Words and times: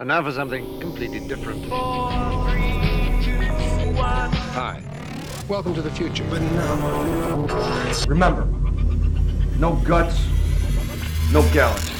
And 0.00 0.06
now 0.06 0.22
for 0.22 0.30
something 0.30 0.78
completely 0.78 1.18
different. 1.26 1.64
Hi. 4.54 4.80
Welcome 5.48 5.74
to 5.74 5.82
the 5.82 5.90
future. 5.90 6.22
Remember, 8.06 8.44
no 9.58 9.74
guts, 9.84 10.24
no 11.32 11.42
galaxy. 11.52 11.92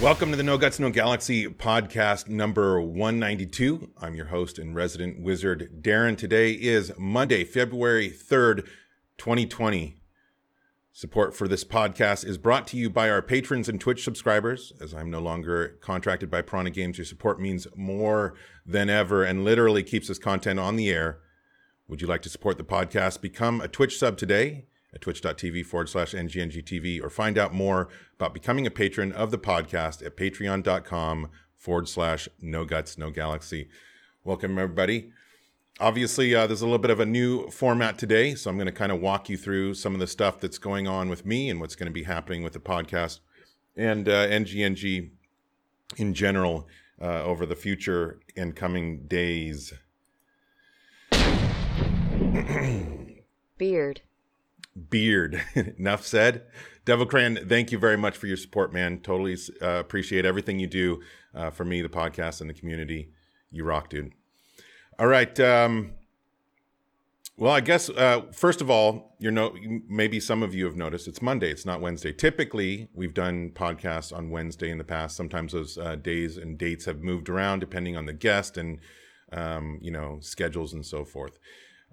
Welcome 0.00 0.30
to 0.30 0.36
the 0.38 0.42
No 0.42 0.56
Guts, 0.56 0.78
No 0.78 0.88
Galaxy 0.88 1.46
podcast 1.48 2.26
number 2.28 2.80
192. 2.80 3.90
I'm 4.00 4.14
your 4.14 4.26
host 4.26 4.58
and 4.58 4.74
resident 4.74 5.20
wizard, 5.20 5.82
Darren. 5.82 6.16
Today 6.16 6.52
is 6.52 6.92
Monday, 6.96 7.44
February 7.44 8.08
3rd, 8.08 8.66
2020. 9.18 9.97
Support 10.98 11.32
for 11.36 11.46
this 11.46 11.62
podcast 11.62 12.26
is 12.26 12.38
brought 12.38 12.66
to 12.66 12.76
you 12.76 12.90
by 12.90 13.08
our 13.08 13.22
patrons 13.22 13.68
and 13.68 13.80
Twitch 13.80 14.02
subscribers. 14.02 14.72
As 14.80 14.92
I'm 14.92 15.12
no 15.12 15.20
longer 15.20 15.78
contracted 15.80 16.28
by 16.28 16.42
Piranha 16.42 16.70
Games, 16.70 16.98
your 16.98 17.04
support 17.04 17.40
means 17.40 17.68
more 17.76 18.34
than 18.66 18.90
ever 18.90 19.22
and 19.22 19.44
literally 19.44 19.84
keeps 19.84 20.08
this 20.08 20.18
content 20.18 20.58
on 20.58 20.74
the 20.74 20.90
air. 20.90 21.20
Would 21.86 22.02
you 22.02 22.08
like 22.08 22.22
to 22.22 22.28
support 22.28 22.58
the 22.58 22.64
podcast? 22.64 23.20
Become 23.20 23.60
a 23.60 23.68
Twitch 23.68 23.96
sub 23.96 24.18
today 24.18 24.64
at 24.92 25.00
twitch.tv 25.00 25.64
forward 25.66 25.88
slash 25.88 26.14
NGNGTV 26.14 27.00
or 27.00 27.10
find 27.10 27.38
out 27.38 27.54
more 27.54 27.88
about 28.16 28.34
becoming 28.34 28.66
a 28.66 28.70
patron 28.72 29.12
of 29.12 29.30
the 29.30 29.38
podcast 29.38 30.04
at 30.04 30.16
patreon.com 30.16 31.30
forward 31.56 31.88
slash 31.88 32.28
no 32.40 32.64
guts, 32.64 32.98
no 32.98 33.12
galaxy. 33.12 33.68
Welcome, 34.24 34.58
everybody 34.58 35.12
obviously 35.80 36.34
uh, 36.34 36.46
there's 36.46 36.62
a 36.62 36.64
little 36.64 36.78
bit 36.78 36.90
of 36.90 37.00
a 37.00 37.06
new 37.06 37.48
format 37.50 37.98
today 37.98 38.34
so 38.34 38.50
i'm 38.50 38.56
going 38.56 38.66
to 38.66 38.72
kind 38.72 38.92
of 38.92 39.00
walk 39.00 39.28
you 39.28 39.36
through 39.36 39.74
some 39.74 39.94
of 39.94 40.00
the 40.00 40.06
stuff 40.06 40.40
that's 40.40 40.58
going 40.58 40.86
on 40.86 41.08
with 41.08 41.24
me 41.24 41.48
and 41.48 41.60
what's 41.60 41.74
going 41.74 41.86
to 41.86 41.92
be 41.92 42.04
happening 42.04 42.42
with 42.42 42.52
the 42.52 42.58
podcast 42.58 43.20
and 43.76 44.08
uh, 44.08 44.26
ngng 44.28 45.10
in 45.96 46.14
general 46.14 46.68
uh, 47.00 47.22
over 47.22 47.46
the 47.46 47.56
future 47.56 48.20
and 48.36 48.54
coming 48.56 49.06
days. 49.06 49.72
Beard. 53.56 54.02
beard. 54.90 55.42
Enough 55.78 56.06
said. 56.06 56.42
Devil 56.84 57.06
cran 57.06 57.38
thank 57.48 57.72
you 57.72 57.78
very 57.78 57.96
much 57.96 58.16
for 58.16 58.26
your 58.26 58.36
support 58.36 58.72
man. 58.72 59.00
Totally 59.00 59.36
uh, 59.60 59.78
appreciate 59.80 60.24
everything 60.24 60.58
you 60.58 60.66
do 60.66 61.00
uh, 61.34 61.50
for 61.50 61.64
me 61.64 61.82
the 61.82 61.88
podcast 61.88 62.40
and 62.40 62.48
the 62.48 62.54
community. 62.54 63.10
You 63.50 63.64
rock 63.64 63.90
dude 63.90 64.12
all 64.98 65.06
right. 65.06 65.38
Um, 65.40 65.92
well, 67.36 67.52
I 67.52 67.60
guess 67.60 67.88
uh, 67.88 68.22
first 68.32 68.60
of 68.60 68.68
all, 68.68 69.14
you 69.20 69.30
know, 69.30 69.54
maybe 69.88 70.18
some 70.18 70.42
of 70.42 70.54
you 70.54 70.64
have 70.64 70.74
noticed 70.74 71.06
it's 71.06 71.22
Monday. 71.22 71.50
It's 71.50 71.64
not 71.64 71.80
Wednesday. 71.80 72.12
Typically, 72.12 72.88
we've 72.94 73.14
done 73.14 73.50
podcasts 73.50 74.16
on 74.16 74.30
Wednesday 74.30 74.70
in 74.70 74.78
the 74.78 74.84
past. 74.84 75.16
Sometimes 75.16 75.52
those 75.52 75.78
uh, 75.78 75.94
days 75.94 76.36
and 76.36 76.58
dates 76.58 76.84
have 76.86 77.00
moved 77.00 77.28
around 77.28 77.60
depending 77.60 77.96
on 77.96 78.06
the 78.06 78.12
guest 78.12 78.56
and 78.56 78.80
um, 79.32 79.78
you 79.80 79.90
know 79.92 80.18
schedules 80.20 80.72
and 80.72 80.84
so 80.84 81.04
forth. 81.04 81.38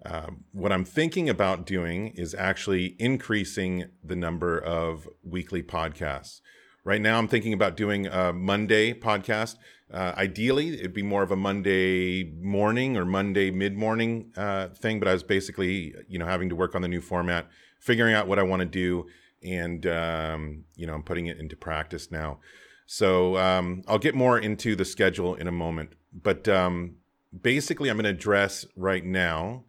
Uh, 0.03 0.31
what 0.51 0.71
I'm 0.71 0.85
thinking 0.85 1.29
about 1.29 1.65
doing 1.65 2.07
is 2.15 2.33
actually 2.33 2.95
increasing 2.97 3.85
the 4.03 4.15
number 4.15 4.57
of 4.57 5.07
weekly 5.23 5.61
podcasts. 5.61 6.41
Right 6.85 7.01
now, 7.01 7.17
I'm 7.17 7.27
thinking 7.27 7.51
about 7.51 7.75
doing 7.75 8.05
a 8.05 8.31
Monday 8.31 8.93
podcast. 8.93 9.55
Uh, 9.91 10.13
ideally, 10.15 10.75
it'd 10.75 10.93
be 10.93 11.01
more 11.01 11.23
of 11.23 11.31
a 11.31 11.35
Monday 11.35 12.31
morning 12.39 12.95
or 12.95 13.05
Monday 13.05 13.49
mid 13.49 13.75
morning 13.75 14.31
uh, 14.37 14.67
thing, 14.67 14.99
but 14.99 15.07
I 15.07 15.13
was 15.13 15.23
basically, 15.23 15.95
you 16.07 16.19
know, 16.19 16.27
having 16.27 16.47
to 16.49 16.55
work 16.55 16.75
on 16.75 16.83
the 16.83 16.87
new 16.87 17.01
format, 17.01 17.47
figuring 17.79 18.13
out 18.13 18.27
what 18.27 18.37
I 18.37 18.43
want 18.43 18.59
to 18.59 18.67
do, 18.67 19.07
and 19.43 19.83
um, 19.87 20.65
you 20.75 20.85
know, 20.85 20.93
I'm 20.93 21.01
putting 21.01 21.25
it 21.25 21.39
into 21.39 21.55
practice 21.55 22.11
now. 22.11 22.37
So 22.85 23.35
um, 23.37 23.81
I'll 23.87 23.97
get 23.97 24.13
more 24.13 24.37
into 24.37 24.75
the 24.75 24.85
schedule 24.85 25.33
in 25.33 25.47
a 25.47 25.51
moment, 25.51 25.93
but 26.13 26.47
um, 26.47 26.97
basically, 27.41 27.89
I'm 27.89 27.95
going 27.95 28.03
to 28.03 28.11
address 28.11 28.63
right 28.75 29.03
now 29.03 29.63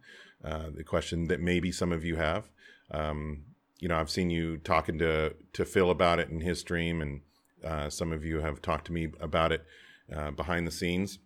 uh, 0.45 0.65
the 0.71 0.83
question 0.83 1.29
that 1.29 1.41
maybe 1.41 1.71
some 1.71 1.91
of 1.91 2.05
you 2.05 2.17
have. 2.17 2.47
Um, 2.91 3.41
you 3.79 3.87
know, 3.87 3.97
I've 3.97 4.09
seen 4.09 4.29
you 4.29 4.57
talking 4.57 4.97
to 4.99 5.35
to 5.53 5.65
Phil 5.65 5.89
about 5.89 6.19
it 6.19 6.29
in 6.29 6.41
his 6.41 6.59
stream, 6.59 7.01
and 7.01 7.21
uh, 7.63 7.89
some 7.89 8.11
of 8.11 8.25
you 8.25 8.41
have 8.41 8.61
talked 8.61 8.85
to 8.87 8.93
me 8.93 9.09
about 9.19 9.51
it 9.51 9.65
uh, 10.13 10.31
behind 10.31 10.65
the 10.65 10.71
scenes. 10.71 11.19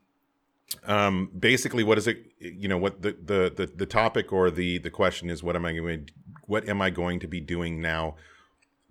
Um, 0.86 1.30
basically, 1.38 1.84
what 1.84 1.98
is 1.98 2.08
it? 2.08 2.26
You 2.40 2.68
know, 2.68 2.78
what 2.78 3.02
the, 3.02 3.12
the 3.12 3.54
the 3.56 3.72
the 3.74 3.86
topic 3.86 4.32
or 4.32 4.52
the 4.52 4.78
the 4.80 4.90
question 4.90 5.30
is, 5.30 5.44
what 5.44 5.56
am 5.56 5.66
I 5.66 5.74
going? 5.74 6.10
What 6.46 6.68
am 6.68 6.82
I 6.82 6.90
going 6.90 7.20
to 7.20 7.28
be 7.28 7.40
doing 7.40 7.82
now, 7.82 8.16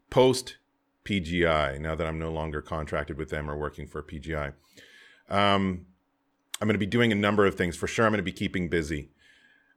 post 0.08 0.56
PGI? 1.04 1.80
Now 1.80 1.94
that 1.94 2.06
I'm 2.06 2.18
no 2.18 2.30
longer 2.30 2.62
contracted 2.62 3.18
with 3.18 3.30
them 3.30 3.50
or 3.50 3.56
working 3.56 3.86
for 3.86 4.02
PGI, 4.02 4.52
um, 5.28 5.86
I'm 6.60 6.66
going 6.66 6.74
to 6.74 6.78
be 6.78 6.86
doing 6.86 7.12
a 7.12 7.16
number 7.16 7.46
of 7.46 7.56
things. 7.56 7.76
For 7.76 7.86
sure, 7.86 8.06
I'm 8.06 8.12
going 8.12 8.18
to 8.18 8.22
be 8.22 8.32
keeping 8.32 8.68
busy. 8.68 9.10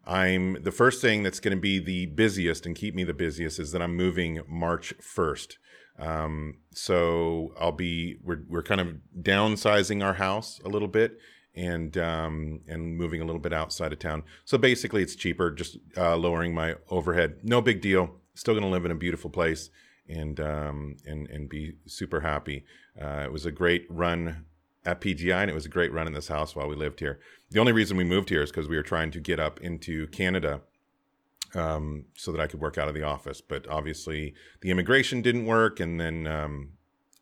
I'm 0.06 0.62
the 0.62 0.72
first 0.72 1.02
thing 1.02 1.24
that's 1.24 1.40
going 1.40 1.56
to 1.56 1.62
be 1.62 1.80
the 1.80 2.08
busiest 2.08 2.66
and 2.66 2.76
keep 2.76 2.94
me 2.94 3.04
the 3.04 3.14
busiest 3.14 3.60
is 3.60 3.72
that 3.72 3.82
I'm 3.82 3.96
moving 3.96 4.42
March 4.48 4.94
1st. 5.00 5.58
Um, 6.00 6.58
so 6.74 7.54
I'll 7.60 7.72
be 7.72 8.18
we're 8.24 8.42
we're 8.50 8.64
kind 8.64 8.82
of 8.82 8.96
downsizing 9.22 10.04
our 10.04 10.16
house 10.16 10.60
a 10.66 10.70
little 10.70 10.88
bit 10.88 11.20
and 11.56 11.96
um, 11.98 12.62
and 12.68 12.98
moving 12.98 13.22
a 13.22 13.26
little 13.26 13.40
bit 13.40 13.54
outside 13.54 13.94
of 13.94 14.00
town. 14.00 14.24
So 14.44 14.58
basically, 14.58 15.04
it's 15.04 15.16
cheaper, 15.16 15.52
just 15.52 15.78
uh, 15.96 16.18
lowering 16.18 16.54
my 16.54 16.76
overhead. 16.90 17.38
No 17.44 17.62
big 17.62 17.80
deal. 17.82 18.16
Still 18.34 18.56
going 18.56 18.64
to 18.64 18.70
live 18.70 18.86
in 18.86 18.92
a 18.92 18.96
beautiful 18.96 19.30
place 19.30 19.70
and 20.10 20.40
um, 20.40 20.98
and 21.06 21.28
and 21.30 21.48
be 21.48 21.74
super 21.86 22.22
happy. 22.22 22.66
Uh, 23.00 23.22
it 23.26 23.32
was 23.32 23.46
a 23.46 23.52
great 23.52 23.86
run 23.90 24.46
at 24.86 25.02
PGI, 25.02 25.42
and 25.42 25.50
it 25.50 25.54
was 25.54 25.66
a 25.66 25.70
great 25.70 25.92
run 25.92 26.08
in 26.08 26.14
this 26.14 26.28
house 26.28 26.56
while 26.56 26.68
we 26.68 26.76
lived 26.76 27.00
here. 27.00 27.20
The 27.52 27.60
only 27.60 27.72
reason 27.72 27.98
we 27.98 28.04
moved 28.04 28.30
here 28.30 28.42
is 28.42 28.52
because 28.52 28.68
we 28.68 28.76
were 28.76 28.84
trying 28.84 29.12
to 29.12 29.20
get 29.20 29.40
up 29.40 29.62
into 29.62 30.08
Canada 30.08 30.62
um, 31.56 32.06
so 32.16 32.32
that 32.32 32.42
I 32.42 32.48
could 32.48 32.60
work 32.60 32.78
out 32.78 32.88
of 32.88 32.94
the 32.94 33.04
office. 33.04 33.42
But 33.42 33.68
obviously, 33.68 34.34
the 34.62 34.72
immigration 34.72 35.22
didn't 35.22 35.46
work, 35.46 35.80
and 35.80 36.00
then 36.00 36.28
um, 36.28 36.74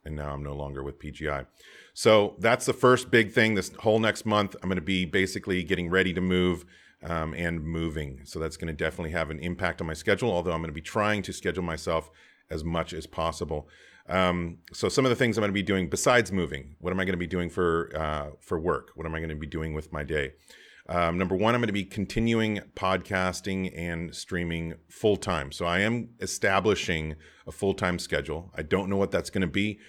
and 0.06 0.16
now 0.16 0.34
I'm 0.34 0.44
no 0.44 0.56
longer 0.56 0.84
with 0.84 1.00
PGI. 1.00 1.46
So 1.94 2.36
that's 2.40 2.66
the 2.66 2.74
first 2.74 3.12
big 3.12 3.32
thing. 3.32 3.56
This 3.56 3.72
whole 3.80 4.00
next 4.00 4.26
month, 4.26 4.56
I'm 4.62 4.70
going 4.70 4.78
to 4.78 4.82
be 4.82 5.06
basically 5.06 5.64
getting 5.64 5.90
ready 5.90 6.14
to 6.14 6.22
move. 6.22 6.66
Um, 7.04 7.34
and 7.34 7.64
moving. 7.64 8.22
So 8.26 8.38
that's 8.38 8.58
going 8.58 8.68
to 8.68 8.76
definitely 8.76 9.10
have 9.10 9.32
an 9.32 9.40
impact 9.40 9.82
on 9.82 9.88
my 9.88 9.96
schedule, 9.96 10.32
although 10.32 10.52
I'm 10.52 10.60
going 10.60 10.70
to 10.70 10.72
be 10.72 10.82
trying 10.82 11.24
to 11.24 11.34
schedule 11.34 11.64
myself 11.64 12.12
as 12.48 12.64
much 12.64 12.94
as 12.94 13.08
possible. 13.08 13.68
Um, 14.12 14.58
so 14.74 14.90
some 14.90 15.06
of 15.06 15.10
the 15.10 15.16
things 15.16 15.38
I'm 15.38 15.42
going 15.42 15.50
to 15.50 15.54
be 15.54 15.64
doing 15.64 15.90
besides 15.90 16.32
moving, 16.32 16.76
what 16.80 16.92
am 16.92 17.00
I 17.00 17.06
going 17.06 17.14
to 17.14 17.18
be 17.18 17.28
doing 17.28 17.50
for 17.50 17.92
uh, 17.96 18.32
for 18.42 18.60
work? 18.60 18.92
What 18.96 19.06
am 19.06 19.16
I 19.16 19.20
going 19.20 19.30
to 19.30 19.36
be 19.36 19.48
doing 19.48 19.74
with 19.74 19.92
my 19.94 20.04
day? 20.04 20.34
Um, 20.90 21.18
number 21.18 21.36
one, 21.36 21.56
I'm 21.56 21.62
going 21.62 21.68
to 21.68 21.74
be 21.74 21.86
continuing 21.86 22.60
podcasting 22.76 23.72
and 23.78 24.14
streaming 24.14 24.74
full 24.90 25.16
time. 25.16 25.54
So 25.54 25.66
I 25.66 25.80
am 25.80 26.10
establishing 26.20 27.16
a 27.48 27.52
full 27.52 27.74
time 27.74 27.98
schedule. 28.00 28.52
I 28.56 28.64
don't 28.64 28.90
know 28.90 28.98
what 28.98 29.12
that's 29.12 29.30
going 29.30 29.42
to 29.42 29.48
be. 29.48 29.80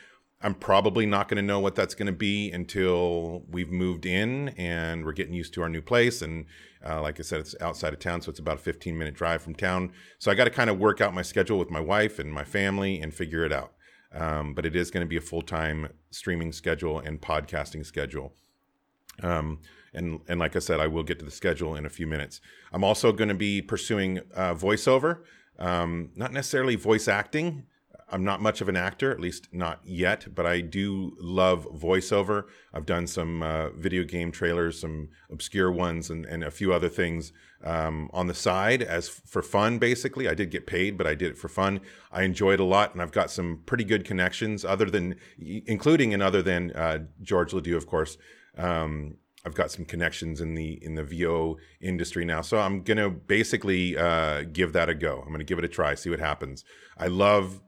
I'm 0.44 0.54
probably 0.54 1.06
not 1.06 1.28
going 1.28 1.36
to 1.36 1.42
know 1.42 1.60
what 1.60 1.74
that's 1.74 1.94
going 1.94 2.06
to 2.06 2.12
be 2.12 2.50
until 2.50 3.44
we've 3.48 3.70
moved 3.70 4.06
in 4.06 4.50
and 4.50 5.04
we're 5.04 5.12
getting 5.12 5.34
used 5.34 5.54
to 5.54 5.62
our 5.62 5.68
new 5.68 5.82
place. 5.82 6.20
And 6.20 6.46
uh, 6.84 7.00
like 7.00 7.20
I 7.20 7.22
said, 7.22 7.40
it's 7.40 7.54
outside 7.60 7.92
of 7.92 8.00
town, 8.00 8.22
so 8.22 8.30
it's 8.30 8.40
about 8.40 8.56
a 8.56 8.62
15 8.62 8.98
minute 8.98 9.14
drive 9.14 9.42
from 9.42 9.54
town. 9.54 9.92
So 10.18 10.30
I 10.30 10.34
got 10.34 10.44
to 10.44 10.50
kind 10.50 10.68
of 10.68 10.78
work 10.78 11.00
out 11.00 11.14
my 11.14 11.22
schedule 11.22 11.58
with 11.58 11.70
my 11.70 11.80
wife 11.80 12.18
and 12.18 12.32
my 12.32 12.44
family 12.44 13.00
and 13.00 13.14
figure 13.14 13.44
it 13.44 13.52
out. 13.52 13.72
Um, 14.14 14.54
but 14.54 14.66
it 14.66 14.76
is 14.76 14.90
going 14.90 15.04
to 15.04 15.08
be 15.08 15.16
a 15.16 15.22
full 15.22 15.42
time 15.42 15.88
streaming 16.10 16.52
schedule 16.52 16.98
and 16.98 17.20
podcasting 17.20 17.84
schedule. 17.84 18.34
Um, 19.22 19.60
and 19.94 20.20
and 20.28 20.40
like 20.40 20.56
I 20.56 20.58
said, 20.58 20.80
I 20.80 20.86
will 20.86 21.02
get 21.02 21.18
to 21.18 21.24
the 21.24 21.30
schedule 21.30 21.74
in 21.74 21.86
a 21.86 21.90
few 21.90 22.06
minutes. 22.06 22.40
I'm 22.72 22.84
also 22.84 23.12
going 23.12 23.28
to 23.28 23.34
be 23.34 23.62
pursuing 23.62 24.20
uh, 24.34 24.54
voiceover, 24.54 25.20
um, 25.58 26.10
not 26.16 26.32
necessarily 26.32 26.76
voice 26.76 27.08
acting. 27.08 27.64
I'm 28.10 28.24
not 28.24 28.42
much 28.42 28.60
of 28.60 28.68
an 28.68 28.76
actor, 28.76 29.10
at 29.10 29.20
least 29.20 29.48
not 29.52 29.80
yet, 29.84 30.34
but 30.34 30.44
I 30.44 30.60
do 30.60 31.16
love 31.18 31.66
voiceover. 31.74 32.44
I've 32.74 32.84
done 32.84 33.06
some 33.06 33.42
uh, 33.42 33.70
video 33.70 34.04
game 34.04 34.30
trailers, 34.30 34.78
some 34.78 35.08
obscure 35.30 35.72
ones, 35.72 36.10
and, 36.10 36.26
and 36.26 36.44
a 36.44 36.50
few 36.50 36.74
other 36.74 36.90
things 36.90 37.32
um, 37.64 38.10
on 38.12 38.26
the 38.26 38.34
side 38.34 38.82
as 38.82 39.08
for 39.08 39.42
fun, 39.42 39.78
basically. 39.78 40.28
I 40.28 40.34
did 40.34 40.50
get 40.50 40.66
paid, 40.66 40.96
but 40.96 41.06
I 41.06 41.14
did 41.14 41.32
it 41.32 41.38
for 41.38 41.48
fun. 41.48 41.80
I 42.10 42.22
enjoyed 42.22 42.60
a 42.60 42.64
lot, 42.64 42.92
and 42.92 43.02
I've 43.02 43.12
got 43.12 43.30
some 43.30 43.62
pretty 43.66 43.84
good 43.84 44.04
connections, 44.04 44.64
other 44.64 44.86
than, 44.86 45.16
including 45.38 46.12
and 46.14 46.22
other 46.22 46.42
than 46.42 46.72
uh, 46.72 47.00
George 47.20 47.52
Ledoux, 47.52 47.76
of 47.76 47.86
course. 47.86 48.18
Um, 48.56 49.16
I've 49.44 49.54
got 49.54 49.72
some 49.72 49.84
connections 49.84 50.40
in 50.40 50.54
the 50.54 50.78
in 50.84 50.94
the 50.94 51.02
VO 51.02 51.56
industry 51.80 52.24
now, 52.24 52.42
so 52.42 52.58
I'm 52.58 52.82
gonna 52.82 53.10
basically 53.10 53.96
uh, 53.96 54.42
give 54.52 54.72
that 54.74 54.88
a 54.88 54.94
go. 54.94 55.20
I'm 55.26 55.32
gonna 55.32 55.42
give 55.42 55.58
it 55.58 55.64
a 55.64 55.68
try, 55.68 55.94
see 55.94 56.10
what 56.10 56.20
happens. 56.20 56.64
I 56.96 57.08
love 57.08 57.60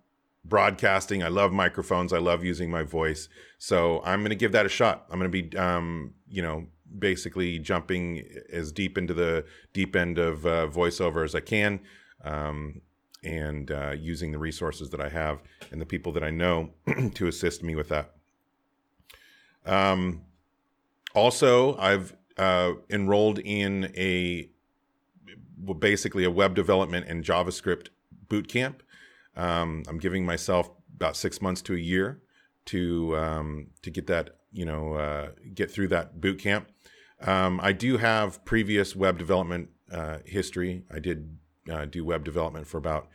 broadcasting. 0.45 1.23
I 1.23 1.29
love 1.29 1.53
microphones. 1.53 2.13
I 2.13 2.19
love 2.19 2.45
using 2.45 2.71
my 2.71 2.83
voice. 2.83 3.29
So 3.59 4.03
I'm 4.05 4.23
to 4.25 4.35
give 4.35 4.53
that 4.53 4.67
a 4.67 4.69
shot. 4.69 5.07
I'm 5.11 5.19
to 5.21 5.43
be, 5.43 5.57
um, 5.57 6.15
you 6.29 6.43
know, 6.43 6.67
basically 6.99 7.59
jumping 7.59 8.25
as 8.53 8.73
deep 8.73 8.99
into 8.99 9.15
the 9.15 9.45
deep 9.73 9.97
end 9.97 10.19
of 10.19 10.47
uh, 10.47 10.67
voiceover 10.69 11.25
as 11.25 11.35
I 11.35 11.41
can, 11.41 11.81
um, 12.25 12.81
and 13.23 13.71
uh, 13.71 13.93
using 13.99 14.33
the 14.33 14.39
resources 14.39 14.91
that 14.91 15.01
I 15.01 15.09
have 15.09 15.43
and 15.71 15.81
the 15.81 15.87
people 15.87 16.13
that 16.13 16.23
I 16.23 16.31
know 16.31 16.71
to 17.15 17.27
assist 17.27 17.63
me 17.63 17.75
with 17.75 17.89
that. 17.89 18.15
Um, 19.65 20.23
also, 21.15 21.77
I've 21.79 22.15
uh, 22.37 22.73
enrolled 22.91 23.39
in 23.39 23.93
a 23.97 24.51
well, 25.63 25.75
basically 25.75 26.25
a 26.25 26.31
web 26.31 26.55
development 26.55 27.07
and 27.09 27.25
JavaScript 27.25 27.89
boot 28.29 28.49
camp. 28.49 28.83
Um, 29.37 29.83
I'm 29.89 29.99
giving 29.99 30.27
myself 30.27 30.71
about 30.95 31.17
six 31.17 31.41
months 31.41 31.63
to 31.63 31.75
a 31.75 31.79
year 31.79 32.21
to 32.67 33.17
um, 33.17 33.69
to 33.83 33.91
get 33.91 34.07
that 34.09 34.39
you 34.53 34.65
know 34.65 34.95
uh, 34.95 35.29
get 35.55 35.71
through 35.71 35.89
that 35.89 36.21
boot 36.21 36.39
camp. 36.39 36.69
Um, 37.21 37.61
I 37.63 37.73
do 37.73 37.97
have 37.99 38.45
previous 38.45 38.95
web 38.95 39.19
development 39.19 39.71
uh, 39.91 40.19
history. 40.25 40.83
I 40.93 40.99
did 40.99 41.37
uh, 41.71 41.87
do 41.87 42.05
web 42.05 42.25
development 42.25 42.67
for 42.67 42.79
about 42.79 43.09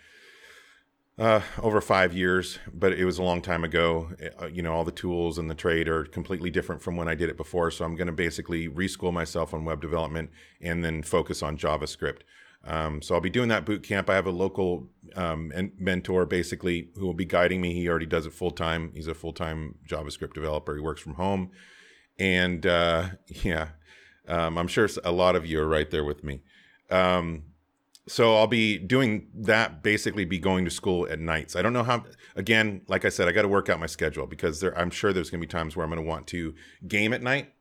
uh, 1.20 1.42
over 1.62 1.82
five 1.82 2.14
years, 2.14 2.60
but 2.74 2.94
it 2.94 3.04
was 3.04 3.18
a 3.18 3.24
long 3.24 3.42
time 3.42 3.64
ago. 3.64 4.10
Uh, 4.42 4.48
you 4.48 4.62
know, 4.62 4.74
all 4.74 4.86
the 4.86 4.92
tools 4.92 5.38
and 5.38 5.50
the 5.50 5.56
trade 5.56 5.90
are 5.90 6.06
completely 6.06 6.50
different 6.50 6.82
from 6.82 6.96
when 6.96 7.10
I 7.10 7.16
did 7.16 7.30
it 7.30 7.36
before. 7.36 7.72
So 7.72 7.84
I'm 7.84 7.96
going 7.96 8.08
to 8.08 8.14
basically 8.14 8.70
reschool 8.70 9.12
myself 9.12 9.54
on 9.54 9.66
web 9.66 9.82
development 9.82 10.32
and 10.62 10.84
then 10.84 11.04
focus 11.04 11.44
on 11.44 11.58
JavaScript. 11.58 12.22
Um, 12.66 13.02
so 13.02 13.16
I'll 13.16 13.22
be 13.22 13.30
doing 13.30 13.50
that 13.50 13.66
boot 13.66 13.84
camp. 13.84 14.10
I 14.10 14.16
have 14.16 14.28
a 14.28 14.32
local 14.32 14.90
um, 15.16 15.52
mentor 15.78 16.26
basically 16.26 16.90
who 16.96 17.06
will 17.06 17.14
be 17.14 17.26
guiding 17.26 17.62
me. 17.62 17.74
He 17.74 17.88
already 17.88 18.06
does 18.06 18.26
it 18.26 18.34
full 18.34 18.52
time. 18.52 18.92
He's 18.94 19.08
a 19.08 19.14
full 19.14 19.34
time 19.34 19.76
JavaScript 19.88 20.34
developer. 20.34 20.76
He 20.76 20.82
works 20.82 21.02
from 21.02 21.16
home, 21.16 21.52
and 22.18 22.66
uh, 22.66 23.10
yeah, 23.28 23.70
um, 24.30 24.58
I'm 24.58 24.68
sure 24.68 24.88
a 25.04 25.12
lot 25.12 25.36
of 25.36 25.46
you 25.46 25.60
are 25.60 25.68
right 25.68 25.90
there 25.90 26.04
with 26.04 26.24
me. 26.24 26.42
Um, 26.90 27.44
so 28.08 28.38
I'll 28.38 28.48
be 28.48 28.78
doing 28.78 29.28
that. 29.36 29.84
Basically, 29.84 30.26
be 30.26 30.40
going 30.40 30.66
to 30.66 30.72
school 30.72 31.08
at 31.10 31.20
nights. 31.20 31.56
I 31.56 31.62
don't 31.62 31.74
know 31.74 31.84
how. 31.84 32.06
Again, 32.36 32.82
like 32.88 33.06
I 33.06 33.10
said, 33.10 33.28
I 33.28 33.32
got 33.32 33.44
to 33.44 33.48
work 33.48 33.70
out 33.70 33.80
my 33.80 33.86
schedule 33.86 34.26
because 34.26 34.62
there, 34.62 34.78
I'm 34.78 34.90
sure 34.90 35.14
there's 35.14 35.30
going 35.30 35.42
to 35.42 35.48
be 35.48 35.52
times 35.52 35.76
where 35.76 35.84
I'm 35.84 35.92
going 35.92 36.02
to 36.02 36.08
want 36.08 36.28
to 36.28 36.56
game 36.88 37.14
at 37.14 37.22
night. 37.22 37.54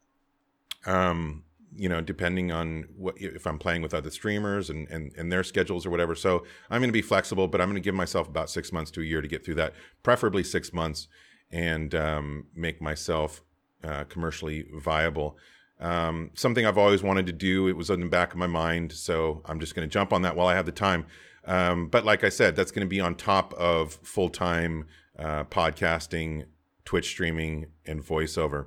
Um, 0.86 1.44
you 1.76 1.88
know, 1.88 2.00
depending 2.00 2.50
on 2.50 2.86
what 2.96 3.16
if 3.18 3.46
I'm 3.46 3.58
playing 3.58 3.82
with 3.82 3.92
other 3.92 4.10
streamers 4.10 4.70
and 4.70 4.88
and, 4.88 5.12
and 5.16 5.30
their 5.30 5.44
schedules 5.44 5.84
or 5.84 5.90
whatever. 5.90 6.14
So 6.14 6.44
I'm 6.70 6.80
going 6.80 6.88
to 6.88 6.92
be 6.92 7.02
flexible, 7.02 7.46
but 7.48 7.60
I'm 7.60 7.68
going 7.68 7.82
to 7.82 7.84
give 7.84 7.94
myself 7.94 8.26
about 8.26 8.48
six 8.48 8.72
months 8.72 8.90
to 8.92 9.02
a 9.02 9.04
year 9.04 9.20
to 9.20 9.28
get 9.28 9.44
through 9.44 9.56
that, 9.56 9.74
preferably 10.02 10.44
six 10.44 10.72
months, 10.72 11.08
and 11.50 11.94
um, 11.94 12.46
make 12.54 12.80
myself 12.80 13.42
uh, 13.84 14.04
commercially 14.04 14.66
viable. 14.74 15.36
Um, 15.80 16.30
something 16.34 16.66
I've 16.66 16.78
always 16.78 17.02
wanted 17.02 17.26
to 17.26 17.32
do. 17.32 17.69
It 17.69 17.76
was 17.76 17.90
in 17.90 18.00
the 18.00 18.06
back 18.06 18.32
of 18.32 18.38
my 18.38 18.46
mind, 18.46 18.92
so 18.92 19.42
I'm 19.44 19.60
just 19.60 19.75
going 19.75 19.88
to 19.88 19.92
jump 19.92 20.12
on 20.12 20.22
that 20.22 20.34
while 20.36 20.48
I 20.48 20.54
have 20.54 20.66
the 20.66 20.72
time. 20.72 21.06
Um, 21.44 21.88
but 21.88 22.04
like 22.04 22.25
I 22.25 22.28
said, 22.28 22.56
that's 22.56 22.70
going 22.70 22.86
to 22.86 22.88
be 22.88 23.00
on 23.00 23.14
top 23.14 23.54
of 23.54 23.94
full 24.02 24.28
time 24.28 24.86
uh, 25.19 25.44
podcasting, 25.44 26.44
Twitch 26.84 27.08
streaming, 27.08 27.66
and 27.86 28.04
voiceover. 28.04 28.66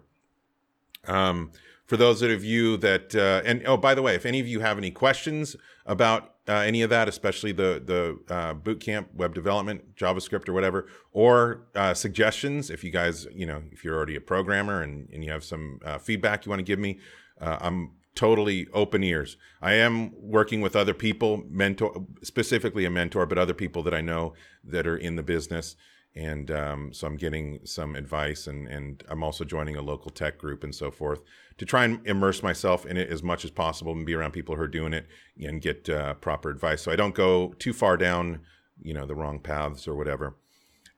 Um, 1.05 1.51
for 1.85 1.97
those 1.97 2.21
of 2.21 2.43
you 2.43 2.77
that, 2.77 3.13
uh, 3.13 3.41
and 3.45 3.63
oh, 3.67 3.75
by 3.75 3.93
the 3.93 4.01
way, 4.01 4.15
if 4.15 4.25
any 4.25 4.39
of 4.39 4.47
you 4.47 4.61
have 4.61 4.77
any 4.77 4.91
questions 4.91 5.57
about 5.91 6.35
uh, 6.47 6.53
any 6.53 6.81
of 6.81 6.89
that, 6.89 7.09
especially 7.09 7.51
the 7.51 7.83
the 7.85 8.33
uh, 8.33 8.53
bootcamp 8.53 9.13
web 9.13 9.35
development, 9.35 9.95
JavaScript 9.95 10.47
or 10.47 10.53
whatever, 10.53 10.87
or 11.11 11.67
uh, 11.75 11.93
suggestions, 11.93 12.69
if 12.69 12.81
you 12.83 12.91
guys, 12.91 13.27
you 13.33 13.45
know, 13.45 13.61
if 13.71 13.83
you're 13.83 13.95
already 13.95 14.15
a 14.15 14.21
programmer 14.21 14.81
and, 14.81 15.09
and 15.11 15.23
you 15.23 15.31
have 15.31 15.43
some 15.43 15.79
uh, 15.85 15.97
feedback 15.97 16.45
you 16.45 16.49
want 16.49 16.61
to 16.61 16.63
give 16.63 16.79
me, 16.79 16.97
uh, 17.41 17.57
I'm 17.59 17.91
totally 18.15 18.67
open 18.73 19.03
ears. 19.03 19.35
I 19.61 19.73
am 19.73 20.13
working 20.17 20.61
with 20.61 20.75
other 20.77 20.93
people, 20.93 21.43
mentor, 21.49 22.05
specifically 22.23 22.85
a 22.85 22.89
mentor, 22.89 23.25
but 23.25 23.37
other 23.37 23.53
people 23.53 23.83
that 23.83 23.93
I 23.93 24.01
know 24.01 24.33
that 24.63 24.87
are 24.87 24.97
in 24.97 25.17
the 25.17 25.23
business 25.23 25.75
and 26.15 26.51
um, 26.51 26.93
so 26.93 27.07
I'm 27.07 27.17
getting 27.17 27.59
some 27.65 27.95
advice, 27.95 28.47
and 28.47 28.67
and 28.67 29.03
I'm 29.07 29.23
also 29.23 29.43
joining 29.43 29.75
a 29.75 29.81
local 29.81 30.11
tech 30.11 30.37
group 30.37 30.63
and 30.63 30.75
so 30.75 30.91
forth 30.91 31.21
to 31.57 31.65
try 31.65 31.85
and 31.85 32.05
immerse 32.05 32.43
myself 32.43 32.85
in 32.85 32.97
it 32.97 33.09
as 33.09 33.23
much 33.23 33.45
as 33.45 33.51
possible 33.51 33.93
and 33.93 34.05
be 34.05 34.13
around 34.13 34.31
people 34.31 34.55
who 34.55 34.61
are 34.61 34.67
doing 34.67 34.93
it 34.93 35.07
and 35.39 35.61
get 35.61 35.89
uh, 35.89 36.13
proper 36.15 36.49
advice, 36.49 36.81
so 36.81 36.91
I 36.91 36.95
don't 36.95 37.15
go 37.15 37.53
too 37.59 37.73
far 37.73 37.97
down, 37.97 38.41
you 38.81 38.93
know, 38.93 39.05
the 39.05 39.15
wrong 39.15 39.39
paths 39.39 39.87
or 39.87 39.95
whatever. 39.95 40.35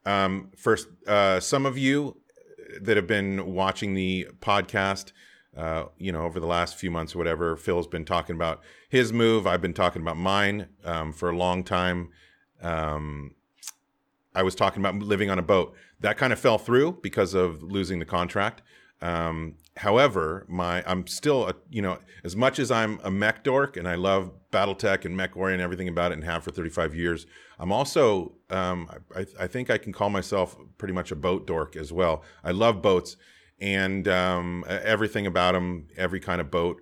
Um, 0.06 0.52
first, 0.58 0.88
uh, 1.08 1.40
some 1.40 1.66
of 1.66 1.78
you 1.78 2.18
that 2.82 2.98
have 2.98 3.08
been 3.08 3.54
watching 3.54 3.94
the 3.94 4.28
podcast. 4.40 5.12
Uh, 5.56 5.86
you 6.00 6.12
know, 6.12 6.24
over 6.24 6.40
the 6.40 6.48
last 6.48 6.76
few 6.76 6.90
months 6.90 7.14
or 7.14 7.20
whatever, 7.20 7.56
Phil's 7.56 7.86
been 7.86 8.06
talking 8.06 8.36
about 8.36 8.64
his 8.90 9.14
move. 9.14 9.46
I've 9.46 9.62
been 9.62 9.76
talking 9.76 10.02
about 10.02 10.18
mine 10.18 10.70
um, 10.84 11.14
for 11.14 11.30
a 11.30 11.38
long 11.38 11.64
time. 11.64 12.10
Um, 12.60 13.36
I 14.36 14.44
was 14.44 14.56
talking 14.56 14.82
about 14.82 14.96
living 14.96 15.30
on 15.30 15.40
a 15.40 15.44
boat. 15.44 15.76
That 16.00 16.18
kind 16.18 16.34
of 16.34 16.40
fell 16.40 16.58
through 16.58 17.00
because 17.02 17.34
of 17.34 17.62
losing 17.62 18.00
the 18.00 18.06
contract. 18.06 18.62
Um, 19.02 19.56
however, 19.76 20.46
my 20.48 20.82
I'm 20.88 21.08
still 21.08 21.50
a, 21.50 21.56
you 21.70 21.82
know 21.82 22.00
as 22.24 22.36
much 22.36 22.58
as 22.58 22.72
I'm 22.72 23.00
a 23.04 23.12
mech 23.12 23.44
dork 23.44 23.76
and 23.76 23.88
I 23.88 23.96
love 23.96 24.32
BattleTech 24.52 25.04
and 25.04 25.20
MechWarrior 25.20 25.54
and 25.54 25.62
everything 25.62 25.90
about 25.90 26.12
it 26.12 26.16
and 26.16 26.24
have 26.24 26.44
for 26.44 26.52
35 26.52 26.96
years. 26.96 27.26
I'm 27.60 27.72
also 27.72 28.36
um, 28.50 28.90
I, 29.16 29.26
I, 29.40 29.48
think 29.48 29.70
I 29.70 29.78
can 29.78 29.92
call 29.92 30.10
myself 30.10 30.56
pretty 30.78 30.94
much 30.94 31.12
a 31.12 31.16
boat 31.16 31.46
dork 31.46 31.76
as 31.76 31.92
well. 31.92 32.24
I 32.44 32.52
love 32.52 32.82
boats 32.82 33.18
and 33.60 34.08
um, 34.08 34.64
everything 34.68 35.28
about 35.28 35.54
them, 35.54 35.88
every 35.98 36.20
kind 36.20 36.40
of 36.40 36.50
boat. 36.50 36.82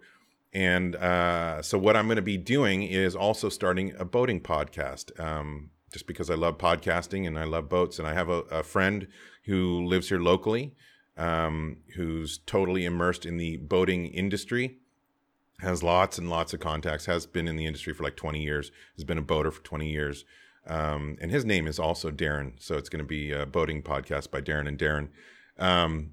And 0.54 0.96
uh, 0.96 1.62
so 1.62 1.78
what 1.78 1.96
I'm 1.96 2.08
going 2.08 2.18
to 2.18 2.22
be 2.22 2.38
doing 2.38 2.84
is 2.84 3.16
also 3.16 3.50
starting 3.50 3.94
a 3.98 4.06
boating 4.06 4.42
podcast. 4.42 5.18
Um, 5.20 5.70
just 5.92 6.08
because 6.08 6.30
I 6.30 6.36
love 6.36 6.58
podcasting 6.58 7.28
and 7.28 7.38
I 7.38 7.44
love 7.44 7.70
boats. 7.70 8.00
And 8.00 8.08
I 8.08 8.14
have 8.14 8.30
a, 8.30 8.42
a 8.50 8.64
friend 8.64 9.08
who 9.44 9.86
lives 9.86 10.10
here 10.10 10.20
locally, 10.20 10.74
um, 11.18 11.78
who's 11.96 12.40
totally 12.40 12.86
immersed 12.86 13.26
in 13.26 13.38
the 13.38 13.58
boating 13.58 14.08
industry, 14.08 14.78
has 15.60 15.84
lots 15.84 16.18
and 16.18 16.30
lots 16.30 16.54
of 16.54 16.60
contacts, 16.60 17.06
has 17.06 17.26
been 17.26 17.48
in 17.48 17.56
the 17.56 17.66
industry 17.66 17.94
for 17.94 18.04
like 18.04 18.16
20 18.16 18.42
years, 18.42 18.72
has 18.96 19.04
been 19.04 19.18
a 19.18 19.22
boater 19.22 19.52
for 19.52 19.62
20 19.64 19.90
years. 19.90 20.26
Um, 20.66 21.18
and 21.22 21.32
his 21.32 21.46
name 21.46 21.68
is 21.68 21.80
also 21.80 22.12
Darren. 22.12 22.54
So 22.60 22.76
it's 22.78 22.90
going 22.90 23.04
to 23.04 23.08
be 23.08 23.32
a 23.32 23.46
boating 23.46 23.82
podcast 23.82 24.32
by 24.32 24.42
Darren 24.42 24.68
and 24.68 24.78
Darren. 24.78 25.10
Um, 25.58 26.12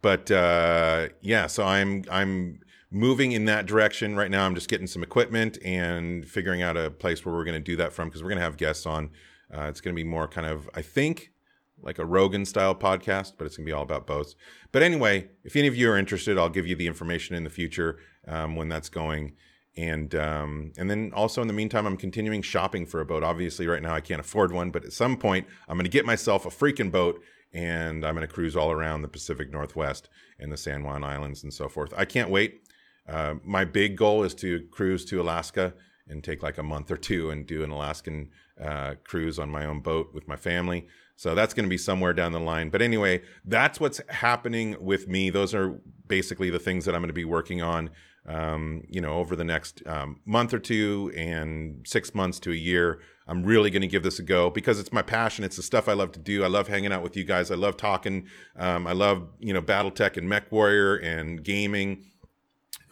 but 0.00 0.30
uh, 0.30 1.08
yeah, 1.20 1.46
so 1.46 1.64
I'm 1.64 2.04
I'm 2.10 2.60
moving 2.92 3.32
in 3.32 3.46
that 3.46 3.66
direction 3.66 4.16
right 4.16 4.30
now. 4.30 4.44
I'm 4.44 4.54
just 4.54 4.68
getting 4.68 4.86
some 4.86 5.02
equipment 5.02 5.58
and 5.64 6.24
figuring 6.28 6.62
out 6.62 6.76
a 6.76 6.90
place 6.90 7.24
where 7.24 7.34
we're 7.34 7.44
going 7.44 7.54
to 7.54 7.60
do 7.60 7.76
that 7.76 7.92
from 7.92 8.08
because 8.08 8.22
we're 8.22 8.28
going 8.28 8.38
to 8.38 8.44
have 8.44 8.56
guests 8.56 8.86
on. 8.86 9.10
Uh, 9.52 9.62
it's 9.62 9.80
going 9.80 9.94
to 9.94 9.96
be 9.96 10.08
more 10.08 10.28
kind 10.28 10.46
of, 10.46 10.68
I 10.74 10.82
think, 10.82 11.32
like 11.80 11.98
a 11.98 12.04
Rogan 12.04 12.44
style 12.44 12.74
podcast, 12.74 13.32
but 13.36 13.46
it's 13.46 13.56
going 13.56 13.66
to 13.66 13.70
be 13.70 13.72
all 13.72 13.82
about 13.82 14.06
boats. 14.06 14.36
But 14.70 14.82
anyway, 14.82 15.28
if 15.44 15.56
any 15.56 15.68
of 15.68 15.76
you 15.76 15.90
are 15.90 15.98
interested, 15.98 16.38
I'll 16.38 16.48
give 16.48 16.66
you 16.66 16.76
the 16.76 16.86
information 16.86 17.34
in 17.34 17.44
the 17.44 17.50
future 17.50 17.98
um, 18.28 18.56
when 18.56 18.68
that's 18.68 18.88
going. 18.88 19.34
And 19.74 20.14
um, 20.14 20.72
and 20.76 20.90
then 20.90 21.12
also 21.14 21.40
in 21.40 21.48
the 21.48 21.54
meantime, 21.54 21.86
I'm 21.86 21.96
continuing 21.96 22.42
shopping 22.42 22.84
for 22.84 23.00
a 23.00 23.06
boat. 23.06 23.22
Obviously, 23.22 23.66
right 23.66 23.82
now 23.82 23.94
I 23.94 24.02
can't 24.02 24.20
afford 24.20 24.52
one, 24.52 24.70
but 24.70 24.84
at 24.84 24.92
some 24.92 25.16
point, 25.16 25.46
I'm 25.66 25.78
going 25.78 25.84
to 25.84 25.90
get 25.90 26.04
myself 26.04 26.44
a 26.44 26.50
freaking 26.50 26.92
boat 26.92 27.22
and 27.54 28.04
I'm 28.04 28.14
going 28.14 28.26
to 28.26 28.32
cruise 28.32 28.56
all 28.56 28.70
around 28.70 29.02
the 29.02 29.08
Pacific 29.08 29.50
Northwest 29.50 30.08
and 30.38 30.52
the 30.52 30.56
San 30.56 30.84
Juan 30.84 31.04
Islands 31.04 31.42
and 31.42 31.52
so 31.52 31.68
forth. 31.68 31.92
I 31.96 32.04
can't 32.04 32.30
wait. 32.30 32.62
Uh, 33.08 33.34
my 33.44 33.64
big 33.64 33.96
goal 33.96 34.22
is 34.22 34.34
to 34.34 34.66
cruise 34.70 35.04
to 35.06 35.20
Alaska 35.20 35.74
and 36.08 36.22
take 36.22 36.42
like 36.42 36.58
a 36.58 36.62
month 36.62 36.90
or 36.90 36.96
two 36.96 37.30
and 37.30 37.46
do 37.46 37.62
an 37.62 37.70
Alaskan 37.70 38.30
uh, 38.62 38.94
cruise 39.04 39.38
on 39.38 39.50
my 39.50 39.64
own 39.64 39.80
boat 39.80 40.10
with 40.12 40.28
my 40.28 40.36
family. 40.36 40.86
So 41.16 41.34
that's 41.34 41.54
going 41.54 41.64
to 41.64 41.70
be 41.70 41.78
somewhere 41.78 42.12
down 42.12 42.32
the 42.32 42.40
line. 42.40 42.70
But 42.70 42.82
anyway, 42.82 43.22
that's 43.44 43.78
what's 43.78 44.00
happening 44.08 44.76
with 44.80 45.08
me. 45.08 45.30
Those 45.30 45.54
are 45.54 45.80
basically 46.08 46.50
the 46.50 46.58
things 46.58 46.84
that 46.84 46.94
I'm 46.94 47.00
going 47.00 47.08
to 47.08 47.14
be 47.14 47.24
working 47.24 47.62
on, 47.62 47.90
um, 48.26 48.82
you 48.88 49.00
know, 49.00 49.14
over 49.14 49.36
the 49.36 49.44
next 49.44 49.82
um, 49.86 50.20
month 50.24 50.52
or 50.52 50.58
two 50.58 51.12
and 51.16 51.86
six 51.86 52.14
months 52.14 52.40
to 52.40 52.50
a 52.50 52.56
year. 52.56 53.00
I'm 53.28 53.44
really 53.44 53.70
going 53.70 53.82
to 53.82 53.88
give 53.88 54.02
this 54.02 54.18
a 54.18 54.22
go 54.22 54.50
because 54.50 54.80
it's 54.80 54.92
my 54.92 55.02
passion. 55.02 55.44
It's 55.44 55.56
the 55.56 55.62
stuff 55.62 55.88
I 55.88 55.92
love 55.92 56.12
to 56.12 56.18
do. 56.18 56.42
I 56.42 56.48
love 56.48 56.66
hanging 56.66 56.92
out 56.92 57.02
with 57.02 57.16
you 57.16 57.24
guys. 57.24 57.50
I 57.50 57.54
love 57.54 57.76
talking. 57.76 58.26
Um, 58.56 58.86
I 58.86 58.92
love, 58.92 59.28
you 59.38 59.54
know, 59.54 59.62
BattleTech 59.62 60.16
and 60.16 60.28
Mech 60.28 60.50
Warrior 60.50 60.96
and 60.96 61.44
gaming 61.44 62.04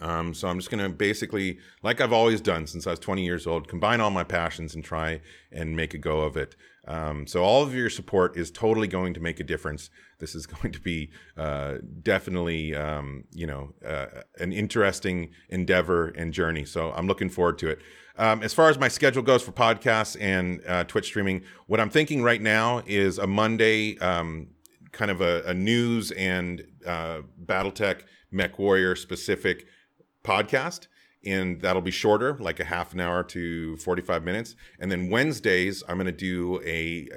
um, 0.01 0.33
so 0.33 0.49
I'm 0.49 0.59
just 0.59 0.71
going 0.71 0.83
to 0.83 0.89
basically, 0.89 1.59
like 1.83 2.01
I've 2.01 2.13
always 2.13 2.41
done 2.41 2.67
since 2.67 2.87
I 2.87 2.91
was 2.91 2.99
20 2.99 3.25
years 3.25 3.47
old, 3.47 3.69
combine 3.69 4.01
all 4.01 4.11
my 4.11 4.25
passions 4.25 4.75
and 4.75 4.83
try 4.83 5.21
and 5.53 5.77
make 5.77 5.95
a 5.95 5.99
go 5.99 6.21
of 6.21 6.37
it. 6.37 6.57
Um, 6.89 7.27
so 7.27 7.45
all 7.45 7.63
of 7.63 7.75
your 7.75 7.91
support 7.91 8.37
is 8.37 8.51
totally 8.51 8.89
going 8.89 9.13
to 9.15 9.21
make 9.21 9.39
a 9.39 9.45
difference. 9.45 9.91
This 10.19 10.35
is 10.35 10.47
going 10.47 10.73
to 10.73 10.81
be 10.81 11.11
uh, 11.37 11.75
definitely, 12.03 12.75
um, 12.75 13.25
you 13.33 13.47
know, 13.47 13.75
uh, 13.87 14.07
an 14.39 14.53
interesting 14.53 15.31
endeavor 15.51 16.09
and 16.09 16.33
journey. 16.33 16.65
So 16.65 16.93
I'm 16.93 17.07
looking 17.07 17.29
forward 17.29 17.59
to 17.59 17.69
it. 17.69 17.81
Um, 18.17 18.43
as 18.43 18.53
far 18.53 18.69
as 18.69 18.79
my 18.79 18.89
schedule 18.89 19.23
goes 19.23 19.43
for 19.43 19.53
podcasts 19.53 20.17
and 20.21 20.63
uh, 20.67 20.85
Twitch 20.85 21.07
streaming, 21.07 21.43
what 21.67 21.81
I'm 21.81 21.91
thinking 21.91 22.23
right 22.23 22.41
now 22.41 22.83
is 22.87 23.19
a 23.19 23.27
Monday, 23.27 23.99
um, 23.99 24.49
kind 24.93 25.11
of 25.11 25.21
a, 25.21 25.43
a 25.47 25.55
news 25.55 26.11
and 26.13 26.67
uh, 26.87 27.21
BattleTech 27.45 28.03
MechWarrior 28.33 28.97
specific 28.97 29.67
podcast 30.25 30.87
and 31.25 31.61
that'll 31.61 31.83
be 31.83 31.91
shorter 31.91 32.37
like 32.39 32.61
a 32.61 32.65
half 32.65 32.95
an 32.95 33.01
hour 33.01 33.23
to 33.23 33.77
45 33.77 34.25
minutes 34.25 34.57
and 34.79 34.91
then 34.91 35.11
wednesdays 35.11 35.83
i'm 35.89 35.97
going 35.97 36.07
to 36.07 36.13
do 36.13 36.61
a, 36.65 37.09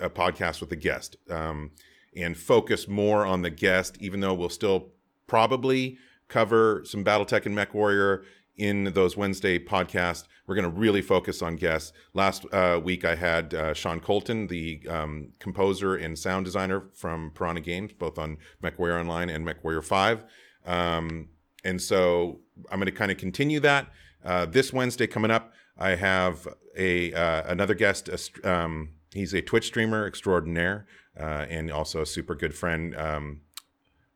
a, 0.00 0.10
podcast 0.10 0.60
with 0.60 0.72
a 0.72 0.76
guest 0.76 1.16
um, 1.30 1.70
and 2.16 2.36
focus 2.36 2.88
more 2.88 3.24
on 3.24 3.42
the 3.42 3.50
guest 3.50 3.96
even 4.00 4.20
though 4.20 4.34
we'll 4.34 4.48
still 4.48 4.88
probably 5.26 5.96
cover 6.32 6.82
some 6.84 7.04
BattleTech 7.04 7.46
and 7.46 7.56
MechWarrior 7.56 8.24
in 8.56 8.84
those 8.94 9.16
Wednesday 9.16 9.58
podcasts. 9.58 10.24
We're 10.46 10.54
going 10.54 10.70
to 10.70 10.78
really 10.78 11.02
focus 11.02 11.42
on 11.42 11.56
guests. 11.56 11.92
Last 12.14 12.44
uh, 12.52 12.80
week, 12.82 13.04
I 13.04 13.14
had 13.14 13.54
uh, 13.54 13.74
Sean 13.74 14.00
Colton, 14.00 14.46
the 14.46 14.82
um, 14.88 15.28
composer 15.38 15.94
and 15.94 16.18
sound 16.18 16.44
designer 16.44 16.84
from 16.94 17.30
Piranha 17.30 17.60
Games, 17.60 17.92
both 17.92 18.18
on 18.18 18.38
MechWarrior 18.62 19.00
Online 19.00 19.30
and 19.30 19.46
MechWarrior 19.46 19.84
5. 19.84 20.24
Um, 20.66 21.28
and 21.64 21.80
so 21.80 22.40
I'm 22.70 22.78
going 22.78 22.86
to 22.86 22.92
kind 22.92 23.10
of 23.10 23.18
continue 23.18 23.60
that. 23.60 23.88
Uh, 24.24 24.46
this 24.46 24.72
Wednesday 24.72 25.06
coming 25.06 25.30
up, 25.30 25.52
I 25.76 25.96
have 25.96 26.46
a 26.76 27.12
uh, 27.12 27.42
another 27.50 27.74
guest. 27.74 28.08
A, 28.08 28.50
um, 28.50 28.90
he's 29.12 29.34
a 29.34 29.42
Twitch 29.42 29.66
streamer 29.66 30.06
extraordinaire 30.06 30.86
uh, 31.18 31.46
and 31.48 31.70
also 31.70 32.02
a 32.02 32.06
super 32.06 32.34
good 32.34 32.54
friend, 32.54 32.96
um, 32.96 33.40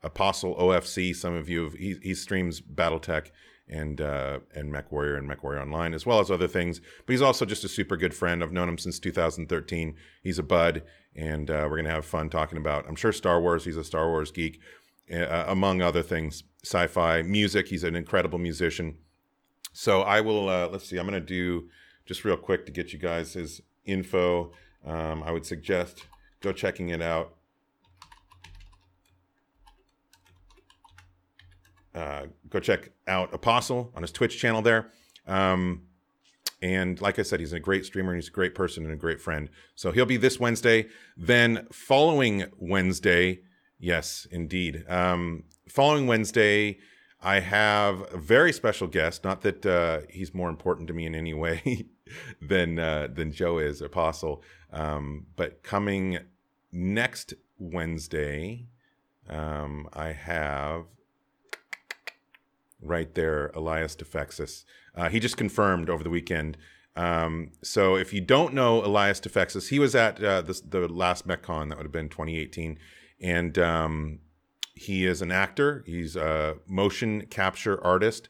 Apostle 0.03 0.55
OFC. 0.57 1.15
Some 1.15 1.35
of 1.35 1.49
you, 1.49 1.65
have, 1.65 1.75
he, 1.75 1.97
he 2.03 2.15
streams 2.15 2.61
BattleTech 2.61 3.31
and 3.69 4.01
uh, 4.01 4.41
and 4.55 4.73
MechWarrior 4.73 5.19
and 5.19 5.29
MechWarrior 5.29 5.61
Online, 5.61 5.95
as 5.95 6.07
well 6.07 6.21
as 6.21 6.31
other 6.31 6.49
things. 6.49 6.81
But 7.05 7.13
he's 7.13 7.23
also 7.23 7.45
just 7.45 7.65
a 7.65 7.69
super 7.69 7.97
good 7.97 8.15
friend. 8.15 8.43
I've 8.43 8.53
known 8.53 8.69
him 8.69 8.79
since 8.79 8.99
2013. 8.99 9.97
He's 10.23 10.39
a 10.39 10.43
bud, 10.43 10.83
and 11.15 11.51
uh, 11.51 11.67
we're 11.69 11.77
gonna 11.77 11.91
have 11.91 12.07
fun 12.07 12.29
talking 12.29 12.59
about. 12.59 12.87
I'm 12.89 12.97
sure 12.97 13.13
Star 13.13 13.41
Wars. 13.41 13.65
He's 13.65 13.77
a 13.77 13.85
Star 13.85 14.09
Wars 14.09 14.31
geek, 14.31 14.61
uh, 15.13 15.45
among 15.49 15.83
other 15.83 16.03
things. 16.03 16.45
Sci-fi, 16.65 17.23
music. 17.23 17.69
He's 17.69 17.85
an 17.85 17.95
incredible 17.95 18.39
musician. 18.39 18.99
So 19.73 20.03
I 20.03 20.21
will. 20.21 20.49
Uh, 20.49 20.69
let's 20.69 20.89
see. 20.89 20.99
I'm 20.99 21.07
gonna 21.07 21.21
do 21.21 21.69
just 22.07 22.25
real 22.25 22.37
quick 22.37 22.67
to 22.67 22.73
get 22.73 22.93
you 22.93 22.99
guys 22.99 23.35
his 23.35 23.61
info. 23.85 24.53
Um, 24.85 25.23
I 25.23 25.33
would 25.33 25.47
suggest 25.47 26.05
go 26.41 26.53
checking 26.53 26.91
it 26.91 27.03
out. 27.03 27.35
Uh, 31.95 32.27
go 32.51 32.61
check 32.61 32.91
out 33.09 33.33
Apostle 33.33 33.91
on 33.97 34.03
his 34.03 34.13
Twitch 34.13 34.39
channel 34.39 34.61
there. 34.61 34.91
Um, 35.27 35.83
and 36.63 37.01
like 37.01 37.19
I 37.19 37.23
said, 37.23 37.41
he's 37.41 37.53
a 37.53 37.61
great 37.61 37.85
streamer 37.85 38.13
and 38.13 38.21
he's 38.21 38.29
a 38.29 38.33
great 38.33 38.55
person 38.55 38.85
and 38.85 38.93
a 38.93 38.97
great 38.97 39.21
friend. 39.21 39.49
So 39.75 39.93
he'll 39.93 40.07
be 40.07 40.17
this 40.17 40.39
Wednesday. 40.39 40.87
Then 41.17 41.67
following 41.73 42.47
Wednesday, 42.59 43.41
yes, 43.79 44.27
indeed. 44.31 44.85
Um, 44.89 45.45
following 45.69 46.07
Wednesday, 46.07 46.79
I 47.21 47.41
have 47.41 48.13
a 48.13 48.19
very 48.19 48.53
special 48.53 48.87
guest. 48.87 49.25
Not 49.25 49.41
that 49.43 49.67
uh, 49.67 50.01
he's 50.09 50.35
more 50.35 50.49
important 50.49 50.89
to 50.89 50.95
me 50.95 51.07
in 51.07 51.15
any 51.15 51.35
way 51.35 51.87
than 52.41 52.79
uh, 52.79 53.09
than 53.13 53.33
Joe 53.33 53.59
is, 53.59 53.81
Apostle. 53.81 54.43
Um, 54.73 55.27
but 55.37 55.63
coming 55.63 56.19
next 56.73 57.35
Wednesday, 57.59 58.67
um, 59.29 59.89
I 59.93 60.13
have 60.13 60.85
right 62.81 63.13
there, 63.15 63.51
Elias 63.55 63.97
Toufexis. 63.97 64.65
Uh, 64.95 65.09
he 65.09 65.21
just 65.21 65.37
confirmed 65.37 65.91
over 65.91 66.05
the 66.05 66.11
weekend. 66.11 66.57
Um, 66.95 67.53
so 67.63 67.97
if 67.97 68.13
you 68.13 68.21
don't 68.21 68.55
know 68.55 68.85
Elias 68.85 69.21
Toufexis, 69.21 69.69
he 69.69 69.79
was 69.79 69.95
at 69.95 70.23
uh, 70.23 70.41
the, 70.41 70.61
the 70.67 70.89
last 70.89 71.27
MechCon, 71.27 71.69
that 71.69 71.77
would 71.77 71.85
have 71.85 71.93
been 71.93 72.09
2018. 72.09 72.79
And 73.21 73.59
um, 73.59 74.21
he 74.75 75.07
is 75.07 75.23
an 75.23 75.33
actor, 75.33 75.83
he's 75.87 76.17
a 76.17 76.57
motion 76.67 77.27
capture 77.27 77.83
artist, 77.83 78.29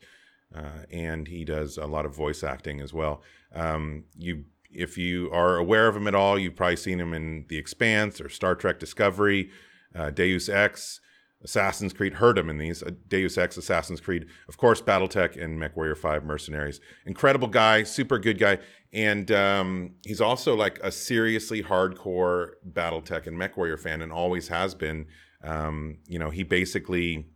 uh, 0.55 0.85
and 0.90 1.26
he 1.26 1.45
does 1.45 1.76
a 1.76 1.87
lot 1.87 2.07
of 2.07 2.14
voice 2.14 2.45
acting 2.45 2.81
as 2.81 2.95
well. 2.95 3.23
Um, 3.55 4.05
you 4.16 4.45
if 4.73 4.99
you 4.99 5.31
are 5.33 5.57
aware 5.57 5.88
of 5.88 5.97
him 5.97 6.07
at 6.07 6.14
all, 6.14 6.38
you've 6.38 6.55
probably 6.55 6.76
seen 6.76 7.00
him 7.00 7.14
in 7.14 7.47
The 7.49 7.57
Expanse 7.57 8.21
or 8.21 8.28
Star 8.28 8.55
Trek 8.55 8.78
Discovery, 8.78 9.50
uh, 9.95 10.11
Deus 10.11 10.49
Ex, 10.50 11.00
Assassin's 11.43 11.93
Creed. 11.93 12.14
Heard 12.14 12.38
him 12.38 12.50
in 12.50 12.59
these 12.59 12.83
uh, 12.83 12.90
Deus 13.09 13.38
Ex, 13.38 13.57
Assassin's 13.57 14.00
Creed, 14.00 14.26
of 14.49 14.57
course, 14.57 14.81
BattleTech 14.81 15.43
and 15.43 15.61
MechWarrior 15.61 15.97
5 15.97 16.25
Mercenaries. 16.25 16.81
Incredible 17.05 17.49
guy, 17.49 17.83
super 17.83 18.19
good 18.19 18.38
guy. 18.38 18.59
And 18.93 19.31
um, 19.31 19.95
he's 20.05 20.21
also 20.21 20.55
like 20.55 20.78
a 20.83 20.90
seriously 20.90 21.62
hardcore 21.62 22.52
BattleTech 22.69 23.26
and 23.26 23.38
MechWarrior 23.38 23.78
fan 23.78 24.02
and 24.02 24.12
always 24.12 24.49
has 24.49 24.75
been. 24.75 25.07
Um, 25.43 25.99
you 26.07 26.19
know, 26.19 26.31
he 26.31 26.43
basically 26.43 27.26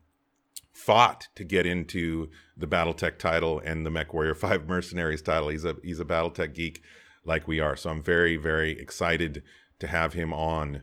fought 0.72 1.28
to 1.34 1.44
get 1.44 1.66
into 1.66 2.30
the 2.56 2.66
BattleTech 2.66 3.18
title 3.18 3.60
and 3.64 3.84
the 3.84 3.90
MechWarrior 3.90 4.36
5 4.36 4.66
Mercenaries 4.66 5.22
title. 5.22 5.48
He's 5.48 5.64
a 5.64 5.76
he's 5.82 6.00
a 6.00 6.04
BattleTech 6.04 6.54
geek 6.54 6.82
like 7.24 7.46
we 7.46 7.60
are. 7.60 7.76
So 7.76 7.90
I'm 7.90 8.02
very, 8.02 8.36
very 8.36 8.72
excited 8.72 9.42
to 9.78 9.86
have 9.86 10.14
him 10.14 10.32
on. 10.32 10.82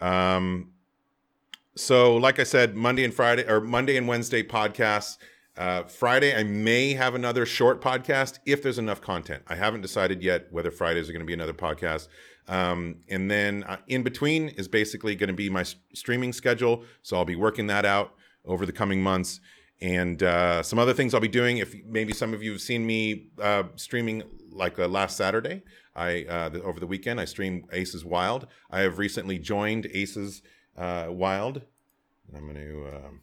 Um, 0.00 0.72
so, 1.76 2.16
like 2.16 2.38
I 2.38 2.44
said, 2.44 2.76
Monday 2.76 3.04
and 3.04 3.14
Friday 3.14 3.44
or 3.48 3.60
Monday 3.60 3.96
and 3.96 4.08
Wednesday 4.08 4.42
podcasts. 4.42 5.18
Uh, 5.56 5.82
Friday, 5.82 6.36
I 6.36 6.44
may 6.44 6.94
have 6.94 7.16
another 7.16 7.44
short 7.44 7.80
podcast 7.80 8.38
if 8.46 8.62
there's 8.62 8.78
enough 8.78 9.00
content. 9.00 9.42
I 9.48 9.56
haven't 9.56 9.80
decided 9.80 10.22
yet 10.22 10.46
whether 10.52 10.70
Fridays 10.70 11.08
are 11.08 11.12
going 11.12 11.20
to 11.20 11.26
be 11.26 11.32
another 11.32 11.52
podcast. 11.52 12.06
Um, 12.46 12.96
and 13.08 13.30
then 13.30 13.64
uh, 13.64 13.78
in 13.88 14.02
between 14.04 14.50
is 14.50 14.68
basically 14.68 15.16
going 15.16 15.28
to 15.28 15.34
be 15.34 15.50
my 15.50 15.64
streaming 15.94 16.32
schedule. 16.32 16.84
So 17.02 17.16
I'll 17.16 17.24
be 17.24 17.36
working 17.36 17.66
that 17.66 17.84
out 17.84 18.14
over 18.44 18.64
the 18.66 18.72
coming 18.72 19.02
months. 19.02 19.40
And 19.80 20.22
uh, 20.22 20.62
some 20.62 20.78
other 20.78 20.94
things 20.94 21.12
I'll 21.12 21.20
be 21.20 21.28
doing. 21.28 21.58
If 21.58 21.74
maybe 21.84 22.12
some 22.12 22.34
of 22.34 22.42
you 22.42 22.52
have 22.52 22.60
seen 22.60 22.86
me 22.86 23.28
uh, 23.40 23.64
streaming 23.76 24.22
like 24.50 24.78
uh, 24.78 24.88
last 24.88 25.16
Saturday. 25.16 25.62
I 25.94 26.24
uh, 26.28 26.48
the, 26.48 26.62
over 26.62 26.78
the 26.80 26.86
weekend 26.86 27.20
I 27.20 27.24
streamed 27.24 27.64
Aces 27.72 28.04
Wild. 28.04 28.46
I 28.70 28.80
have 28.80 28.98
recently 28.98 29.38
joined 29.38 29.86
Aces 29.92 30.42
uh, 30.78 31.06
Wild. 31.10 31.62
I'm 32.34 32.42
going 32.42 32.54
to 32.54 32.96
um, 32.96 33.20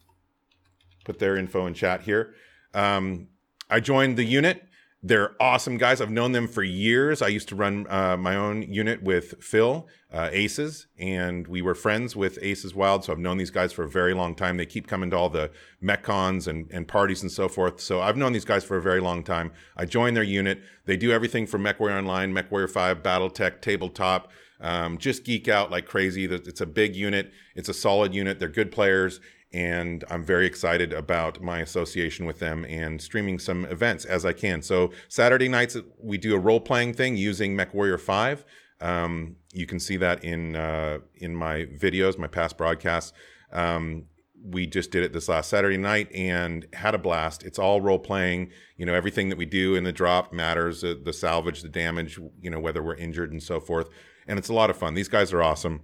put 1.06 1.20
their 1.20 1.38
info 1.38 1.68
in 1.68 1.74
chat 1.74 2.02
here. 2.02 2.34
Um, 2.74 3.28
I 3.70 3.80
joined 3.80 4.18
the 4.18 4.24
unit. 4.24 4.64
They're 5.04 5.36
awesome 5.40 5.78
guys. 5.78 6.02
I've 6.02 6.10
known 6.10 6.32
them 6.32 6.48
for 6.48 6.64
years. 6.64 7.22
I 7.22 7.28
used 7.28 7.48
to 7.50 7.56
run 7.56 7.86
uh, 7.92 8.18
my 8.18 8.36
own 8.36 8.64
unit 8.64 9.04
with 9.04 9.36
Phil, 9.40 9.88
uh, 10.12 10.30
Aces, 10.32 10.88
and 10.98 11.48
we 11.48 11.62
were 11.62 11.76
friends 11.76 12.16
with 12.16 12.40
Aces 12.42 12.74
Wild. 12.74 13.04
So 13.04 13.14
I've 13.14 13.20
known 13.20 13.38
these 13.38 13.52
guys 13.52 13.72
for 13.72 13.84
a 13.84 13.90
very 13.90 14.16
long 14.16 14.34
time. 14.34 14.58
They 14.58 14.66
keep 14.66 14.88
coming 14.88 15.12
to 15.12 15.16
all 15.16 15.30
the 15.30 15.52
MechCons 15.84 16.48
and, 16.48 16.72
and 16.72 16.88
parties 16.88 17.22
and 17.22 17.32
so 17.32 17.48
forth. 17.48 17.80
So 17.82 18.02
I've 18.02 18.18
known 18.18 18.34
these 18.34 18.46
guys 18.46 18.64
for 18.64 18.78
a 18.78 18.82
very 18.82 19.00
long 19.00 19.24
time. 19.24 19.52
I 19.78 19.86
joined 19.86 20.18
their 20.18 20.24
unit. 20.24 20.64
They 20.86 20.98
do 20.98 21.12
everything 21.12 21.46
from 21.46 21.64
MechWarrior 21.64 22.00
Online, 22.00 22.34
MechWarrior 22.34 22.72
5, 22.72 23.04
Battletech, 23.04 23.62
Tabletop. 23.62 24.32
Um, 24.62 24.98
just 24.98 25.24
geek 25.24 25.48
out 25.48 25.72
like 25.72 25.86
crazy. 25.86 26.26
It's 26.26 26.62
a 26.62 26.66
big 26.66 26.96
unit. 26.96 27.32
It's 27.56 27.70
a 27.70 27.74
solid 27.74 28.14
unit. 28.14 28.40
They're 28.40 28.48
good 28.48 28.72
players 28.72 29.20
and 29.56 30.04
I'm 30.10 30.22
very 30.22 30.46
excited 30.46 30.92
about 30.92 31.42
my 31.42 31.60
association 31.60 32.26
with 32.26 32.40
them 32.40 32.66
and 32.66 33.02
streaming 33.02 33.40
some 33.40 33.64
events 33.66 34.04
as 34.04 34.26
I 34.26 34.34
can. 34.34 34.62
So 34.62 34.92
Saturday 35.08 35.48
nights 35.48 35.78
we 35.98 36.18
do 36.18 36.36
a 36.36 36.40
role 36.40 36.60
playing 36.60 36.94
thing 36.94 37.16
using 37.16 37.56
MechWarrior 37.56 38.00
Five. 38.00 38.44
Um, 38.82 39.38
you 39.54 39.66
can 39.66 39.80
see 39.80 39.96
that 39.98 40.26
in 40.26 40.58
uh, 40.58 41.00
in 41.16 41.34
my 41.34 41.68
videos, 41.80 42.18
my 42.18 42.28
past 42.28 42.58
broadcasts. 42.58 43.14
Um, 43.54 44.08
we 44.44 44.68
just 44.68 44.92
did 44.92 45.04
it 45.04 45.14
this 45.14 45.30
last 45.30 45.50
Saturday 45.50 45.78
night 45.78 46.12
and 46.14 46.68
had 46.74 46.94
a 46.94 47.00
blast. 47.00 47.44
It's 47.44 47.58
all 47.58 47.80
role 47.80 47.98
playing. 47.98 48.52
You 48.76 48.86
know, 48.86 48.94
everything 48.94 49.30
that 49.30 49.38
we 49.38 49.46
do 49.46 49.76
in 49.76 49.86
the 49.86 49.94
drop 49.94 50.34
matters. 50.34 50.84
Uh, 50.84 50.96
the 51.02 51.14
salvage, 51.14 51.62
the 51.62 51.70
damage. 51.70 52.20
You 52.42 52.50
know, 52.50 52.60
whether 52.60 52.84
we're 52.84 52.96
injured 52.96 53.32
and 53.32 53.42
so 53.42 53.62
forth. 53.62 53.88
And 54.28 54.40
it's 54.40 54.50
a 54.50 54.54
lot 54.54 54.70
of 54.70 54.78
fun. 54.78 54.94
These 54.94 55.10
guys 55.10 55.34
are 55.34 55.44
awesome. 55.44 55.82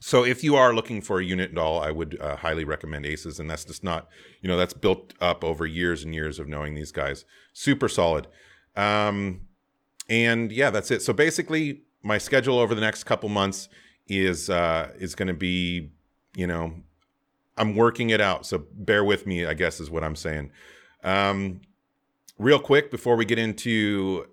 So 0.00 0.24
if 0.24 0.42
you 0.42 0.56
are 0.56 0.74
looking 0.74 1.02
for 1.02 1.20
a 1.20 1.24
unit 1.24 1.54
doll, 1.54 1.80
I 1.80 1.90
would 1.90 2.18
uh, 2.20 2.36
highly 2.36 2.64
recommend 2.64 3.04
Aces, 3.04 3.38
and 3.38 3.50
that's 3.50 3.66
just 3.66 3.84
not, 3.84 4.08
you 4.40 4.48
know, 4.48 4.56
that's 4.56 4.72
built 4.72 5.12
up 5.20 5.44
over 5.44 5.66
years 5.66 6.02
and 6.02 6.14
years 6.14 6.38
of 6.38 6.48
knowing 6.48 6.74
these 6.74 6.90
guys. 6.90 7.26
Super 7.52 7.86
solid. 7.86 8.26
Um, 8.76 9.42
and 10.08 10.50
yeah, 10.50 10.70
that's 10.70 10.90
it. 10.90 11.02
So 11.02 11.12
basically, 11.12 11.82
my 12.02 12.16
schedule 12.16 12.58
over 12.58 12.74
the 12.74 12.80
next 12.80 13.04
couple 13.04 13.28
months 13.28 13.68
is 14.08 14.48
uh, 14.48 14.90
is 14.98 15.14
going 15.14 15.28
to 15.28 15.34
be, 15.34 15.90
you 16.34 16.46
know, 16.46 16.74
I'm 17.58 17.76
working 17.76 18.08
it 18.08 18.22
out. 18.22 18.46
So 18.46 18.64
bear 18.72 19.04
with 19.04 19.26
me, 19.26 19.44
I 19.44 19.52
guess 19.52 19.80
is 19.80 19.90
what 19.90 20.02
I'm 20.02 20.16
saying. 20.16 20.50
Um, 21.04 21.60
real 22.38 22.58
quick 22.58 22.90
before 22.90 23.16
we 23.16 23.26
get 23.26 23.38
into 23.38 24.26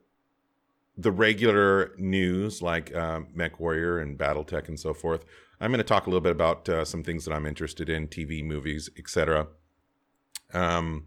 the 0.97 1.11
regular 1.11 1.93
news 1.97 2.61
like 2.61 2.93
uh, 2.95 3.21
MechWarrior 3.35 4.01
and 4.01 4.17
BattleTech 4.17 4.67
and 4.67 4.79
so 4.79 4.93
forth. 4.93 5.23
I'm 5.59 5.71
going 5.71 5.79
to 5.79 5.83
talk 5.83 6.07
a 6.07 6.09
little 6.09 6.21
bit 6.21 6.31
about 6.31 6.67
uh, 6.69 6.85
some 6.85 7.03
things 7.03 7.25
that 7.25 7.33
I'm 7.33 7.45
interested 7.45 7.89
in, 7.89 8.07
TV, 8.07 8.43
movies, 8.43 8.89
etc. 8.97 9.47
Um, 10.53 11.05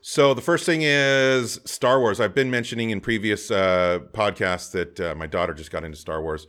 so 0.00 0.34
the 0.34 0.42
first 0.42 0.66
thing 0.66 0.82
is 0.82 1.60
Star 1.64 2.00
Wars. 2.00 2.20
I've 2.20 2.34
been 2.34 2.50
mentioning 2.50 2.90
in 2.90 3.00
previous 3.00 3.50
uh, 3.50 4.00
podcasts 4.12 4.72
that 4.72 5.00
uh, 5.00 5.14
my 5.14 5.26
daughter 5.26 5.54
just 5.54 5.70
got 5.70 5.84
into 5.84 5.96
Star 5.96 6.22
Wars. 6.22 6.46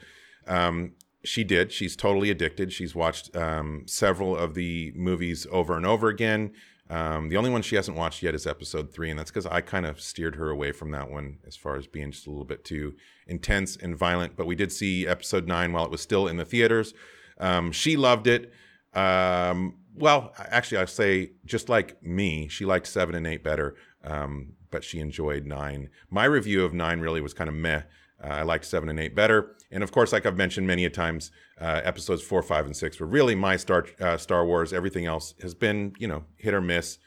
Um, 0.47 0.93
she 1.23 1.43
did. 1.43 1.71
She's 1.71 1.95
totally 1.95 2.29
addicted. 2.29 2.73
She's 2.73 2.95
watched 2.95 3.35
um, 3.35 3.83
several 3.85 4.35
of 4.35 4.55
the 4.55 4.91
movies 4.95 5.47
over 5.51 5.77
and 5.77 5.85
over 5.85 6.07
again. 6.09 6.51
Um, 6.93 7.29
the 7.29 7.37
only 7.37 7.49
one 7.49 7.63
she 7.63 7.75
hasn't 7.75 7.97
watched 7.97 8.21
yet 8.21 8.35
is 8.35 8.45
episode 8.45 8.93
three, 8.93 9.09
and 9.09 9.17
that's 9.17 9.31
because 9.31 9.47
I 9.47 9.61
kind 9.61 9.87
of 9.87 9.99
steered 9.99 10.35
her 10.35 10.51
away 10.51 10.71
from 10.71 10.91
that 10.91 11.09
one 11.09 11.39
as 11.47 11.55
far 11.55 11.75
as 11.75 11.87
being 11.87 12.11
just 12.11 12.27
a 12.27 12.29
little 12.29 12.45
bit 12.45 12.63
too 12.63 12.93
intense 13.25 13.75
and 13.75 13.97
violent. 13.97 14.35
But 14.35 14.45
we 14.45 14.55
did 14.55 14.71
see 14.71 15.07
episode 15.07 15.47
nine 15.47 15.73
while 15.73 15.85
it 15.85 15.89
was 15.89 16.01
still 16.01 16.27
in 16.27 16.37
the 16.37 16.45
theaters. 16.45 16.93
Um, 17.39 17.71
she 17.71 17.97
loved 17.97 18.27
it. 18.27 18.53
Um, 18.93 19.77
well, 19.95 20.33
actually, 20.37 20.77
I 20.77 20.85
say 20.85 21.31
just 21.45 21.67
like 21.67 22.03
me, 22.03 22.47
she 22.47 22.63
liked 22.63 22.85
seven 22.85 23.15
and 23.15 23.25
eight 23.25 23.43
better, 23.43 23.75
um, 24.03 24.53
but 24.69 24.83
she 24.83 24.99
enjoyed 24.99 25.47
nine. 25.47 25.89
My 26.11 26.25
review 26.25 26.63
of 26.63 26.75
nine 26.75 26.99
really 26.99 27.21
was 27.21 27.33
kind 27.33 27.49
of 27.49 27.55
meh. 27.55 27.81
Uh, 28.23 28.27
I 28.27 28.43
liked 28.43 28.65
seven 28.65 28.89
and 28.89 28.99
eight 28.99 29.15
better, 29.15 29.55
and 29.71 29.83
of 29.83 29.91
course, 29.91 30.13
like 30.13 30.25
I've 30.25 30.37
mentioned 30.37 30.67
many 30.67 30.85
a 30.85 30.89
times, 30.89 31.31
uh, 31.59 31.81
episodes 31.83 32.21
four, 32.21 32.41
five, 32.41 32.65
and 32.65 32.75
six 32.75 32.99
were 32.99 33.07
really 33.07 33.35
my 33.35 33.57
Star 33.57 33.85
uh, 33.99 34.17
Star 34.17 34.45
Wars. 34.45 34.71
Everything 34.71 35.05
else 35.05 35.33
has 35.41 35.53
been, 35.53 35.93
you 35.97 36.07
know, 36.07 36.23
hit 36.37 36.53
or 36.53 36.61
miss. 36.61 36.99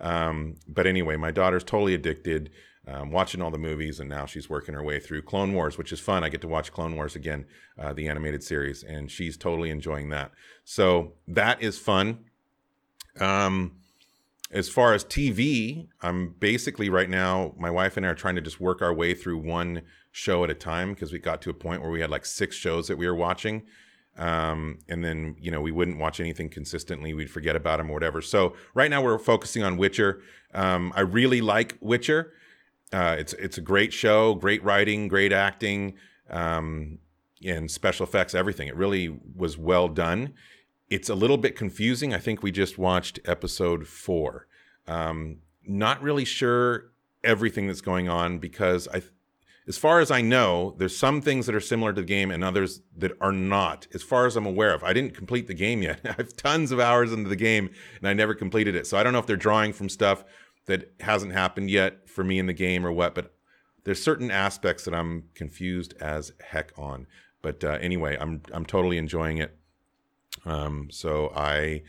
Um, 0.00 0.56
but 0.66 0.86
anyway, 0.86 1.16
my 1.16 1.30
daughter's 1.30 1.64
totally 1.64 1.94
addicted, 1.94 2.50
um, 2.86 3.10
watching 3.10 3.42
all 3.42 3.50
the 3.50 3.58
movies, 3.58 4.00
and 4.00 4.08
now 4.08 4.26
she's 4.26 4.48
working 4.48 4.74
her 4.74 4.82
way 4.82 4.98
through 4.98 5.22
Clone 5.22 5.52
Wars, 5.52 5.76
which 5.76 5.92
is 5.92 6.00
fun. 6.00 6.24
I 6.24 6.28
get 6.28 6.40
to 6.42 6.48
watch 6.48 6.72
Clone 6.72 6.94
Wars 6.94 7.14
again, 7.16 7.46
uh, 7.78 7.92
the 7.92 8.08
animated 8.08 8.42
series, 8.42 8.82
and 8.82 9.10
she's 9.10 9.36
totally 9.36 9.70
enjoying 9.70 10.08
that. 10.10 10.32
So 10.64 11.14
that 11.28 11.62
is 11.62 11.78
fun. 11.78 12.20
Um, 13.18 13.76
as 14.50 14.68
far 14.68 14.94
as 14.94 15.04
TV, 15.04 15.88
I'm 16.00 16.34
basically 16.40 16.88
right 16.88 17.08
now, 17.08 17.54
my 17.58 17.70
wife 17.70 17.96
and 17.96 18.04
I 18.04 18.10
are 18.10 18.14
trying 18.14 18.34
to 18.34 18.40
just 18.40 18.60
work 18.60 18.82
our 18.82 18.92
way 18.92 19.14
through 19.14 19.38
one 19.38 19.82
show 20.12 20.44
at 20.44 20.50
a 20.50 20.54
time 20.54 20.92
because 20.92 21.12
we 21.12 21.18
got 21.18 21.40
to 21.42 21.50
a 21.50 21.54
point 21.54 21.82
where 21.82 21.90
we 21.90 22.00
had 22.00 22.10
like 22.10 22.26
six 22.26 22.56
shows 22.56 22.88
that 22.88 22.96
we 22.96 23.06
were 23.06 23.14
watching. 23.14 23.62
Um, 24.18 24.78
and 24.88 25.04
then, 25.04 25.36
you 25.40 25.50
know, 25.50 25.60
we 25.60 25.70
wouldn't 25.70 25.98
watch 25.98 26.20
anything 26.20 26.48
consistently. 26.48 27.14
We'd 27.14 27.30
forget 27.30 27.56
about 27.56 27.78
them 27.78 27.90
or 27.90 27.94
whatever. 27.94 28.20
So 28.20 28.54
right 28.74 28.90
now 28.90 29.02
we're 29.02 29.18
focusing 29.18 29.62
on 29.62 29.76
Witcher. 29.76 30.20
Um, 30.52 30.92
I 30.96 31.00
really 31.00 31.40
like 31.40 31.78
Witcher. 31.80 32.32
Uh, 32.92 33.16
it's, 33.18 33.32
it's 33.34 33.56
a 33.56 33.60
great 33.60 33.92
show, 33.92 34.34
great 34.34 34.62
writing, 34.64 35.08
great 35.08 35.32
acting, 35.32 35.94
um, 36.28 36.98
and 37.44 37.70
special 37.70 38.04
effects, 38.04 38.34
everything. 38.34 38.68
It 38.68 38.76
really 38.76 39.20
was 39.36 39.56
well 39.56 39.88
done 39.88 40.34
it's 40.90 41.08
a 41.08 41.14
little 41.14 41.38
bit 41.38 41.56
confusing. 41.56 42.12
I 42.12 42.18
think 42.18 42.42
we 42.42 42.50
just 42.50 42.76
watched 42.76 43.20
episode 43.24 43.86
four. 43.86 44.46
Um, 44.88 45.38
not 45.64 46.02
really 46.02 46.24
sure 46.24 46.90
everything 47.22 47.68
that's 47.68 47.80
going 47.80 48.08
on 48.08 48.38
because 48.38 48.88
I, 48.92 49.02
as 49.68 49.78
far 49.78 50.00
as 50.00 50.10
I 50.10 50.20
know, 50.20 50.74
there's 50.78 50.96
some 50.96 51.20
things 51.20 51.46
that 51.46 51.54
are 51.54 51.60
similar 51.60 51.92
to 51.92 52.00
the 52.00 52.06
game 52.06 52.30
and 52.30 52.42
others 52.42 52.82
that 52.96 53.12
are 53.20 53.32
not. 53.32 53.86
As 53.94 54.02
far 54.02 54.26
as 54.26 54.36
I'm 54.36 54.46
aware 54.46 54.74
of, 54.74 54.82
I 54.82 54.92
didn't 54.92 55.14
complete 55.14 55.46
the 55.46 55.54
game 55.54 55.82
yet. 55.82 56.00
I 56.04 56.12
have 56.12 56.36
tons 56.36 56.72
of 56.72 56.80
hours 56.80 57.12
into 57.12 57.28
the 57.28 57.36
game 57.36 57.70
and 57.98 58.08
I 58.08 58.12
never 58.12 58.34
completed 58.34 58.74
it. 58.74 58.86
So 58.86 58.98
I 58.98 59.02
don't 59.02 59.12
know 59.12 59.18
if 59.18 59.26
they're 59.26 59.36
drawing 59.36 59.72
from 59.72 59.88
stuff 59.88 60.24
that 60.66 60.92
hasn't 61.00 61.32
happened 61.32 61.70
yet 61.70 62.08
for 62.08 62.24
me 62.24 62.38
in 62.38 62.46
the 62.46 62.52
game 62.52 62.84
or 62.86 62.92
what. 62.92 63.14
But 63.14 63.34
there's 63.84 64.02
certain 64.02 64.30
aspects 64.30 64.84
that 64.84 64.94
I'm 64.94 65.24
confused 65.34 65.94
as 66.00 66.32
heck 66.40 66.72
on. 66.78 67.06
But 67.42 67.64
uh, 67.64 67.78
anyway, 67.80 68.16
I'm 68.20 68.42
I'm 68.52 68.66
totally 68.66 68.98
enjoying 68.98 69.38
it. 69.38 69.56
Um, 70.44 70.88
so 70.90 71.32
I 71.34 71.82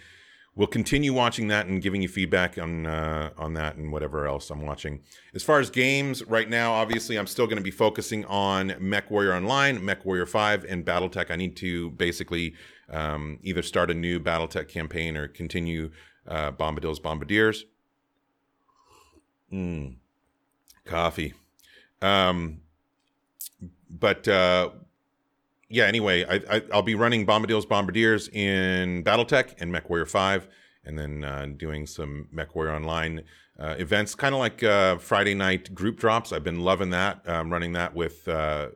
will 0.56 0.68
continue 0.68 1.14
watching 1.14 1.48
that 1.48 1.68
and 1.68 1.82
giving 1.82 2.02
you 2.02 2.08
feedback 2.08 2.58
on 2.58 2.86
uh, 2.86 3.30
on 3.38 3.54
that 3.54 3.78
and 3.78 3.92
whatever 3.92 4.28
else 4.28 4.50
I'm 4.50 4.62
watching. 4.62 5.02
As 5.34 5.44
far 5.44 5.60
as 5.60 5.70
games, 5.70 6.24
right 6.24 6.50
now, 6.50 6.74
obviously, 6.74 7.18
I'm 7.18 7.28
still 7.28 7.46
going 7.46 7.58
to 7.58 7.64
be 7.64 7.72
focusing 7.72 8.26
on 8.26 8.76
Mech 8.80 9.10
Warrior 9.10 9.34
Online, 9.34 9.84
Mech 9.84 10.06
Warrior 10.06 10.26
Five, 10.26 10.66
and 10.66 10.86
BattleTech. 10.86 11.32
I 11.32 11.36
need 11.36 11.56
to 11.58 11.92
basically 11.92 12.56
um, 12.90 13.40
either 13.44 13.62
start 13.62 13.90
a 13.90 13.94
new 13.94 14.20
BattleTech 14.20 14.68
campaign 14.68 15.16
or 15.16 15.28
continue 15.28 15.92
uh, 16.28 16.52
Bombadil's 16.52 17.00
Bombardiers. 17.00 17.66
Mm, 19.52 19.96
coffee. 20.86 21.34
Um, 22.02 22.62
but 23.90 24.28
uh, 24.28 24.70
yeah, 25.72 25.86
anyway, 25.86 26.26
I, 26.26 26.58
I 26.58 26.76
will 26.76 26.82
be 26.82 26.96
running 26.96 27.26
Bombadil's 27.26 27.66
Bombardiers 27.66 28.28
in 28.28 29.04
BattleTech 29.04 29.56
and 29.60 29.74
MechWarrior 29.74 30.08
Five, 30.08 30.48
and 30.86 31.00
then 31.00 31.24
uh, 31.24 31.48
doing 31.56 31.88
some 31.88 32.28
MechWarrior 32.34 32.76
Online 32.76 33.24
uh, 33.58 33.76
events, 33.80 34.14
kind 34.14 34.36
of 34.36 34.40
like 34.40 34.62
uh, 34.64 34.98
Friday 34.98 35.34
night 35.34 35.74
group 35.74 35.98
drops. 35.98 36.34
I've 36.34 36.44
been 36.44 36.60
loving 36.60 36.90
that, 36.90 37.28
um, 37.28 37.52
running 37.52 37.74
that 37.74 37.96
with 37.96 38.28
uh, 38.28 38.70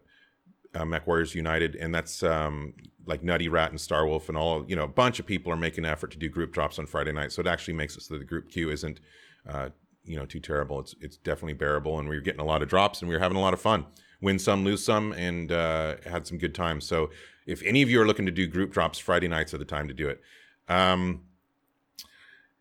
uh, 0.74 0.84
MechWarriors 0.84 1.36
United, 1.36 1.76
and 1.76 1.94
that's 1.94 2.24
um, 2.24 2.74
like 3.06 3.24
Nutty 3.24 3.50
Rat 3.50 3.72
and 3.72 3.80
Starwolf 3.80 4.30
and 4.30 4.38
all. 4.38 4.66
You 4.68 4.78
know, 4.78 4.84
a 4.84 4.88
bunch 4.88 5.20
of 5.20 5.26
people 5.26 5.52
are 5.52 5.58
making 5.58 5.84
an 5.84 5.92
effort 5.92 6.12
to 6.12 6.18
do 6.18 6.30
group 6.30 6.54
drops 6.54 6.80
on 6.80 6.86
Friday 6.86 7.12
night, 7.12 7.34
so 7.34 7.42
it 7.42 7.48
actually 7.48 7.74
makes 7.74 7.98
it 7.98 8.04
so 8.04 8.18
the 8.18 8.24
group 8.24 8.50
queue 8.50 8.72
isn't. 8.72 9.02
Uh, 9.48 9.70
you 10.06 10.16
know, 10.16 10.26
too 10.26 10.40
terrible. 10.40 10.80
It's 10.80 10.96
it's 11.02 11.18
definitely 11.18 11.54
bearable, 11.54 12.00
and 12.00 12.08
we 12.08 12.16
are 12.16 12.22
getting 12.22 12.40
a 12.40 12.46
lot 12.46 12.62
of 12.62 12.70
drops, 12.70 13.02
and 13.02 13.10
we 13.10 13.16
are 13.16 13.20
having 13.20 13.38
a 13.38 13.42
lot 13.42 13.54
of 13.54 13.60
fun 13.60 13.86
win 14.22 14.40
some, 14.40 14.64
lose 14.64 14.84
some, 14.84 15.12
and 15.14 15.52
uh, 15.52 15.96
had 16.06 16.28
some 16.28 16.38
good 16.38 16.56
times. 16.56 16.88
So 16.88 17.10
if 17.46 17.62
any 17.64 17.82
of 17.82 17.90
you 17.90 18.02
are 18.02 18.08
looking 18.08 18.26
to 18.26 18.32
do 18.32 18.48
group 18.48 18.72
drops, 18.72 18.98
Friday 18.98 19.28
nights 19.28 19.54
are 19.54 19.58
the 19.58 19.66
time 19.66 19.88
to 19.88 19.94
do 19.94 20.08
it. 20.10 20.22
Um, 20.68 21.22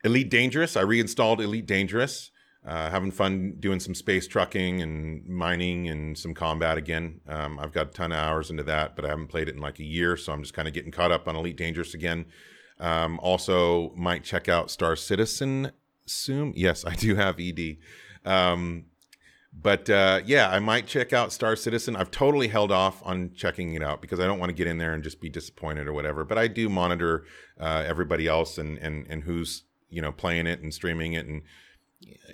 Elite 0.05 0.31
Dangerous, 0.31 0.77
I 0.77 0.83
reinstalled 0.83 1.41
Elite 1.41 1.67
Dangerous. 1.67 2.31
Uh, 2.67 2.89
having 2.89 3.11
fun 3.11 3.57
doing 3.61 3.79
some 3.79 3.95
space 3.95 4.27
trucking 4.27 4.81
and 4.81 5.27
mining 5.29 5.87
and 5.87 6.17
some 6.17 6.33
combat 6.33 6.79
again. 6.79 7.21
Um, 7.29 7.59
I've 7.59 7.73
got 7.73 7.89
a 7.89 7.91
ton 7.91 8.11
of 8.11 8.17
hours 8.17 8.51
into 8.51 8.63
that, 8.63 8.97
but 8.97 9.05
I 9.05 9.09
haven't 9.09 9.27
played 9.27 9.51
it 9.51 9.55
in 9.55 9.61
like 9.61 9.81
a 9.81 9.85
year, 9.85 10.17
so 10.17 10.33
I'm 10.33 10.41
just 10.41 10.55
kind 10.55 10.67
of 10.67 10.73
getting 10.73 10.91
caught 10.91 11.13
up 11.13 11.29
on 11.29 11.37
Elite 11.37 11.59
Dangerous 11.59 11.93
again. 11.93 12.25
Um, 12.81 13.21
also, 13.21 13.93
might 13.97 14.25
check 14.25 14.49
out 14.49 14.71
Star 14.71 14.97
Citizen 14.97 15.73
soon. 16.07 16.55
Yes, 16.57 16.87
I 16.87 16.95
do 16.95 17.17
have 17.17 17.39
ED. 17.39 17.77
Um, 18.25 18.87
but 19.63 19.89
uh, 19.89 20.21
yeah, 20.27 20.51
I 20.51 20.59
might 20.59 20.87
check 20.87 21.13
out 21.13 21.33
Star 21.33 21.55
Citizen. 21.57 21.97
I've 21.97 22.11
totally 22.11 22.49
held 22.49 22.73
off 22.73 23.01
on 23.05 23.33
checking 23.35 23.75
it 23.75 23.83
out 23.83 24.01
because 24.01 24.19
I 24.19 24.27
don't 24.27 24.39
want 24.39 24.51
to 24.51 24.55
get 24.55 24.67
in 24.67 24.79
there 24.79 24.93
and 24.93 25.03
just 25.03 25.21
be 25.21 25.29
disappointed 25.29 25.87
or 25.87 25.93
whatever. 25.93 26.25
But 26.25 26.39
I 26.39 26.49
do 26.49 26.69
monitor 26.69 27.25
uh, 27.61 27.85
everybody 27.87 28.27
else 28.27 28.59
and 28.59 28.79
and 28.79 29.07
and 29.09 29.23
who's 29.23 29.63
you 29.91 30.03
know 30.03 30.13
playing 30.13 30.47
it 30.47 30.61
and 30.61 30.75
streaming 30.75 31.13
it, 31.13 31.27
and 31.27 31.43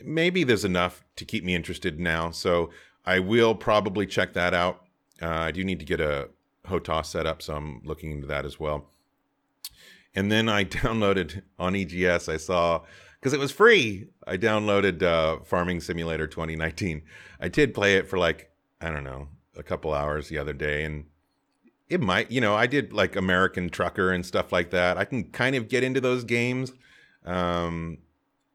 maybe 0.03 0.45
there's 0.45 0.65
enough 0.65 1.05
to 1.17 1.25
keep 1.25 1.45
me 1.45 1.55
interested 1.55 2.01
now. 2.01 2.31
So 2.31 2.71
I 3.05 3.19
will 3.19 3.55
probably 3.55 4.07
check 4.07 4.33
that 4.33 4.55
out. 4.55 4.83
Uh, 5.21 5.29
I 5.29 5.51
do 5.51 5.63
need 5.63 5.79
to 5.81 5.85
get 5.85 6.01
a 6.01 6.31
HOTAS 6.67 7.07
set 7.07 7.27
up, 7.27 7.43
so 7.43 7.55
I'm 7.55 7.83
looking 7.85 8.13
into 8.13 8.27
that 8.29 8.47
as 8.47 8.59
well. 8.59 8.87
And 10.15 10.33
then 10.33 10.49
I 10.49 10.65
downloaded 10.81 11.43
on 11.59 11.77
EGS. 11.77 12.29
I 12.29 12.39
saw 12.39 12.83
because 13.21 13.33
it 13.33 13.41
was 13.41 13.53
free. 13.53 14.09
I 14.27 14.37
downloaded 14.37 15.03
uh, 15.03 15.43
Farming 15.45 15.81
Simulator 15.81 16.27
2019. 16.27 17.03
I 17.41 17.49
did 17.49 17.75
play 17.75 17.97
it 17.97 18.09
for 18.09 18.19
like 18.19 18.51
I 18.81 18.91
don't 18.91 19.05
know 19.05 19.29
a 19.57 19.63
couple 19.63 19.93
hours 19.93 20.29
the 20.29 20.39
other 20.39 20.55
day, 20.55 20.85
and 20.85 21.05
it 21.89 22.01
might 22.01 22.31
you 22.31 22.41
know 22.41 22.55
I 22.55 22.67
did 22.67 22.93
like 22.93 23.17
American 23.17 23.69
Trucker 23.69 24.11
and 24.11 24.25
stuff 24.25 24.53
like 24.53 24.71
that. 24.71 24.97
I 24.97 25.05
can 25.05 25.25
kind 25.25 25.57
of 25.57 25.69
get 25.69 25.85
into 25.85 26.01
those 26.01 26.25
games. 26.25 26.73
Um, 27.25 27.99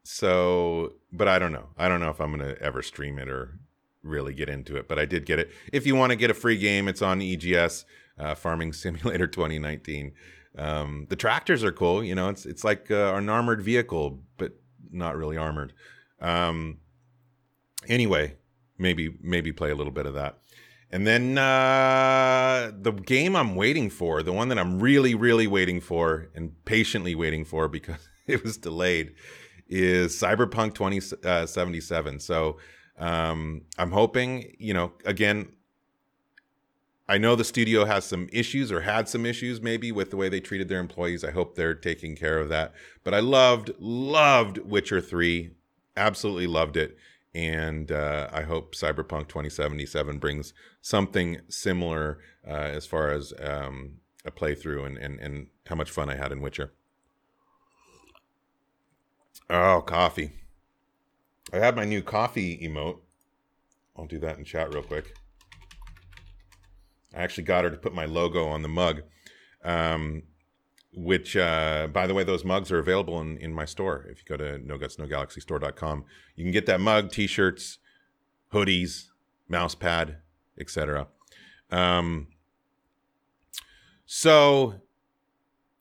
so, 0.02 0.94
but 1.12 1.28
I 1.28 1.38
don't 1.38 1.52
know. 1.52 1.68
I 1.78 1.88
don't 1.88 2.00
know 2.00 2.10
if 2.10 2.20
I'm 2.20 2.30
gonna 2.30 2.56
ever 2.60 2.82
stream 2.82 3.18
it 3.18 3.28
or 3.28 3.58
really 4.06 4.34
get 4.34 4.48
into 4.48 4.76
it. 4.76 4.88
But 4.88 4.98
I 4.98 5.04
did 5.04 5.26
get 5.26 5.38
it. 5.38 5.50
If 5.72 5.86
you 5.86 5.94
want 5.94 6.10
to 6.10 6.16
get 6.16 6.30
a 6.30 6.34
free 6.34 6.56
game, 6.56 6.88
it's 6.88 7.02
on 7.02 7.20
EGS. 7.20 7.84
Uh, 8.18 8.34
Farming 8.34 8.72
Simulator 8.72 9.26
2019. 9.26 10.12
Um, 10.56 11.06
the 11.08 11.16
tractors 11.16 11.62
are 11.62 11.72
cool. 11.72 12.02
You 12.02 12.14
know, 12.14 12.28
it's 12.28 12.46
it's 12.46 12.64
like 12.64 12.90
uh, 12.90 13.14
an 13.14 13.28
armored 13.28 13.62
vehicle, 13.62 14.20
but 14.38 14.52
not 14.90 15.16
really 15.16 15.36
armored. 15.36 15.72
Um, 16.20 16.78
anyway, 17.88 18.36
maybe 18.78 19.16
maybe 19.20 19.52
play 19.52 19.70
a 19.70 19.74
little 19.74 19.92
bit 19.92 20.06
of 20.06 20.14
that. 20.14 20.38
And 20.90 21.06
then 21.06 21.36
uh, 21.36 22.70
the 22.80 22.92
game 22.92 23.34
I'm 23.34 23.56
waiting 23.56 23.90
for, 23.90 24.22
the 24.22 24.32
one 24.32 24.48
that 24.48 24.58
I'm 24.58 24.78
really, 24.78 25.14
really 25.14 25.46
waiting 25.46 25.80
for 25.80 26.28
and 26.34 26.52
patiently 26.64 27.14
waiting 27.14 27.44
for 27.44 27.68
because 27.68 28.08
it 28.26 28.42
was 28.42 28.56
delayed, 28.56 29.14
is 29.68 30.14
Cyberpunk 30.14 30.74
2077. 30.74 32.14
Uh, 32.14 32.18
so 32.18 32.58
um, 32.98 33.62
I'm 33.78 33.90
hoping, 33.90 34.54
you 34.58 34.74
know, 34.74 34.92
again, 35.04 35.48
I 37.08 37.18
know 37.18 37.36
the 37.36 37.44
studio 37.44 37.84
has 37.84 38.04
some 38.04 38.28
issues 38.32 38.72
or 38.72 38.80
had 38.80 39.08
some 39.08 39.24
issues 39.24 39.60
maybe 39.60 39.92
with 39.92 40.10
the 40.10 40.16
way 40.16 40.28
they 40.28 40.40
treated 40.40 40.68
their 40.68 40.80
employees. 40.80 41.22
I 41.22 41.30
hope 41.30 41.54
they're 41.54 41.74
taking 41.74 42.16
care 42.16 42.38
of 42.38 42.48
that. 42.48 42.72
But 43.04 43.14
I 43.14 43.20
loved, 43.20 43.70
loved 43.78 44.58
Witcher 44.58 45.00
3. 45.00 45.50
Absolutely 45.96 46.48
loved 46.48 46.76
it. 46.76 46.96
And 47.32 47.92
uh, 47.92 48.28
I 48.32 48.42
hope 48.42 48.74
Cyberpunk 48.74 49.28
2077 49.28 50.18
brings 50.18 50.52
something 50.80 51.38
similar 51.48 52.18
uh, 52.46 52.50
as 52.50 52.86
far 52.86 53.10
as 53.10 53.32
um, 53.40 53.98
a 54.24 54.32
playthrough 54.32 54.84
and, 54.86 54.98
and, 54.98 55.20
and 55.20 55.46
how 55.66 55.76
much 55.76 55.90
fun 55.90 56.10
I 56.10 56.16
had 56.16 56.32
in 56.32 56.40
Witcher. 56.40 56.72
Oh, 59.48 59.80
coffee. 59.80 60.32
I 61.52 61.58
have 61.58 61.76
my 61.76 61.84
new 61.84 62.02
coffee 62.02 62.58
emote. 62.58 62.98
I'll 63.96 64.06
do 64.06 64.18
that 64.18 64.38
in 64.38 64.44
chat 64.44 64.74
real 64.74 64.82
quick. 64.82 65.14
I 67.16 67.22
actually 67.22 67.44
got 67.44 67.64
her 67.64 67.70
to 67.70 67.76
put 67.76 67.94
my 67.94 68.04
logo 68.04 68.46
on 68.46 68.62
the 68.62 68.68
mug. 68.68 69.02
Um, 69.64 70.22
which, 70.96 71.36
uh, 71.36 71.88
by 71.92 72.06
the 72.06 72.14
way, 72.14 72.24
those 72.24 72.42
mugs 72.42 72.72
are 72.72 72.78
available 72.78 73.20
in, 73.20 73.36
in 73.36 73.52
my 73.52 73.66
store. 73.66 74.06
If 74.08 74.18
you 74.18 74.24
go 74.24 74.36
to 74.38 74.58
no 74.58 74.78
guts, 74.78 74.98
no 74.98 75.06
galaxy 75.06 75.42
you 75.46 76.44
can 76.44 76.52
get 76.52 76.66
that 76.66 76.80
mug, 76.80 77.10
t 77.10 77.26
shirts, 77.26 77.78
hoodies, 78.52 79.08
mouse 79.46 79.74
pad, 79.74 80.16
etc. 80.58 81.08
Um, 81.70 82.28
so 84.06 84.80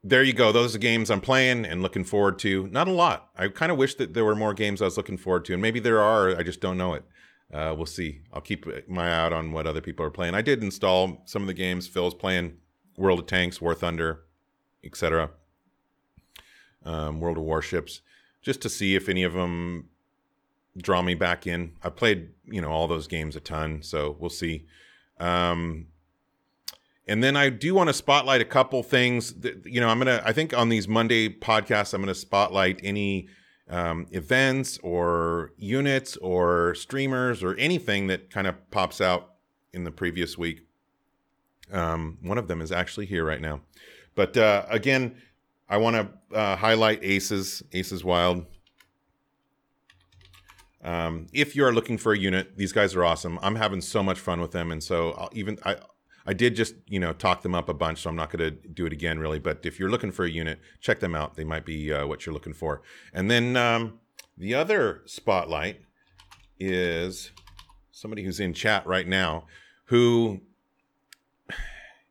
there 0.03 0.21
you 0.21 0.33
go. 0.33 0.51
Those 0.51 0.75
are 0.75 0.79
games 0.79 1.09
I'm 1.09 1.21
playing 1.21 1.65
and 1.65 1.81
looking 1.81 2.03
forward 2.03 2.37
to. 2.39 2.67
Not 2.67 2.89
a 2.89 2.91
lot. 2.91 3.29
I 3.37 3.47
kind 3.47 3.71
of 3.71 3.77
wish 3.77 3.95
that 3.95 4.13
there 4.13 4.25
were 4.25 4.35
more 4.35 4.53
games 4.53 4.81
I 4.81 4.85
was 4.85 4.97
looking 4.97 5.17
forward 5.17 5.45
to, 5.45 5.53
and 5.53 5.61
maybe 5.61 5.79
there 5.79 6.01
are. 6.01 6.35
I 6.35 6.43
just 6.43 6.59
don't 6.59 6.77
know 6.77 6.93
it. 6.93 7.05
Uh, 7.53 7.73
we'll 7.75 7.85
see. 7.85 8.21
I'll 8.33 8.41
keep 8.41 8.65
my 8.89 9.07
eye 9.07 9.13
out 9.13 9.33
on 9.33 9.51
what 9.51 9.67
other 9.67 9.81
people 9.81 10.05
are 10.05 10.11
playing. 10.11 10.33
I 10.33 10.41
did 10.41 10.63
install 10.63 11.21
some 11.25 11.43
of 11.43 11.47
the 11.47 11.53
games. 11.53 11.87
Phil's 11.87 12.15
playing 12.15 12.57
World 12.97 13.19
of 13.19 13.27
Tanks, 13.27 13.61
War 13.61 13.75
Thunder, 13.75 14.23
etc. 14.83 15.31
Um, 16.83 17.19
World 17.19 17.37
of 17.37 17.43
Warships, 17.43 18.01
just 18.41 18.61
to 18.61 18.69
see 18.69 18.95
if 18.95 19.07
any 19.09 19.23
of 19.23 19.33
them 19.33 19.89
draw 20.77 21.01
me 21.01 21.15
back 21.15 21.47
in. 21.47 21.73
I 21.83 21.89
played, 21.89 22.29
you 22.45 22.61
know, 22.61 22.69
all 22.69 22.87
those 22.87 23.07
games 23.07 23.35
a 23.35 23.39
ton, 23.39 23.81
so 23.81 24.17
we'll 24.19 24.29
see. 24.29 24.65
Um, 25.19 25.87
and 27.07 27.23
then 27.23 27.35
I 27.35 27.49
do 27.49 27.75
want 27.75 27.89
to 27.89 27.93
spotlight 27.93 28.41
a 28.41 28.45
couple 28.45 28.81
things. 28.81 29.33
That, 29.41 29.65
you 29.65 29.79
know, 29.79 29.89
I'm 29.89 29.99
gonna. 29.99 30.21
I 30.25 30.33
think 30.33 30.57
on 30.57 30.69
these 30.69 30.87
Monday 30.87 31.29
podcasts, 31.29 31.93
I'm 31.93 32.01
gonna 32.01 32.15
spotlight 32.15 32.79
any 32.83 33.27
um, 33.69 34.07
events 34.11 34.77
or 34.83 35.51
units 35.57 36.17
or 36.17 36.75
streamers 36.75 37.43
or 37.43 37.55
anything 37.55 38.07
that 38.07 38.29
kind 38.29 38.47
of 38.47 38.69
pops 38.71 39.01
out 39.01 39.33
in 39.73 39.83
the 39.83 39.91
previous 39.91 40.37
week. 40.37 40.61
Um, 41.71 42.19
one 42.21 42.37
of 42.37 42.47
them 42.47 42.61
is 42.61 42.71
actually 42.71 43.07
here 43.07 43.25
right 43.25 43.41
now, 43.41 43.61
but 44.13 44.37
uh, 44.37 44.65
again, 44.69 45.15
I 45.67 45.77
want 45.77 45.95
to 45.95 46.37
uh, 46.37 46.55
highlight 46.55 47.03
Aces. 47.03 47.63
Aces 47.73 48.03
Wild. 48.03 48.45
Um, 50.83 51.25
if 51.33 51.55
you 51.55 51.65
are 51.65 51.73
looking 51.73 51.97
for 51.97 52.13
a 52.13 52.17
unit, 52.17 52.55
these 52.57 52.71
guys 52.71 52.93
are 52.95 53.03
awesome. 53.03 53.39
I'm 53.41 53.55
having 53.55 53.81
so 53.81 54.03
much 54.03 54.19
fun 54.19 54.39
with 54.39 54.51
them, 54.51 54.71
and 54.71 54.83
so 54.83 55.13
I'll 55.13 55.29
even 55.33 55.57
I 55.65 55.77
I 56.25 56.33
did 56.33 56.55
just 56.55 56.75
you 56.87 56.99
know 56.99 57.13
talk 57.13 57.41
them 57.41 57.55
up 57.55 57.69
a 57.69 57.73
bunch, 57.73 58.01
so 58.01 58.09
I'm 58.09 58.15
not 58.15 58.31
going 58.31 58.51
to 58.51 58.67
do 58.67 58.85
it 58.85 58.93
again 58.93 59.19
really. 59.19 59.39
But 59.39 59.65
if 59.65 59.79
you're 59.79 59.89
looking 59.89 60.11
for 60.11 60.25
a 60.25 60.29
unit, 60.29 60.59
check 60.81 60.99
them 60.99 61.15
out. 61.15 61.35
They 61.35 61.43
might 61.43 61.65
be 61.65 61.93
uh, 61.93 62.07
what 62.07 62.25
you're 62.25 62.33
looking 62.33 62.53
for. 62.53 62.81
And 63.13 63.29
then 63.29 63.55
um, 63.55 63.99
the 64.37 64.53
other 64.53 65.01
spotlight 65.05 65.81
is 66.59 67.31
somebody 67.91 68.23
who's 68.23 68.39
in 68.39 68.53
chat 68.53 68.85
right 68.87 69.07
now. 69.07 69.45
Who 69.85 70.41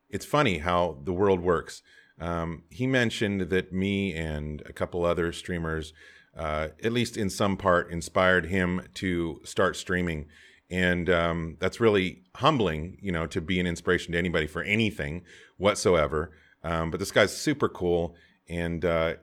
it's 0.09 0.25
funny 0.25 0.59
how 0.59 0.97
the 1.03 1.11
world 1.11 1.41
works. 1.41 1.81
Um, 2.19 2.63
he 2.69 2.87
mentioned 2.87 3.49
that 3.49 3.73
me 3.73 4.13
and 4.13 4.63
a 4.65 4.71
couple 4.71 5.03
other 5.03 5.33
streamers, 5.33 5.93
uh, 6.37 6.69
at 6.81 6.93
least 6.93 7.17
in 7.17 7.29
some 7.29 7.57
part, 7.57 7.91
inspired 7.91 8.45
him 8.45 8.87
to 8.95 9.41
start 9.43 9.75
streaming 9.75 10.27
and 10.69 11.09
um, 11.09 11.57
that's 11.59 11.79
really 11.79 12.23
humbling 12.35 12.97
you 13.01 13.11
know 13.11 13.27
to 13.27 13.41
be 13.41 13.59
an 13.59 13.67
inspiration 13.67 14.11
to 14.13 14.17
anybody 14.17 14.47
for 14.47 14.63
anything 14.63 15.23
whatsoever 15.57 16.31
um, 16.63 16.91
but 16.91 16.99
this 16.99 17.11
guy's 17.11 17.35
super 17.35 17.69
cool 17.69 18.15
and 18.49 18.83
uh, 18.85 19.13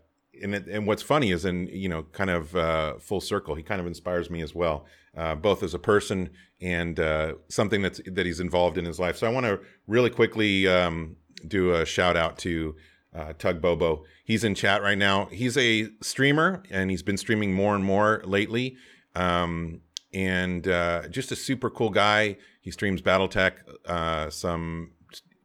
and, 0.42 0.54
it, 0.54 0.66
and 0.66 0.86
what's 0.86 1.02
funny 1.02 1.30
is 1.30 1.44
in 1.44 1.66
you 1.68 1.88
know 1.88 2.04
kind 2.12 2.30
of 2.30 2.54
uh, 2.56 2.94
full 2.98 3.20
circle 3.20 3.54
he 3.54 3.62
kind 3.62 3.80
of 3.80 3.86
inspires 3.86 4.30
me 4.30 4.42
as 4.42 4.54
well 4.54 4.86
uh, 5.16 5.34
both 5.34 5.62
as 5.62 5.74
a 5.74 5.78
person 5.78 6.30
and 6.60 7.00
uh, 7.00 7.34
something 7.48 7.82
that's 7.82 8.00
that 8.06 8.26
he's 8.26 8.40
involved 8.40 8.78
in 8.78 8.84
his 8.84 9.00
life 9.00 9.16
so 9.16 9.26
i 9.26 9.30
want 9.30 9.46
to 9.46 9.60
really 9.86 10.10
quickly 10.10 10.68
um, 10.68 11.16
do 11.46 11.74
a 11.74 11.84
shout 11.84 12.16
out 12.16 12.38
to 12.38 12.74
uh, 13.14 13.32
Tug 13.34 13.60
Bobo. 13.60 14.04
He's 14.24 14.44
in 14.44 14.54
chat 14.54 14.82
right 14.82 14.96
now. 14.96 15.26
He's 15.26 15.56
a 15.56 15.88
streamer 16.00 16.62
and 16.70 16.90
he's 16.90 17.02
been 17.02 17.16
streaming 17.16 17.52
more 17.52 17.74
and 17.74 17.84
more 17.84 18.22
lately. 18.24 18.76
Um, 19.14 19.80
and 20.12 20.66
uh, 20.68 21.08
just 21.08 21.32
a 21.32 21.36
super 21.36 21.70
cool 21.70 21.90
guy. 21.90 22.36
He 22.60 22.70
streams 22.70 23.02
BattleTech. 23.02 23.52
Uh, 23.86 24.30
some 24.30 24.92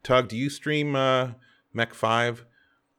Tug, 0.04 0.30
do 0.30 0.38
you 0.38 0.50
stream 0.50 0.96
uh, 0.96 1.32
Mech 1.74 1.94
Five? 1.94 2.46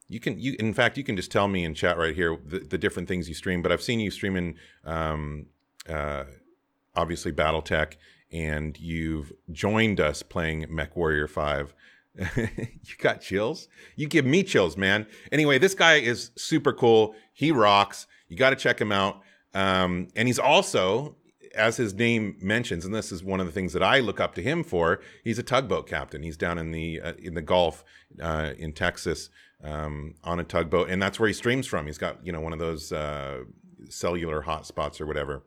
You 0.09 0.21
can 0.21 0.39
you 0.39 0.57
in 0.59 0.73
fact 0.73 0.97
you 0.97 1.05
can 1.05 1.17
just 1.17 1.31
tell 1.31 1.49
me 1.49 1.65
in 1.65 1.75
chat 1.75 1.99
right 1.99 2.15
here 2.15 2.39
the, 2.45 2.61
the 2.61 2.79
different 2.79 3.09
things 3.09 3.29
you 3.29 3.35
stream. 3.35 3.63
But 3.63 3.73
I've 3.73 3.83
seen 3.83 4.01
you 4.01 4.11
streaming 4.11 4.57
um, 4.85 5.47
uh, 5.89 6.25
obviously 6.95 7.33
BattleTech, 7.33 7.95
and 8.33 8.79
you've 8.79 9.33
joined 9.53 10.01
us 10.01 10.23
playing 10.23 10.67
Mech 10.69 10.97
Warrior 10.97 11.29
Five. 11.29 11.75
you 12.37 12.95
got 12.99 13.21
chills. 13.21 13.69
You 13.95 14.09
give 14.09 14.25
me 14.25 14.43
chills, 14.43 14.77
man. 14.77 15.07
Anyway, 15.31 15.59
this 15.59 15.75
guy 15.75 15.95
is 15.95 16.31
super 16.37 16.73
cool. 16.73 17.15
He 17.33 17.53
rocks. 17.53 18.07
You 18.29 18.37
got 18.37 18.51
to 18.51 18.57
check 18.57 18.81
him 18.81 18.91
out. 18.91 19.23
Um, 19.55 20.09
and 20.17 20.29
he's 20.29 20.39
also 20.39 21.17
as 21.59 21.77
his 21.77 21.93
name 21.93 22.37
mentions, 22.41 22.85
and 22.85 22.95
this 22.95 23.13
is 23.13 23.23
one 23.23 23.41
of 23.41 23.47
the 23.47 23.53
things 23.53 23.73
that 23.73 23.83
I 23.83 23.99
look 24.01 24.21
up 24.21 24.35
to 24.37 24.43
him 24.43 24.63
for, 24.65 25.01
he's 25.25 25.39
a 25.39 25.43
tugboat 25.43 25.87
captain. 25.87 26.23
He's 26.23 26.37
down 26.37 26.59
in 26.59 26.71
the 26.71 27.01
uh, 27.01 27.13
in 27.19 27.35
the 27.35 27.43
Gulf 27.43 27.85
uh, 28.23 28.53
in 28.57 28.73
Texas 28.73 29.29
um, 29.63 30.15
on 30.25 30.41
a 30.41 30.45
tugboat, 30.45 30.89
and 30.89 31.03
that's 31.03 31.19
where 31.19 31.27
he 31.27 31.35
streams 31.35 31.67
from. 31.67 31.87
He's 31.87 31.99
got 31.99 32.25
you 32.25 32.33
know 32.33 32.41
one 32.41 32.53
of 32.53 32.59
those 32.59 32.93
uh, 32.93 33.41
cellular 33.89 34.43
hotspots 34.43 35.01
or 35.01 35.07
whatever. 35.07 35.43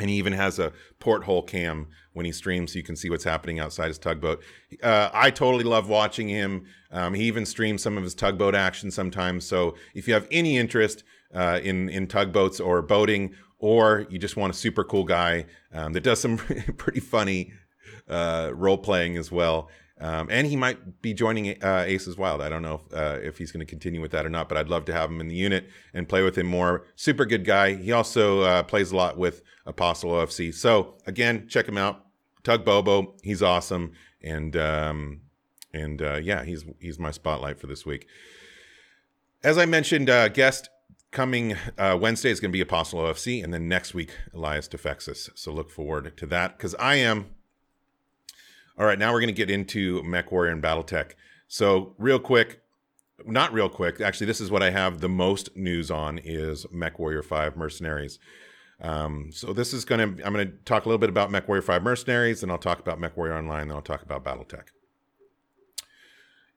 And 0.00 0.08
he 0.08 0.14
even 0.16 0.32
has 0.34 0.60
a 0.60 0.72
porthole 1.00 1.42
cam 1.42 1.88
when 2.12 2.24
he 2.24 2.30
streams, 2.30 2.72
so 2.72 2.76
you 2.76 2.84
can 2.84 2.94
see 2.94 3.10
what's 3.10 3.24
happening 3.24 3.58
outside 3.58 3.88
his 3.88 3.98
tugboat. 3.98 4.40
Uh, 4.80 5.10
I 5.12 5.32
totally 5.32 5.64
love 5.64 5.88
watching 5.88 6.28
him. 6.28 6.66
Um, 6.92 7.14
he 7.14 7.24
even 7.24 7.44
streams 7.44 7.82
some 7.82 7.96
of 7.96 8.04
his 8.04 8.14
tugboat 8.14 8.54
action 8.54 8.92
sometimes. 8.92 9.44
So 9.44 9.74
if 9.94 10.06
you 10.06 10.14
have 10.14 10.28
any 10.30 10.56
interest 10.56 11.02
uh, 11.34 11.58
in 11.62 11.88
in 11.88 12.06
tugboats 12.06 12.60
or 12.60 12.80
boating 12.80 13.34
or 13.58 14.06
you 14.10 14.18
just 14.18 14.36
want 14.36 14.52
a 14.52 14.56
super 14.56 14.84
cool 14.84 15.04
guy 15.04 15.46
um, 15.72 15.92
that 15.92 16.02
does 16.02 16.20
some 16.20 16.36
pretty 16.76 17.00
funny 17.00 17.52
uh, 18.08 18.50
role 18.54 18.78
playing 18.78 19.16
as 19.16 19.30
well. 19.30 19.68
Um, 20.00 20.28
and 20.30 20.46
he 20.46 20.54
might 20.54 21.02
be 21.02 21.12
joining 21.12 21.60
uh, 21.62 21.84
Aces 21.84 22.16
Wild. 22.16 22.40
I 22.40 22.48
don't 22.48 22.62
know 22.62 22.82
if, 22.86 22.94
uh, 22.96 23.18
if 23.20 23.38
he's 23.38 23.50
going 23.50 23.66
to 23.66 23.70
continue 23.70 24.00
with 24.00 24.12
that 24.12 24.24
or 24.24 24.28
not, 24.28 24.48
but 24.48 24.56
I'd 24.56 24.68
love 24.68 24.84
to 24.84 24.92
have 24.92 25.10
him 25.10 25.20
in 25.20 25.26
the 25.26 25.34
unit 25.34 25.68
and 25.92 26.08
play 26.08 26.22
with 26.22 26.38
him 26.38 26.46
more. 26.46 26.86
Super 26.94 27.24
good 27.24 27.44
guy. 27.44 27.74
He 27.74 27.90
also 27.90 28.42
uh, 28.42 28.62
plays 28.62 28.92
a 28.92 28.96
lot 28.96 29.18
with 29.18 29.42
Apostle 29.66 30.12
OFC. 30.12 30.54
So 30.54 30.94
again, 31.06 31.48
check 31.48 31.66
him 31.66 31.76
out. 31.76 32.04
Tug 32.44 32.64
Bobo, 32.64 33.16
he's 33.22 33.42
awesome, 33.42 33.92
and 34.22 34.56
um, 34.56 35.20
and 35.74 36.00
uh, 36.00 36.16
yeah, 36.16 36.44
he's 36.44 36.64
he's 36.80 36.98
my 36.98 37.10
spotlight 37.10 37.58
for 37.58 37.66
this 37.66 37.84
week. 37.84 38.06
As 39.42 39.58
I 39.58 39.66
mentioned, 39.66 40.08
uh, 40.08 40.28
guest 40.28 40.70
coming 41.10 41.56
uh, 41.76 41.96
Wednesday 42.00 42.30
is 42.30 42.40
going 42.40 42.50
to 42.50 42.56
be 42.56 42.60
Apostle 42.60 43.00
OFC, 43.00 43.42
and 43.42 43.52
then 43.52 43.68
next 43.68 43.94
week 43.94 44.12
Elias 44.34 44.68
Toufexis. 44.68 45.30
So 45.34 45.52
look 45.52 45.70
forward 45.70 46.16
to 46.16 46.26
that 46.26 46.56
because 46.56 46.74
I 46.76 46.96
am. 46.96 47.34
All 48.78 48.86
right, 48.86 48.98
now 48.98 49.12
we're 49.12 49.20
going 49.20 49.28
to 49.28 49.32
get 49.32 49.50
into 49.50 50.02
Mech 50.04 50.30
Warrior 50.30 50.52
and 50.52 50.62
BattleTech. 50.62 51.12
So 51.48 51.94
real 51.98 52.20
quick, 52.20 52.62
not 53.26 53.52
real 53.52 53.68
quick. 53.68 54.00
Actually, 54.00 54.28
this 54.28 54.40
is 54.40 54.50
what 54.50 54.62
I 54.62 54.70
have 54.70 55.00
the 55.00 55.08
most 55.08 55.56
news 55.56 55.90
on 55.90 56.18
is 56.18 56.64
Mech 56.70 56.98
Warrior 56.98 57.22
Five 57.22 57.56
Mercenaries. 57.56 58.18
Um, 58.80 59.30
so 59.32 59.52
this 59.52 59.72
is 59.72 59.84
going 59.84 60.16
to 60.16 60.24
I'm 60.24 60.32
going 60.32 60.46
to 60.46 60.56
talk 60.64 60.84
a 60.84 60.88
little 60.88 61.00
bit 61.00 61.10
about 61.10 61.30
Mech 61.30 61.48
Warrior 61.48 61.62
Five 61.62 61.82
Mercenaries, 61.82 62.42
and 62.42 62.52
I'll 62.52 62.58
talk 62.58 62.78
about 62.78 63.00
Mech 63.00 63.16
Warrior 63.16 63.36
Online, 63.36 63.66
then 63.66 63.76
I'll 63.76 63.82
talk 63.82 64.02
about 64.02 64.24
BattleTech. 64.24 64.66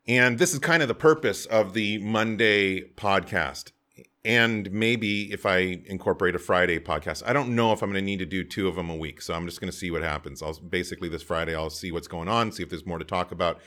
And 0.07 0.37
this 0.37 0.53
is 0.53 0.59
kind 0.59 0.81
of 0.81 0.87
the 0.87 0.95
purpose 0.95 1.45
of 1.45 1.73
the 1.73 1.97
Monday 1.99 2.81
podcast 2.81 3.71
and 4.23 4.71
maybe 4.71 5.31
if 5.31 5.45
I 5.45 5.81
incorporate 5.85 6.35
a 6.35 6.39
Friday 6.39 6.79
podcast, 6.79 7.23
I 7.25 7.33
don't 7.33 7.55
know 7.55 7.73
if 7.73 7.81
I'm 7.81 7.89
going 7.91 8.01
to 8.01 8.05
need 8.05 8.19
to 8.19 8.25
do 8.25 8.43
two 8.43 8.67
of 8.67 8.75
them 8.75 8.89
a 8.89 8.95
week. 8.95 9.21
So 9.21 9.33
I'm 9.33 9.45
just 9.47 9.59
going 9.59 9.71
to 9.71 9.77
see 9.77 9.89
what 9.89 10.03
happens. 10.03 10.43
I'll 10.43 10.53
basically 10.53 11.09
this 11.09 11.23
Friday, 11.23 11.55
I'll 11.55 11.69
see 11.71 11.91
what's 11.91 12.07
going 12.07 12.27
on, 12.27 12.51
see 12.51 12.61
if 12.61 12.69
there's 12.69 12.85
more 12.85 12.99
to 12.99 13.05
talk 13.05 13.31
about. 13.31 13.59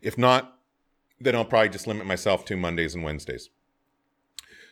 If 0.00 0.16
not, 0.16 0.58
then 1.20 1.34
I'll 1.34 1.44
probably 1.44 1.68
just 1.68 1.86
limit 1.86 2.06
myself 2.06 2.44
to 2.46 2.56
Mondays 2.56 2.94
and 2.94 3.04
Wednesdays. 3.04 3.50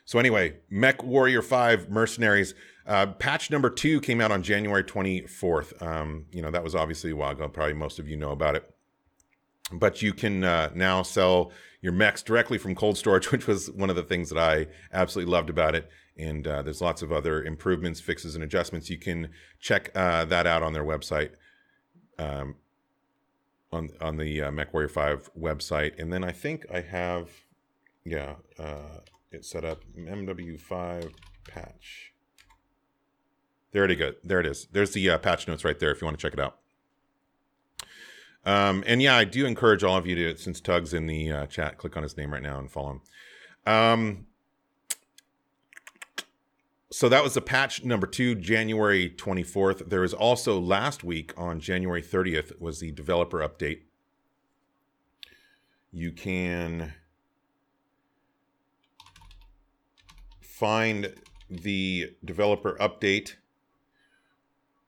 So 0.07 0.19
anyway, 0.19 0.57
Mech 0.71 1.03
Warrior 1.05 1.43
5 1.43 1.91
Mercenaries. 1.91 2.55
Uh, 2.87 3.09
patch 3.09 3.51
number 3.51 3.69
two 3.69 4.01
came 4.01 4.23
out 4.23 4.33
on 4.33 4.43
January 4.43 4.83
24th. 4.83 5.83
Um, 5.83 6.25
you 6.33 6.41
know, 6.41 6.51
that 6.51 6.65
was 6.65 6.75
obviously 6.75 7.11
a 7.11 7.17
while 7.17 7.33
ago. 7.33 7.47
Probably 7.49 7.75
most 7.75 7.99
of 7.99 8.09
you 8.09 8.17
know 8.17 8.31
about 8.31 8.57
it. 8.57 8.75
But 9.72 10.02
you 10.02 10.12
can 10.12 10.44
uh, 10.44 10.70
now 10.74 11.02
sell 11.02 11.52
your 11.81 11.92
mechs 11.92 12.22
directly 12.22 12.59
from 12.59 12.74
cold 12.74 12.96
storage, 12.96 13.31
which 13.33 13.46
was 13.46 13.70
one 13.70 13.90
of 13.90 13.96
the 13.96 14.02
things 14.02 14.31
that 14.31 14.38
I 14.38 14.66
absolutely 14.92 15.33
loved 15.33 15.50
about 15.50 15.74
it. 15.74 15.88
And 16.16 16.46
uh, 16.46 16.62
there's 16.62 16.81
lots 16.81 17.02
of 17.02 17.12
other 17.12 17.44
improvements, 17.44 18.00
fixes, 18.00 18.35
and 18.35 18.42
adjustments. 18.42 18.90
You 18.90 18.98
can 18.98 19.31
check 19.61 19.90
uh, 19.94 20.24
that 20.24 20.46
out 20.46 20.62
on 20.64 20.72
their 20.72 20.85
website, 20.85 21.31
um, 22.18 22.57
on 23.72 23.90
on 24.00 24.16
the 24.16 24.42
uh, 24.42 24.50
MechWarrior 24.50 24.90
Five 24.90 25.31
website. 25.38 25.98
And 26.00 26.12
then 26.12 26.24
I 26.24 26.33
think 26.33 26.66
I 26.72 26.81
have, 26.81 27.31
yeah, 28.04 28.35
uh, 28.59 29.00
it 29.31 29.44
set 29.44 29.64
up 29.64 29.85
MW5 29.96 31.12
patch. 31.48 32.12
There 33.70 33.85
it 33.85 34.00
is. 34.00 34.14
There 34.24 34.40
it 34.40 34.46
is. 34.46 34.66
There's 34.72 34.92
the 34.92 35.11
uh, 35.11 35.18
patch 35.18 35.46
notes 35.46 35.64
right 35.64 35.78
there 35.78 35.92
if 35.92 36.00
you 36.00 36.07
want 36.07 36.18
to 36.18 36.22
check 36.22 36.33
it 36.33 36.40
out. 36.40 36.59
Um, 38.49 38.83
and 38.87 39.03
yeah, 39.03 39.15
I 39.15 39.25
do 39.25 39.45
encourage 39.45 39.85
all 39.85 39.99
of 39.99 40.07
you 40.07 40.15
to, 40.15 40.39
since 40.39 40.59
Tug's 40.59 40.95
in 40.95 41.07
the 41.07 41.31
uh, 41.31 41.47
chat, 41.49 41.77
click 41.77 41.99
on 41.99 42.03
his 42.03 42.17
name 42.17 42.33
right 42.33 42.43
now 42.43 42.59
and 42.59 42.71
follow 42.71 42.93
him. 42.93 43.01
Um, 43.67 44.27
so 46.91 47.11
that 47.11 47.23
was 47.23 47.35
the 47.35 47.43
patch 47.43 47.85
number 47.85 48.07
two, 48.07 48.35
January 48.35 49.11
24th. 49.11 49.91
There 49.91 50.01
was 50.01 50.15
also 50.15 50.59
last 50.59 51.05
week 51.05 51.35
on 51.37 51.61
January 51.61 52.01
30th 52.01 52.59
was 52.59 52.81
the 52.81 52.91
developer 52.91 53.47
update. 53.47 53.81
You 55.93 56.11
can 56.11 56.95
find 60.41 61.15
the 61.51 62.15
developer 62.25 62.79
update 62.81 63.35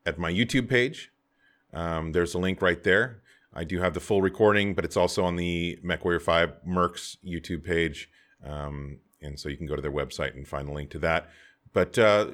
at 0.07 0.19
my 0.19 0.33
YouTube 0.33 0.71
page. 0.71 1.13
Um, 1.75 2.13
there's 2.13 2.33
a 2.33 2.39
link 2.39 2.63
right 2.63 2.83
there. 2.83 3.20
I 3.53 3.65
do 3.65 3.81
have 3.81 3.95
the 3.95 4.01
full 4.01 4.23
recording, 4.23 4.75
but 4.75 4.85
it's 4.85 4.97
also 4.97 5.25
on 5.25 5.37
the 5.37 5.79
MechWarrior 5.85 6.23
5 6.23 6.65
Mercs 6.67 7.17
YouTube 7.27 7.65
page. 7.65 8.09
Um, 8.45 8.99
and 9.21 9.39
so 9.39 9.49
you 9.49 9.57
can 9.57 9.67
go 9.67 9.77
to 9.77 9.83
their 9.83 9.93
website 9.93 10.35
and 10.35 10.47
find 10.47 10.69
the 10.69 10.73
link 10.73 10.91
to 10.91 10.99
that. 11.01 11.29
But 11.73 11.99
uh, 11.99 12.33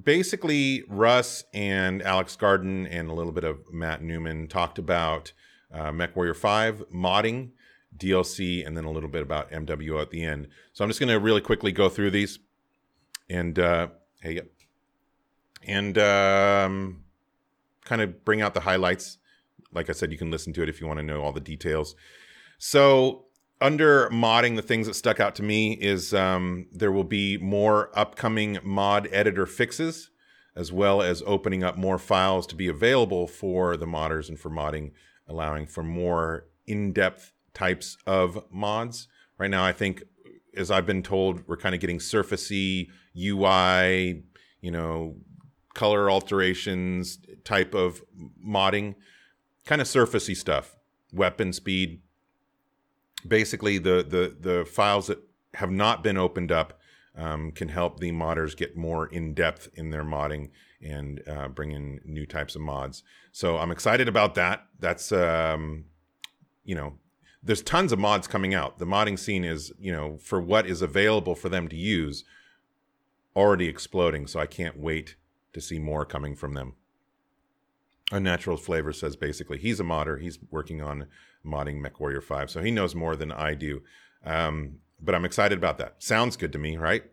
basically, 0.00 0.84
Russ 0.88 1.44
and 1.54 2.02
Alex 2.02 2.36
Garden 2.36 2.86
and 2.86 3.08
a 3.08 3.14
little 3.14 3.32
bit 3.32 3.44
of 3.44 3.72
Matt 3.72 4.02
Newman 4.02 4.48
talked 4.48 4.78
about 4.78 5.32
uh, 5.72 5.90
MechWarrior 5.90 6.36
5 6.36 6.84
modding, 6.92 7.50
DLC, 7.96 8.66
and 8.66 8.76
then 8.76 8.84
a 8.84 8.90
little 8.90 9.08
bit 9.08 9.22
about 9.22 9.50
MWO 9.50 10.00
at 10.00 10.10
the 10.10 10.24
end. 10.24 10.48
So 10.72 10.84
I'm 10.84 10.90
just 10.90 11.00
going 11.00 11.10
to 11.10 11.18
really 11.18 11.40
quickly 11.40 11.72
go 11.72 11.88
through 11.88 12.10
these. 12.10 12.38
And 13.28 13.58
uh, 13.58 13.88
hey. 14.20 14.42
And 15.62 15.96
um, 15.98 17.04
kind 17.84 18.02
of 18.02 18.24
bring 18.24 18.40
out 18.40 18.54
the 18.54 18.60
highlights. 18.60 19.18
Like 19.72 19.88
I 19.88 19.92
said, 19.92 20.12
you 20.12 20.18
can 20.18 20.30
listen 20.30 20.52
to 20.54 20.62
it 20.62 20.68
if 20.68 20.80
you 20.80 20.86
want 20.86 20.98
to 20.98 21.04
know 21.04 21.22
all 21.22 21.32
the 21.32 21.40
details. 21.40 21.94
So 22.58 23.26
under 23.60 24.08
modding, 24.10 24.56
the 24.56 24.62
things 24.62 24.86
that 24.86 24.94
stuck 24.94 25.20
out 25.20 25.34
to 25.36 25.42
me 25.42 25.72
is 25.74 26.14
um, 26.14 26.66
there 26.72 26.92
will 26.92 27.04
be 27.04 27.36
more 27.38 27.90
upcoming 27.98 28.58
mod 28.62 29.08
editor 29.12 29.46
fixes, 29.46 30.10
as 30.56 30.72
well 30.72 31.02
as 31.02 31.22
opening 31.26 31.62
up 31.62 31.76
more 31.76 31.98
files 31.98 32.46
to 32.48 32.56
be 32.56 32.68
available 32.68 33.26
for 33.26 33.76
the 33.76 33.86
modders 33.86 34.28
and 34.28 34.38
for 34.38 34.50
modding, 34.50 34.92
allowing 35.28 35.66
for 35.66 35.82
more 35.82 36.46
in-depth 36.66 37.32
types 37.54 37.96
of 38.06 38.44
mods. 38.50 39.08
Right 39.38 39.50
now, 39.50 39.64
I 39.64 39.72
think, 39.72 40.02
as 40.56 40.70
I've 40.70 40.86
been 40.86 41.02
told, 41.02 41.46
we're 41.46 41.56
kind 41.56 41.74
of 41.74 41.80
getting 41.80 41.98
surfacey 41.98 42.88
UI, 43.16 44.22
you 44.60 44.70
know, 44.70 45.16
color 45.74 46.10
alterations 46.10 47.18
type 47.44 47.74
of 47.74 48.02
modding, 48.44 48.94
kind 49.66 49.80
of 49.80 49.86
surfacey 49.86 50.36
stuff, 50.36 50.76
weapon 51.12 51.52
speed. 51.52 52.00
Basically, 53.26 53.78
the 53.78 54.04
the 54.06 54.34
the 54.38 54.64
files 54.64 55.08
that 55.08 55.18
have 55.54 55.70
not 55.70 56.02
been 56.02 56.16
opened 56.16 56.52
up 56.52 56.78
um, 57.16 57.52
can 57.52 57.68
help 57.68 58.00
the 58.00 58.12
modders 58.12 58.56
get 58.56 58.76
more 58.76 59.06
in 59.06 59.34
depth 59.34 59.68
in 59.74 59.90
their 59.90 60.04
modding 60.04 60.50
and 60.82 61.22
uh, 61.28 61.48
bring 61.48 61.72
in 61.72 62.00
new 62.04 62.24
types 62.24 62.54
of 62.54 62.62
mods. 62.62 63.02
So 63.32 63.58
I'm 63.58 63.70
excited 63.70 64.08
about 64.08 64.34
that. 64.36 64.66
That's 64.78 65.12
um, 65.12 65.84
you 66.64 66.74
know, 66.74 66.94
there's 67.42 67.62
tons 67.62 67.92
of 67.92 67.98
mods 67.98 68.26
coming 68.26 68.54
out. 68.54 68.78
The 68.78 68.86
modding 68.86 69.18
scene 69.18 69.44
is 69.44 69.72
you 69.78 69.92
know 69.92 70.18
for 70.18 70.40
what 70.40 70.66
is 70.66 70.82
available 70.82 71.34
for 71.34 71.48
them 71.48 71.68
to 71.68 71.76
use 71.76 72.24
already 73.36 73.68
exploding. 73.68 74.26
So 74.26 74.40
I 74.40 74.46
can't 74.46 74.78
wait 74.78 75.16
to 75.52 75.60
see 75.60 75.78
more 75.78 76.04
coming 76.04 76.34
from 76.34 76.54
them. 76.54 76.74
Unnatural 78.10 78.56
Flavor 78.56 78.92
says 78.92 79.16
basically 79.16 79.58
he's 79.58 79.80
a 79.80 79.84
modder. 79.84 80.18
He's 80.18 80.38
working 80.50 80.80
on 80.80 81.06
modding 81.44 81.84
MechWarrior 81.84 82.22
5, 82.22 82.50
so 82.50 82.62
he 82.62 82.70
knows 82.70 82.94
more 82.94 83.16
than 83.16 83.32
I 83.32 83.54
do. 83.54 83.82
Um, 84.24 84.78
but 85.00 85.14
I'm 85.14 85.24
excited 85.24 85.56
about 85.56 85.78
that. 85.78 86.02
Sounds 86.02 86.36
good 86.36 86.52
to 86.52 86.58
me, 86.58 86.76
right? 86.76 87.04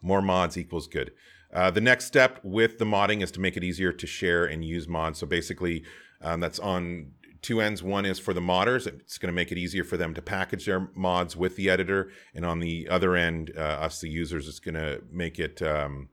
More 0.00 0.22
mods 0.22 0.56
equals 0.56 0.86
good. 0.86 1.12
Uh, 1.52 1.70
the 1.70 1.80
next 1.80 2.06
step 2.06 2.40
with 2.42 2.78
the 2.78 2.84
modding 2.84 3.22
is 3.22 3.30
to 3.32 3.40
make 3.40 3.56
it 3.56 3.64
easier 3.64 3.92
to 3.92 4.06
share 4.06 4.44
and 4.44 4.64
use 4.64 4.88
mods. 4.88 5.18
So 5.18 5.26
basically, 5.26 5.84
um, 6.20 6.40
that's 6.40 6.58
on 6.58 7.12
two 7.42 7.60
ends. 7.60 7.82
One 7.82 8.06
is 8.06 8.18
for 8.18 8.32
the 8.32 8.40
modders. 8.40 8.86
It's 8.86 9.18
going 9.18 9.32
to 9.32 9.36
make 9.36 9.52
it 9.52 9.58
easier 9.58 9.84
for 9.84 9.96
them 9.96 10.14
to 10.14 10.22
package 10.22 10.66
their 10.66 10.88
mods 10.94 11.36
with 11.36 11.56
the 11.56 11.70
editor. 11.70 12.10
And 12.34 12.44
on 12.44 12.58
the 12.58 12.88
other 12.88 13.14
end, 13.14 13.52
uh, 13.56 13.60
us, 13.60 14.00
the 14.00 14.08
users, 14.08 14.48
it's 14.48 14.60
going 14.60 14.74
to 14.74 15.02
make 15.12 15.38
it 15.38 15.62
um, 15.62 16.08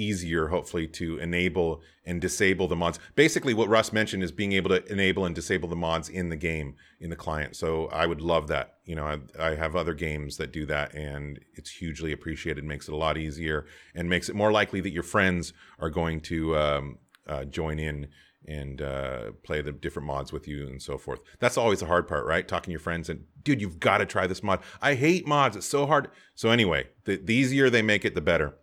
easier, 0.00 0.48
hopefully, 0.48 0.86
to 0.86 1.18
enable 1.18 1.82
and 2.04 2.20
disable 2.20 2.66
the 2.66 2.76
mods. 2.76 2.98
Basically, 3.14 3.54
what 3.54 3.68
Russ 3.68 3.92
mentioned 3.92 4.22
is 4.22 4.32
being 4.32 4.52
able 4.52 4.70
to 4.70 4.84
enable 4.90 5.24
and 5.24 5.34
disable 5.34 5.68
the 5.68 5.76
mods 5.76 6.08
in 6.08 6.28
the 6.28 6.36
game, 6.36 6.74
in 6.98 7.10
the 7.10 7.16
client. 7.16 7.56
So 7.56 7.86
I 7.88 8.06
would 8.06 8.20
love 8.20 8.48
that. 8.48 8.78
You 8.84 8.96
know, 8.96 9.06
I, 9.06 9.18
I 9.38 9.54
have 9.54 9.76
other 9.76 9.94
games 9.94 10.36
that 10.38 10.52
do 10.52 10.66
that, 10.66 10.94
and 10.94 11.38
it's 11.54 11.70
hugely 11.70 12.12
appreciated. 12.12 12.64
Makes 12.64 12.88
it 12.88 12.94
a 12.94 12.96
lot 12.96 13.18
easier 13.18 13.66
and 13.94 14.08
makes 14.08 14.28
it 14.28 14.34
more 14.34 14.52
likely 14.52 14.80
that 14.80 14.90
your 14.90 15.02
friends 15.02 15.52
are 15.78 15.90
going 15.90 16.20
to 16.22 16.56
um, 16.56 16.98
uh, 17.26 17.44
join 17.44 17.78
in 17.78 18.08
and 18.48 18.80
uh, 18.80 19.32
play 19.42 19.60
the 19.60 19.70
different 19.70 20.06
mods 20.06 20.32
with 20.32 20.48
you 20.48 20.66
and 20.66 20.82
so 20.82 20.96
forth. 20.96 21.20
That's 21.38 21.58
always 21.58 21.80
the 21.80 21.86
hard 21.86 22.08
part, 22.08 22.24
right? 22.26 22.48
Talking 22.48 22.70
to 22.70 22.72
your 22.72 22.80
friends 22.80 23.08
and, 23.08 23.24
dude, 23.42 23.60
you've 23.60 23.78
got 23.78 23.98
to 23.98 24.06
try 24.06 24.26
this 24.26 24.42
mod. 24.42 24.60
I 24.80 24.94
hate 24.94 25.26
mods. 25.26 25.56
It's 25.56 25.66
so 25.66 25.86
hard. 25.86 26.08
So 26.34 26.50
anyway, 26.50 26.88
the, 27.04 27.16
the 27.16 27.34
easier 27.34 27.68
they 27.68 27.82
make 27.82 28.04
it, 28.04 28.14
the 28.14 28.20
better. 28.22 28.54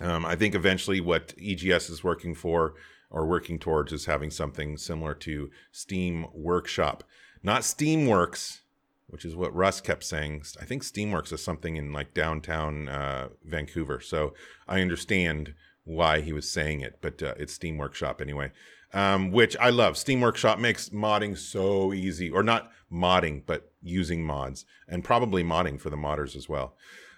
Um, 0.00 0.24
I 0.24 0.36
think 0.36 0.54
eventually 0.54 1.00
what 1.00 1.34
EGS 1.40 1.90
is 1.90 2.04
working 2.04 2.34
for 2.34 2.74
or 3.10 3.26
working 3.26 3.58
towards 3.58 3.92
is 3.92 4.06
having 4.06 4.30
something 4.30 4.76
similar 4.76 5.14
to 5.14 5.50
Steam 5.72 6.26
Workshop, 6.32 7.04
not 7.42 7.62
Steamworks, 7.62 8.60
which 9.08 9.24
is 9.24 9.34
what 9.34 9.54
Russ 9.54 9.80
kept 9.80 10.04
saying. 10.04 10.42
I 10.60 10.64
think 10.64 10.82
Steamworks 10.82 11.32
is 11.32 11.42
something 11.42 11.76
in 11.76 11.92
like 11.92 12.12
downtown 12.14 12.88
uh, 12.88 13.28
Vancouver. 13.44 14.00
So 14.00 14.34
I 14.68 14.82
understand 14.82 15.54
why 15.84 16.20
he 16.20 16.32
was 16.32 16.50
saying 16.50 16.82
it, 16.82 16.98
but 17.00 17.22
uh, 17.22 17.34
it's 17.38 17.54
Steam 17.54 17.78
Workshop 17.78 18.20
anyway, 18.20 18.52
um, 18.92 19.32
which 19.32 19.56
I 19.56 19.70
love. 19.70 19.96
Steam 19.96 20.20
Workshop 20.20 20.58
makes 20.58 20.90
modding 20.90 21.36
so 21.36 21.94
easy, 21.94 22.30
or 22.30 22.42
not 22.42 22.70
modding, 22.92 23.42
but 23.46 23.72
using 23.82 24.22
mods, 24.22 24.66
and 24.86 25.02
probably 25.02 25.42
modding 25.42 25.80
for 25.80 25.88
the 25.88 25.96
modders 25.96 26.36
as 26.36 26.46
well. 26.46 26.74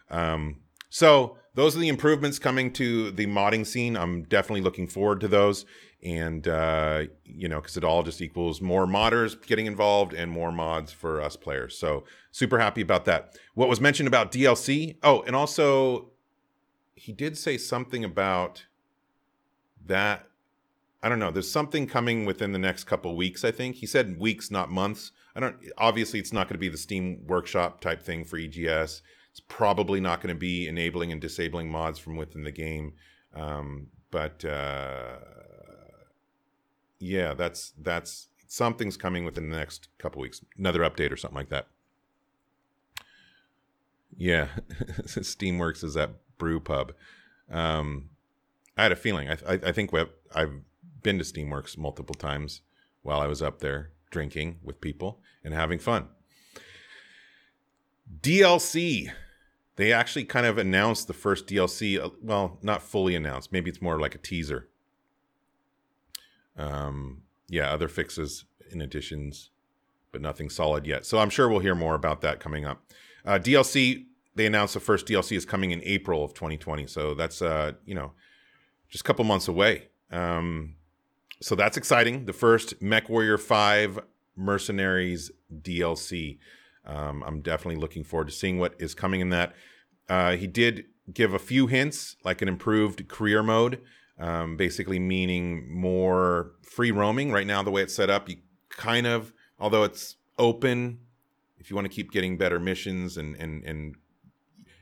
Um, 0.09 0.61
so 0.91 1.39
those 1.55 1.77
are 1.77 1.81
the 1.81 1.89
improvements 1.89 2.39
coming 2.39 2.73
to 2.75 3.11
the 3.13 3.27
modding 3.27 3.67
scene. 3.67 3.97
I'm 3.97 4.25
definitely 4.25 4.61
looking 4.61 4.87
forward 4.87 5.21
to 5.21 5.29
those. 5.29 5.65
And, 6.03 6.47
uh, 6.49 7.05
you 7.25 7.49
know, 7.49 7.61
because 7.61 7.77
it 7.77 7.85
all 7.85 8.03
just 8.03 8.21
equals 8.21 8.61
more 8.61 8.87
modders 8.87 9.41
getting 9.47 9.67
involved 9.67 10.15
and 10.15 10.31
more 10.31 10.51
mods 10.51 10.93
for 10.93 11.21
us 11.21 11.37
players. 11.37 11.77
So 11.77 12.05
super 12.31 12.59
happy 12.59 12.81
about 12.81 13.05
that. 13.05 13.37
What 13.55 13.69
was 13.69 13.81
mentioned 13.81 14.07
about 14.07 14.33
DLC? 14.33 14.97
Oh, 15.03 15.23
and 15.23 15.37
also 15.37 16.11
he 16.95 17.13
did 17.13 17.37
say 17.37 17.59
something 17.59 18.05
about 18.05 18.67
that. 19.87 20.27
I 21.03 21.09
don't 21.09 21.19
know. 21.19 21.31
There's 21.31 21.51
something 21.51 21.87
coming 21.87 22.25
within 22.25 22.53
the 22.53 22.59
next 22.59 22.85
couple 22.85 23.17
weeks, 23.17 23.45
I 23.45 23.51
think. 23.51 23.77
He 23.77 23.87
said 23.87 24.19
weeks, 24.19 24.51
not 24.51 24.71
months. 24.71 25.13
I 25.35 25.41
don't 25.41 25.57
obviously 25.79 26.19
it's 26.19 26.33
not 26.33 26.47
going 26.49 26.55
to 26.55 26.59
be 26.59 26.69
the 26.69 26.77
Steam 26.77 27.25
workshop 27.27 27.81
type 27.81 28.03
thing 28.03 28.25
for 28.25 28.39
EGS 28.39 29.03
it's 29.31 29.41
probably 29.41 30.01
not 30.01 30.21
going 30.21 30.35
to 30.35 30.39
be 30.39 30.67
enabling 30.67 31.13
and 31.13 31.21
disabling 31.21 31.71
mods 31.71 31.99
from 31.99 32.17
within 32.17 32.45
the 32.45 32.51
game. 32.51 32.95
Um, 33.35 33.89
but 34.11 34.45
uh, 34.45 35.17
yeah, 36.99 37.35
that's 37.35 37.73
that's 37.81 38.29
something's 38.49 38.97
coming 38.97 39.25
within 39.25 39.51
the 39.51 39.57
next 39.57 39.89
couple 39.99 40.21
weeks. 40.21 40.41
Another 40.59 40.81
update 40.81 41.13
or 41.13 41.17
something 41.17 41.37
like 41.37 41.51
that. 41.51 41.69
Yeah, 44.17 44.49
Steamworks 45.03 45.85
is 45.85 45.95
that 45.95 46.11
brew 46.37 46.59
pub. 46.61 46.93
Um, 47.51 48.11
I 48.77 48.83
had 48.83 48.93
a 48.93 48.97
feeling. 48.97 49.29
I, 49.29 49.37
I, 49.47 49.53
I 49.67 49.73
think 49.73 49.93
I've 50.35 50.61
been 51.03 51.19
to 51.19 51.25
Steamworks 51.25 51.79
multiple 51.79 52.15
times 52.15 52.63
while 53.03 53.21
I 53.21 53.27
was 53.27 53.41
up 53.41 53.61
there 53.61 53.93
drinking 54.11 54.59
with 54.63 54.81
people 54.81 55.21
and 55.45 55.55
having 55.55 55.79
fun. 55.79 56.09
DLC. 58.21 59.11
They 59.77 59.93
actually 59.93 60.25
kind 60.25 60.47
of 60.47 60.59
announced 60.59 61.07
the 61.07 61.15
first 61.15 61.47
DLC. 61.47 61.99
Uh, 61.99 62.11
well, 62.23 62.59
not 62.63 62.83
fully 62.83 63.15
announced. 63.15 63.53
Maybe 63.53 63.71
it's 63.71 63.81
more 63.81 63.99
like 63.99 64.15
a 64.15 64.19
teaser. 64.19 64.69
Um, 66.57 67.23
yeah, 67.49 67.71
other 67.71 67.89
fixes 67.89 68.45
in 68.71 68.81
additions, 68.81 69.51
but 70.13 70.21
nothing 70.21 70.51
solid 70.51 70.87
yet. 70.87 71.07
So 71.07 71.19
I'm 71.19 71.31
sure 71.31 71.49
we'll 71.49 71.61
hear 71.61 71.75
more 71.75 71.95
about 71.95 72.21
that 72.23 72.41
coming 72.41 72.65
up. 72.65 72.83
Uh, 73.25 73.39
DLC. 73.39 74.07
They 74.37 74.47
announced 74.47 74.75
the 74.75 74.81
first 74.81 75.07
DLC 75.07 75.37
is 75.37 75.45
coming 75.45 75.73
in 75.73 75.83
April 75.83 76.23
of 76.25 76.35
2020. 76.35 76.87
So 76.87 77.15
that's 77.15 77.43
uh, 77.43 77.73
you 77.85 77.95
know, 77.95 78.13
just 78.89 79.03
a 79.03 79.07
couple 79.07 79.25
months 79.25 79.49
away. 79.49 79.89
Um, 80.11 80.77
so 81.43 81.55
that's 81.55 81.77
exciting. 81.77 82.27
The 82.27 82.33
first 82.33 82.81
MechWarrior 82.81 83.41
5 83.41 83.99
Mercenaries 84.37 85.31
DLC. 85.53 86.39
Um, 86.85 87.23
I'm 87.27 87.41
definitely 87.41 87.81
looking 87.81 88.05
forward 88.05 88.29
to 88.29 88.35
seeing 88.35 88.59
what 88.59 88.75
is 88.79 88.95
coming 88.95 89.21
in 89.21 89.31
that. 89.31 89.55
Uh, 90.09 90.37
he 90.37 90.47
did 90.47 90.87
give 91.13 91.35
a 91.35 91.39
few 91.39 91.67
hints, 91.67 92.17
like 92.25 92.43
an 92.43 92.49
improved 92.49 93.09
career 93.09 93.43
mode, 93.43 93.81
um, 94.19 94.57
basically 94.57 94.99
meaning 94.99 95.73
more 95.73 96.53
free 96.63 96.91
roaming. 96.91 97.33
Right 97.33 97.47
now, 97.47 97.63
the 97.63 97.71
way 97.71 97.83
it's 97.83 97.95
set 97.95 98.11
up, 98.11 98.29
you 98.29 98.37
kind 98.71 99.07
of, 99.07 99.33
although 99.59 99.85
it's 99.85 100.17
open, 100.39 101.01
if 101.59 101.71
you 101.71 101.77
want 101.77 101.87
to 101.87 101.95
keep 101.95 102.11
getting 102.11 102.39
better 102.39 102.59
missions 102.59 103.17
and 103.17 103.37
and 103.37 103.63
and 103.65 103.97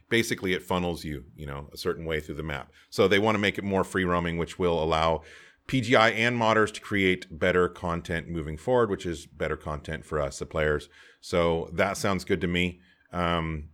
basically 0.08 0.54
it 0.54 0.62
funnels 0.62 1.04
you, 1.04 1.24
you 1.36 1.46
know, 1.46 1.68
a 1.72 1.76
certain 1.76 2.04
way 2.04 2.20
through 2.20 2.36
the 2.36 2.42
map. 2.42 2.72
So 2.90 3.08
they 3.08 3.18
want 3.18 3.34
to 3.34 3.38
make 3.38 3.58
it 3.58 3.64
more 3.64 3.84
free 3.84 4.04
roaming, 4.04 4.38
which 4.38 4.58
will 4.58 4.82
allow 4.82 5.22
PGI 5.68 6.14
and 6.14 6.40
modders 6.40 6.72
to 6.72 6.80
create 6.80 7.26
better 7.30 7.68
content 7.68 8.28
moving 8.28 8.56
forward, 8.56 8.90
which 8.90 9.06
is 9.06 9.26
better 9.26 9.56
content 9.56 10.04
for 10.04 10.20
us, 10.20 10.38
the 10.38 10.46
players. 10.46 10.88
So 11.20 11.70
that 11.74 11.96
sounds 11.96 12.24
good 12.24 12.40
to 12.40 12.46
me. 12.46 12.80
Um, 13.12 13.68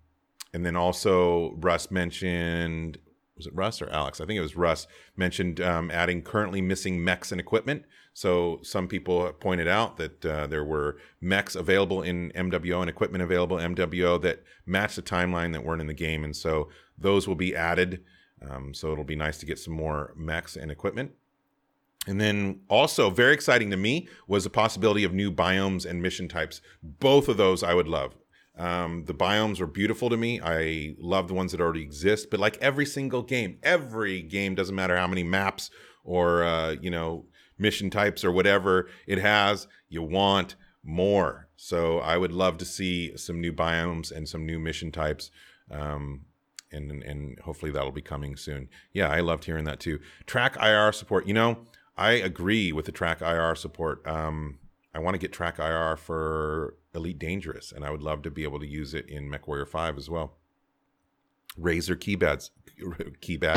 and 0.52 0.66
then 0.66 0.76
also 0.76 1.54
Russ 1.56 1.90
mentioned 1.90 2.98
was 3.36 3.46
it 3.46 3.54
Russ 3.54 3.82
or 3.82 3.88
Alex? 3.90 4.20
I 4.20 4.26
think 4.26 4.38
it 4.38 4.42
was 4.42 4.56
Russ 4.56 4.86
mentioned 5.16 5.60
um, 5.60 5.90
adding 5.90 6.22
currently 6.22 6.60
missing 6.60 7.02
mechs 7.02 7.32
and 7.32 7.40
equipment. 7.40 7.84
So 8.12 8.60
some 8.62 8.86
people 8.86 9.32
pointed 9.32 9.66
out 9.66 9.96
that 9.96 10.24
uh, 10.24 10.46
there 10.46 10.64
were 10.64 10.98
mechs 11.20 11.56
available 11.56 12.02
in 12.02 12.30
MWO 12.36 12.80
and 12.80 12.88
equipment 12.88 13.22
available 13.22 13.56
MWO 13.56 14.22
that 14.22 14.44
matched 14.66 14.96
the 14.96 15.02
timeline 15.02 15.52
that 15.52 15.64
weren't 15.64 15.80
in 15.80 15.88
the 15.88 15.94
game, 15.94 16.22
and 16.22 16.36
so 16.36 16.68
those 16.96 17.26
will 17.26 17.34
be 17.34 17.56
added. 17.56 18.04
Um, 18.48 18.72
so 18.72 18.92
it'll 18.92 19.02
be 19.02 19.16
nice 19.16 19.38
to 19.38 19.46
get 19.46 19.58
some 19.58 19.74
more 19.74 20.12
mechs 20.16 20.54
and 20.54 20.70
equipment. 20.70 21.12
And 22.06 22.20
then 22.20 22.60
also 22.68 23.10
very 23.10 23.32
exciting 23.32 23.70
to 23.70 23.76
me 23.76 24.08
was 24.28 24.44
the 24.44 24.50
possibility 24.50 25.04
of 25.04 25.14
new 25.14 25.32
biomes 25.32 25.86
and 25.86 26.02
mission 26.02 26.28
types. 26.28 26.60
Both 26.82 27.28
of 27.28 27.36
those 27.36 27.62
I 27.62 27.74
would 27.74 27.88
love. 27.88 28.14
Um, 28.56 29.04
the 29.06 29.14
biomes 29.14 29.60
are 29.60 29.66
beautiful 29.66 30.10
to 30.10 30.16
me. 30.16 30.40
I 30.40 30.94
love 30.98 31.28
the 31.28 31.34
ones 31.34 31.52
that 31.52 31.60
already 31.60 31.82
exist, 31.82 32.30
but 32.30 32.38
like 32.38 32.56
every 32.58 32.86
single 32.86 33.22
game, 33.22 33.58
every 33.62 34.22
game 34.22 34.54
doesn't 34.54 34.74
matter 34.74 34.96
how 34.96 35.08
many 35.08 35.24
maps 35.24 35.70
or 36.04 36.44
uh, 36.44 36.76
you 36.80 36.90
know 36.90 37.26
mission 37.58 37.90
types 37.90 38.24
or 38.24 38.30
whatever 38.30 38.88
it 39.06 39.18
has, 39.18 39.66
you 39.88 40.02
want 40.02 40.54
more. 40.82 41.48
So 41.56 41.98
I 41.98 42.16
would 42.16 42.32
love 42.32 42.58
to 42.58 42.64
see 42.64 43.16
some 43.16 43.40
new 43.40 43.52
biomes 43.52 44.12
and 44.12 44.28
some 44.28 44.44
new 44.44 44.58
mission 44.58 44.92
types. 44.92 45.30
Um, 45.70 46.26
and, 46.70 47.02
and 47.04 47.38
hopefully 47.40 47.70
that'll 47.70 47.92
be 47.92 48.02
coming 48.02 48.36
soon. 48.36 48.68
Yeah, 48.92 49.08
I 49.08 49.20
loved 49.20 49.44
hearing 49.44 49.64
that 49.64 49.78
too. 49.78 50.00
Track 50.26 50.56
IR 50.60 50.92
support. 50.92 51.26
You 51.26 51.34
know, 51.34 51.58
I 51.96 52.12
agree 52.12 52.72
with 52.72 52.86
the 52.86 52.92
track 52.92 53.20
IR 53.20 53.54
support. 53.54 54.06
Um, 54.06 54.58
I 54.94 54.98
want 54.98 55.14
to 55.14 55.18
get 55.18 55.32
track 55.32 55.58
IR 55.58 55.96
for 55.96 56.76
Elite 56.94 57.18
Dangerous, 57.18 57.72
and 57.72 57.84
I 57.84 57.90
would 57.90 58.02
love 58.02 58.22
to 58.22 58.30
be 58.30 58.44
able 58.44 58.60
to 58.60 58.66
use 58.66 58.94
it 58.94 59.08
in 59.08 59.30
MechWarrior 59.30 59.68
5 59.68 59.98
as 59.98 60.10
well. 60.10 60.34
Razer 61.60 61.96
keypads, 61.96 62.50
keypad, 63.20 63.56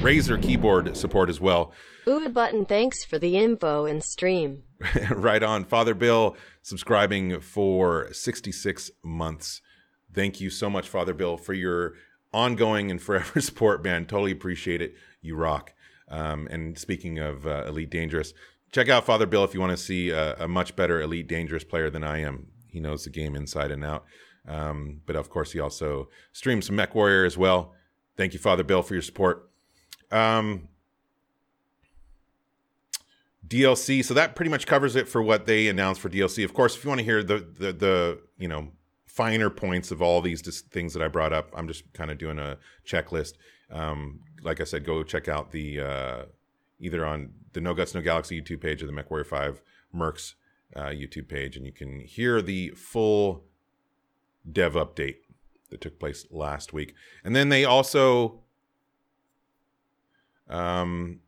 Razer 0.00 0.40
keyboard 0.40 0.96
support 0.96 1.28
as 1.28 1.40
well. 1.40 1.72
Ooh, 2.06 2.28
button, 2.28 2.64
thanks 2.64 3.04
for 3.04 3.18
the 3.18 3.36
info 3.36 3.86
and 3.86 4.02
stream. 4.02 4.62
right 5.10 5.42
on. 5.42 5.64
Father 5.64 5.94
Bill 5.94 6.36
subscribing 6.62 7.40
for 7.40 8.12
66 8.12 8.90
months. 9.02 9.62
Thank 10.12 10.40
you 10.40 10.50
so 10.50 10.70
much, 10.70 10.88
Father 10.88 11.14
Bill, 11.14 11.36
for 11.36 11.54
your 11.54 11.94
ongoing 12.32 12.90
and 12.90 13.02
forever 13.02 13.40
support, 13.40 13.82
man. 13.82 14.06
Totally 14.06 14.32
appreciate 14.32 14.80
it. 14.80 14.94
You 15.20 15.36
rock. 15.36 15.72
Um, 16.08 16.46
and 16.50 16.78
speaking 16.78 17.18
of 17.18 17.46
uh, 17.46 17.64
Elite 17.66 17.90
Dangerous, 17.90 18.34
check 18.72 18.88
out 18.88 19.06
Father 19.06 19.26
Bill 19.26 19.44
if 19.44 19.54
you 19.54 19.60
want 19.60 19.72
to 19.72 19.76
see 19.76 20.10
a, 20.10 20.34
a, 20.36 20.48
much 20.48 20.76
better 20.76 21.00
Elite 21.00 21.26
Dangerous 21.26 21.64
player 21.64 21.90
than 21.90 22.04
I 22.04 22.20
am. 22.20 22.48
He 22.68 22.80
knows 22.80 23.04
the 23.04 23.10
game 23.10 23.34
inside 23.34 23.70
and 23.70 23.84
out. 23.84 24.04
Um, 24.46 25.00
but 25.06 25.16
of 25.16 25.30
course, 25.30 25.52
he 25.52 25.60
also 25.60 26.08
streams 26.32 26.70
Mech 26.70 26.94
Warrior 26.94 27.24
as 27.24 27.38
well. 27.38 27.72
Thank 28.16 28.32
you, 28.32 28.38
Father 28.38 28.62
Bill, 28.62 28.82
for 28.82 28.94
your 28.94 29.02
support. 29.02 29.48
Um, 30.10 30.68
DLC. 33.46 34.04
So 34.04 34.14
that 34.14 34.34
pretty 34.34 34.50
much 34.50 34.66
covers 34.66 34.96
it 34.96 35.08
for 35.08 35.22
what 35.22 35.46
they 35.46 35.68
announced 35.68 36.00
for 36.00 36.08
DLC. 36.08 36.44
Of 36.44 36.54
course, 36.54 36.76
if 36.76 36.84
you 36.84 36.88
want 36.88 37.00
to 37.00 37.04
hear 37.04 37.22
the 37.22 37.46
the, 37.58 37.72
the 37.72 38.20
you 38.38 38.48
know 38.48 38.68
finer 39.14 39.48
points 39.48 39.92
of 39.92 40.02
all 40.02 40.20
these 40.20 40.42
dis- 40.42 40.62
things 40.62 40.92
that 40.92 41.02
I 41.02 41.08
brought 41.08 41.32
up, 41.32 41.50
I'm 41.54 41.68
just 41.68 41.92
kind 41.92 42.10
of 42.10 42.18
doing 42.18 42.38
a 42.38 42.58
checklist. 42.84 43.34
Um, 43.70 44.20
like 44.42 44.60
I 44.60 44.64
said, 44.64 44.84
go 44.84 45.02
check 45.04 45.28
out 45.28 45.52
the 45.52 45.80
uh, 45.80 46.22
either 46.80 47.06
on 47.06 47.32
the 47.52 47.60
No 47.60 47.74
Guts 47.74 47.94
No 47.94 48.02
Galaxy 48.02 48.40
YouTube 48.40 48.60
page 48.60 48.82
or 48.82 48.86
the 48.86 48.92
MechWarrior 48.92 49.26
Five 49.26 49.62
Mercs 49.94 50.34
uh, 50.74 50.86
YouTube 50.86 51.28
page, 51.28 51.56
and 51.56 51.64
you 51.64 51.72
can 51.72 52.00
hear 52.00 52.42
the 52.42 52.70
full 52.70 53.44
dev 54.50 54.74
update 54.74 55.18
that 55.70 55.80
took 55.80 56.00
place 56.00 56.26
last 56.30 56.72
week. 56.72 56.94
And 57.22 57.36
then 57.36 57.48
they 57.48 57.64
also 57.64 58.40
um, 60.48 61.20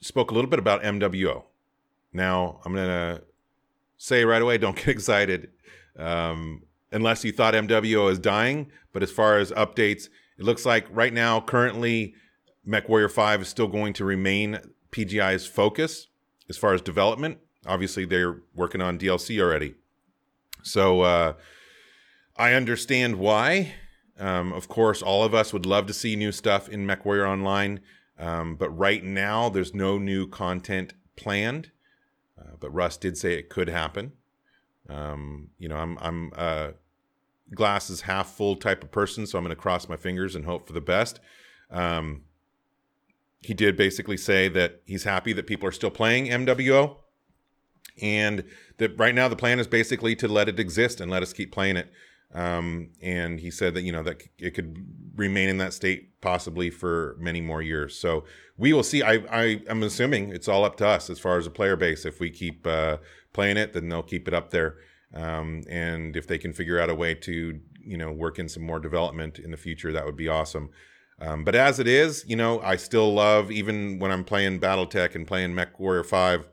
spoke 0.00 0.32
a 0.32 0.34
little 0.34 0.50
bit 0.50 0.58
about 0.58 0.82
MWO. 0.82 1.44
Now, 2.12 2.60
I'm 2.64 2.74
to 2.74 3.22
say 3.96 4.24
right 4.24 4.42
away 4.42 4.58
don't 4.58 4.76
get 4.76 4.88
excited 4.88 5.50
um, 5.98 6.62
unless 6.92 7.24
you 7.24 7.32
thought 7.32 7.54
MWO 7.54 8.10
is 8.10 8.18
dying. 8.18 8.70
But 8.92 9.02
as 9.02 9.10
far 9.10 9.38
as 9.38 9.52
updates, 9.52 10.08
it 10.38 10.44
looks 10.44 10.66
like 10.66 10.86
right 10.90 11.12
now, 11.12 11.40
currently, 11.40 12.14
MechWarrior 12.66 13.10
5 13.10 13.42
is 13.42 13.48
still 13.48 13.68
going 13.68 13.92
to 13.94 14.04
remain 14.04 14.58
PGI's 14.90 15.46
focus 15.46 16.08
as 16.48 16.56
far 16.56 16.74
as 16.74 16.80
development. 16.80 17.38
Obviously, 17.66 18.04
they're 18.04 18.42
working 18.54 18.80
on 18.80 18.98
DLC 18.98 19.40
already. 19.40 19.74
So 20.62 21.02
uh, 21.02 21.34
I 22.36 22.54
understand 22.54 23.16
why. 23.16 23.74
Um, 24.18 24.52
of 24.52 24.68
course, 24.68 25.02
all 25.02 25.24
of 25.24 25.34
us 25.34 25.52
would 25.52 25.66
love 25.66 25.86
to 25.86 25.92
see 25.92 26.16
new 26.16 26.32
stuff 26.32 26.68
in 26.68 26.86
MechWarrior 26.86 27.28
Online, 27.28 27.80
um, 28.18 28.56
but 28.56 28.70
right 28.70 29.04
now 29.04 29.50
there's 29.50 29.74
no 29.74 29.98
new 29.98 30.26
content 30.26 30.94
planned. 31.16 31.70
Uh, 32.38 32.56
but 32.58 32.70
Russ 32.70 32.96
did 32.96 33.18
say 33.18 33.34
it 33.34 33.50
could 33.50 33.68
happen. 33.68 34.12
Um, 34.88 35.48
you 35.58 35.68
know, 35.68 35.76
I'm 35.76 35.98
I'm 36.00 36.32
uh, 36.36 36.70
glasses 37.54 38.02
half 38.02 38.34
full 38.34 38.56
type 38.56 38.82
of 38.82 38.90
person, 38.90 39.26
so 39.26 39.38
I'm 39.38 39.44
going 39.44 39.54
to 39.54 39.60
cross 39.60 39.88
my 39.88 39.96
fingers 39.96 40.34
and 40.34 40.44
hope 40.44 40.66
for 40.66 40.72
the 40.72 40.80
best. 40.80 41.20
Um, 41.70 42.22
he 43.40 43.54
did 43.54 43.76
basically 43.76 44.16
say 44.16 44.48
that 44.48 44.82
he's 44.86 45.04
happy 45.04 45.32
that 45.32 45.46
people 45.46 45.68
are 45.68 45.72
still 45.72 45.90
playing 45.90 46.26
MWO, 46.26 46.96
and 48.00 48.44
that 48.78 48.98
right 48.98 49.14
now 49.14 49.28
the 49.28 49.36
plan 49.36 49.58
is 49.58 49.66
basically 49.66 50.16
to 50.16 50.28
let 50.28 50.48
it 50.48 50.58
exist 50.58 51.00
and 51.00 51.10
let 51.10 51.22
us 51.22 51.32
keep 51.32 51.52
playing 51.52 51.76
it. 51.76 51.90
Um, 52.34 52.90
and 53.00 53.40
he 53.40 53.50
said 53.50 53.74
that 53.74 53.82
you 53.82 53.92
know 53.92 54.02
that 54.02 54.22
it 54.38 54.52
could 54.52 54.84
remain 55.14 55.48
in 55.48 55.58
that 55.58 55.72
state 55.72 56.20
possibly 56.20 56.70
for 56.70 57.16
many 57.18 57.40
more 57.40 57.62
years. 57.62 57.98
So 57.98 58.24
we 58.58 58.72
will 58.72 58.82
see. 58.82 59.02
I, 59.02 59.14
I 59.30 59.62
am 59.68 59.82
assuming 59.82 60.30
it's 60.30 60.48
all 60.48 60.64
up 60.64 60.76
to 60.76 60.86
us 60.86 61.08
as 61.08 61.18
far 61.18 61.38
as 61.38 61.46
a 61.46 61.50
player 61.50 61.76
base. 61.76 62.04
If 62.04 62.20
we 62.20 62.30
keep 62.30 62.66
uh, 62.66 62.98
playing 63.32 63.56
it, 63.56 63.72
then 63.72 63.88
they'll 63.88 64.02
keep 64.02 64.28
it 64.28 64.34
up 64.34 64.50
there. 64.50 64.76
Um, 65.14 65.62
and 65.70 66.16
if 66.16 66.26
they 66.26 66.38
can 66.38 66.52
figure 66.52 66.80
out 66.80 66.90
a 66.90 66.94
way 66.94 67.14
to, 67.14 67.60
you 67.80 67.96
know, 67.96 68.12
work 68.12 68.38
in 68.38 68.48
some 68.48 68.64
more 68.64 68.80
development 68.80 69.38
in 69.38 69.50
the 69.50 69.56
future, 69.56 69.92
that 69.92 70.04
would 70.04 70.16
be 70.16 70.28
awesome. 70.28 70.70
Um, 71.20 71.44
but 71.44 71.54
as 71.54 71.78
it 71.78 71.86
is, 71.86 72.24
you 72.26 72.36
know, 72.36 72.60
I 72.60 72.76
still 72.76 73.14
love, 73.14 73.50
even 73.50 73.98
when 73.98 74.10
I'm 74.10 74.24
playing 74.24 74.60
Battletech 74.60 75.14
and 75.14 75.26
playing 75.26 75.54
Mech 75.54 75.78
Warrior 75.80 76.04
5, 76.04 76.48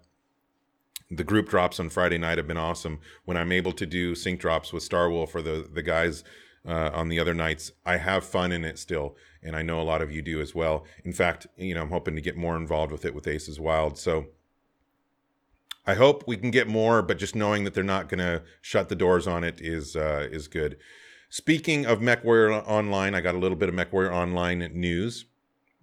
the 1.17 1.23
group 1.23 1.49
drops 1.49 1.80
on 1.80 1.89
Friday 1.89 2.17
night 2.17 2.38
have 2.38 2.47
been 2.47 2.58
awesome. 2.58 2.99
When 3.26 3.38
I'm 3.38 3.52
able 3.52 3.73
to 3.73 3.86
do 3.86 4.15
sync 4.15 4.39
drops 4.39 4.73
with 4.73 4.84
Star 4.84 5.10
Wolf 5.10 5.34
or 5.36 5.41
the, 5.41 5.67
the 5.71 5.82
guys 5.82 6.23
uh, 6.67 6.91
on 6.93 7.10
the 7.10 7.19
other 7.19 7.34
nights, 7.34 7.71
I 7.86 7.97
have 7.97 8.23
fun 8.23 8.52
in 8.52 8.63
it 8.63 8.80
still. 8.80 9.15
And 9.41 9.56
I 9.56 9.62
know 9.62 9.82
a 9.82 9.84
lot 9.84 10.02
of 10.02 10.12
you 10.12 10.21
do 10.21 10.39
as 10.39 10.56
well. 10.56 10.86
In 11.04 11.13
fact, 11.13 11.47
you 11.58 11.76
know, 11.76 11.82
I'm 11.82 11.89
hoping 11.89 12.15
to 12.15 12.21
get 12.21 12.38
more 12.38 12.56
involved 12.56 12.91
with 12.91 13.06
it 13.06 13.13
with 13.13 13.28
Aces 13.28 13.60
Wild. 13.60 13.97
So, 13.97 14.28
I 15.86 15.95
hope 15.95 16.23
we 16.26 16.38
can 16.38 16.49
get 16.49 16.67
more, 16.67 17.02
but 17.02 17.17
just 17.17 17.36
knowing 17.36 17.65
that 17.65 17.73
they're 17.73 17.84
not 17.84 18.08
going 18.08 18.19
to 18.19 18.41
shut 18.62 18.88
the 18.88 18.95
doors 18.95 19.28
on 19.28 19.43
it 19.43 19.60
is 19.60 19.97
uh, 19.97 20.30
is 20.32 20.47
good. 20.47 20.78
Speaking 21.30 21.86
of 21.86 21.99
MechWarrior 21.99 22.65
Online, 22.67 23.15
I 23.15 23.21
got 23.21 23.36
a 23.36 23.39
little 23.39 23.58
bit 23.58 23.67
of 23.67 23.76
MechWarrior 23.76 24.13
Online 24.13 24.69
news. 24.73 25.26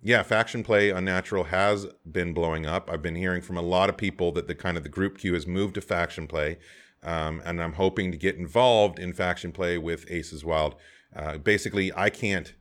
Yeah, 0.03 0.23
faction 0.23 0.63
play 0.63 0.91
Unnatural 0.91 1.45
has 1.45 1.87
been 2.11 2.33
blowing 2.33 2.65
up. 2.65 2.89
I've 2.91 3.03
been 3.03 3.17
hearing 3.17 3.43
from 3.43 3.59
a 3.59 3.63
lot 3.63 3.91
of 3.91 3.99
people 3.99 4.33
that 4.33 4.47
the 4.47 4.55
kind 4.55 4.79
of 4.79 4.83
the 4.83 4.89
group 4.89 5.19
queue 5.19 5.35
has 5.35 5.47
moved 5.47 5.75
to 5.75 5.83
faction 5.83 6.27
play, 6.27 6.57
um, 7.03 7.43
and 7.45 7.63
I'm 7.63 7.75
hoping 7.75 8.11
to 8.11 8.17
get 8.17 8.37
involved 8.37 8.99
in 8.99 9.13
faction 9.13 9.53
play 9.53 9.77
with 9.77 10.11
Aces 10.11 10.43
Wild. 10.43 10.77
Uh, 11.15 11.37
basically, 11.37 11.93
I 11.95 12.09
can't 12.09 12.55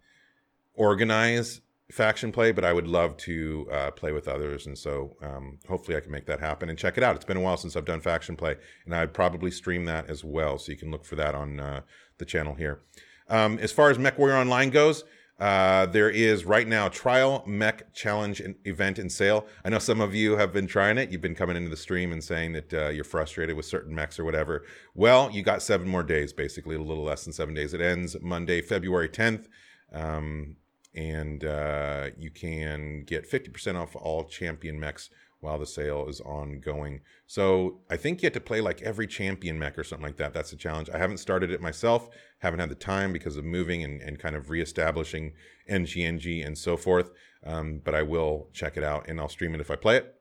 organize 0.73 1.61
faction 1.89 2.33
play, 2.33 2.51
but 2.51 2.65
I 2.65 2.73
would 2.73 2.87
love 2.87 3.15
to 3.17 3.67
uh, 3.71 3.91
play 3.91 4.11
with 4.11 4.27
others. 4.27 4.67
And 4.67 4.77
so 4.77 5.15
um, 5.21 5.59
hopefully 5.67 5.95
I 5.95 6.01
can 6.01 6.11
make 6.11 6.25
that 6.25 6.41
happen 6.41 6.69
and 6.69 6.77
check 6.77 6.97
it 6.97 7.03
out. 7.03 7.15
It's 7.15 7.25
been 7.25 7.37
a 7.37 7.41
while 7.41 7.57
since 7.57 7.77
I've 7.77 7.85
done 7.85 8.01
faction 8.01 8.35
play, 8.35 8.57
and 8.83 8.93
I'd 8.93 9.13
probably 9.13 9.49
stream 9.49 9.85
that 9.85 10.09
as 10.09 10.25
well. 10.25 10.57
So 10.57 10.73
you 10.73 10.77
can 10.77 10.91
look 10.91 11.05
for 11.05 11.15
that 11.15 11.35
on 11.35 11.59
uh, 11.59 11.81
the 12.17 12.25
channel 12.25 12.55
here. 12.55 12.81
Um, 13.29 13.59
as 13.59 13.71
far 13.71 13.89
as 13.89 13.97
MechWarrior 13.97 14.39
Online 14.39 14.71
goes, 14.71 15.05
uh, 15.39 15.85
there 15.85 16.09
is 16.09 16.45
right 16.45 16.67
now 16.67 16.89
trial 16.89 17.43
mech 17.47 17.93
challenge 17.93 18.41
event 18.65 18.99
in 18.99 19.09
sale. 19.09 19.45
I 19.63 19.69
know 19.69 19.79
some 19.79 20.01
of 20.01 20.13
you 20.13 20.35
have 20.35 20.51
been 20.51 20.67
trying 20.67 20.97
it. 20.97 21.11
You've 21.11 21.21
been 21.21 21.35
coming 21.35 21.55
into 21.55 21.69
the 21.69 21.77
stream 21.77 22.11
and 22.11 22.23
saying 22.23 22.53
that 22.53 22.73
uh, 22.73 22.89
you're 22.89 23.03
frustrated 23.03 23.55
with 23.55 23.65
certain 23.65 23.95
mechs 23.95 24.19
or 24.19 24.25
whatever. 24.25 24.65
Well, 24.93 25.31
you 25.31 25.41
got 25.41 25.61
seven 25.61 25.87
more 25.87 26.03
days, 26.03 26.33
basically 26.33 26.75
a 26.75 26.81
little 26.81 27.03
less 27.03 27.23
than 27.23 27.33
seven 27.33 27.53
days. 27.53 27.73
It 27.73 27.81
ends 27.81 28.17
Monday, 28.21 28.61
February 28.61 29.09
10th. 29.09 29.47
Um, 29.93 30.57
and 30.93 31.43
uh, 31.45 32.09
you 32.17 32.31
can 32.31 33.03
get 33.05 33.29
50% 33.29 33.75
off 33.75 33.95
all 33.95 34.25
champion 34.25 34.79
mechs 34.79 35.09
while 35.41 35.57
the 35.57 35.65
sale 35.65 36.07
is 36.07 36.19
ongoing. 36.21 37.01
So 37.25 37.79
I 37.89 37.95
think 37.97 38.21
you 38.21 38.27
have 38.27 38.33
to 38.33 38.41
play 38.41 38.61
like 38.61 38.81
every 38.81 39.07
champion 39.07 39.57
mech 39.57 39.77
or 39.77 39.83
something 39.83 40.05
like 40.05 40.17
that. 40.17 40.33
That's 40.33 40.51
the 40.51 40.57
challenge. 40.57 40.89
I 40.89 40.97
haven't 40.97 41.19
started 41.19 41.51
it 41.51 41.61
myself, 41.61 42.09
haven't 42.39 42.59
had 42.59 42.69
the 42.69 42.75
time 42.75 43.13
because 43.13 43.37
of 43.37 43.45
moving 43.45 43.83
and, 43.83 44.01
and 44.01 44.19
kind 44.19 44.35
of 44.35 44.49
reestablishing 44.49 45.33
NGNG 45.69 46.45
and 46.45 46.57
so 46.57 46.75
forth. 46.75 47.11
Um, 47.45 47.81
but 47.83 47.95
I 47.95 48.01
will 48.01 48.49
check 48.51 48.75
it 48.75 48.83
out 48.83 49.07
and 49.07 49.19
I'll 49.19 49.29
stream 49.29 49.55
it 49.55 49.61
if 49.61 49.71
I 49.71 49.75
play 49.75 49.97
it. 49.97 50.15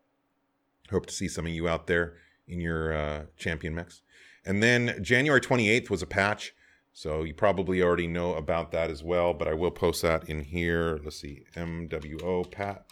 Hope 0.91 1.07
to 1.07 1.13
see 1.13 1.29
some 1.29 1.47
of 1.47 1.53
you 1.53 1.69
out 1.69 1.87
there 1.89 2.15
in 2.47 2.61
your 2.61 2.93
uh, 2.93 3.25
champion 3.37 3.75
mechs. 3.75 4.03
And 4.47 4.63
then 4.63 5.03
January 5.03 5.41
28th 5.41 5.91
was 5.91 6.01
a 6.01 6.07
patch 6.07 6.55
So 6.93 7.23
you 7.25 7.35
probably 7.35 7.83
already 7.83 8.07
know 8.07 8.35
about 8.35 8.71
that 8.73 8.91
as 8.91 9.03
well, 9.03 9.35
but 9.35 9.49
I 9.49 9.55
will 9.55 9.71
post 9.71 10.03
that 10.03 10.29
in 10.29 10.43
here. 10.45 10.99
Let's 11.03 11.21
see, 11.21 11.45
MWO 11.55 12.51
pat 12.51 12.87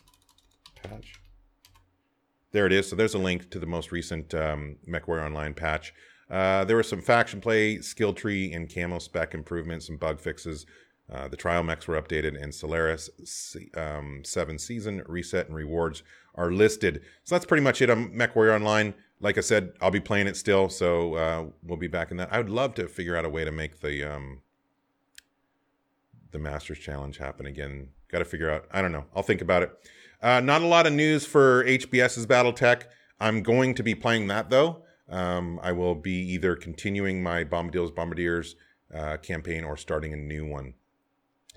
patch. 0.83 1.21
There 2.57 2.65
it 2.65 2.73
is. 2.73 2.89
So 2.89 2.97
there's 2.97 3.13
a 3.13 3.19
link 3.19 3.51
to 3.51 3.59
the 3.59 3.67
most 3.67 3.93
recent 3.93 4.33
um, 4.33 4.77
MechWarrior 4.89 5.27
Online 5.27 5.53
patch. 5.53 5.93
Uh, 6.31 6.65
there 6.65 6.77
were 6.77 6.83
some 6.83 7.03
faction 7.03 7.39
play, 7.39 7.83
skill 7.83 8.15
tree, 8.15 8.51
and 8.51 8.75
camo 8.75 8.99
spec 8.99 9.35
improvements, 9.35 9.89
some 9.89 9.99
bug 9.99 10.21
fixes. 10.21 10.65
Uh, 11.13 11.29
the 11.29 11.37
trial 11.37 11.63
mechs 11.63 11.87
were 11.87 12.01
updated, 12.01 12.43
and 12.43 12.55
Solaris 12.55 13.11
um, 13.77 14.23
7 14.25 14.59
season 14.59 15.03
reset 15.07 15.49
and 15.49 15.55
rewards 15.55 16.03
are 16.35 16.51
listed. 16.51 17.03
So 17.25 17.35
that's 17.35 17.45
pretty 17.45 17.63
much 17.63 17.83
it 17.83 17.91
on 17.91 18.09
MechWarrior 18.13 18.55
Online. 18.55 18.95
Like 19.21 19.37
I 19.37 19.43
said, 19.43 19.75
I'll 19.83 19.91
be 19.91 20.01
playing 20.01 20.27
it 20.27 20.39
still, 20.39 20.71
so 20.71 21.15
uh, 21.17 21.45
we'll 21.63 21.77
be 21.77 21.89
back 21.89 22.11
in 22.11 22.17
that. 22.17 22.33
I 22.33 22.39
would 22.39 22.49
love 22.49 22.73
to 22.77 22.89
figure 22.89 23.17
out 23.17 23.27
a 23.27 23.29
way 23.29 23.45
to 23.45 23.53
make 23.53 23.81
the 23.81 24.03
um, 24.03 24.41
the 26.31 26.39
Masters 26.39 26.79
Challenge 26.79 27.19
happen 27.19 27.45
again. 27.45 27.89
Got 28.11 28.21
to 28.21 28.25
figure 28.25 28.51
out. 28.51 28.65
I 28.71 28.81
don't 28.81 28.93
know. 28.93 29.05
I'll 29.15 29.23
think 29.23 29.43
about 29.43 29.63
it. 29.63 29.79
Uh, 30.23 30.41
not 30.41 30.63
a 30.63 30.67
lot 30.67 30.87
of 30.87 30.93
news 30.93 31.27
for 31.27 31.65
HBS's 31.65 32.27
BattleTech. 32.27 32.85
I'm 33.21 33.43
going 33.43 33.75
to 33.75 33.83
be 33.83 33.95
playing 33.95 34.27
that 34.29 34.51
though. 34.51 34.83
Um, 35.09 35.61
I 35.63 35.73
will 35.73 35.95
be 35.95 36.15
either 36.33 36.57
continuing 36.57 37.23
my 37.23 37.45
Bombadils 37.45 37.95
Bombardiers 37.95 38.57
uh, 38.95 39.17
campaign 39.19 39.65
or 39.65 39.77
starting 39.77 40.13
a 40.13 40.17
new 40.17 40.47
one. 40.47 40.75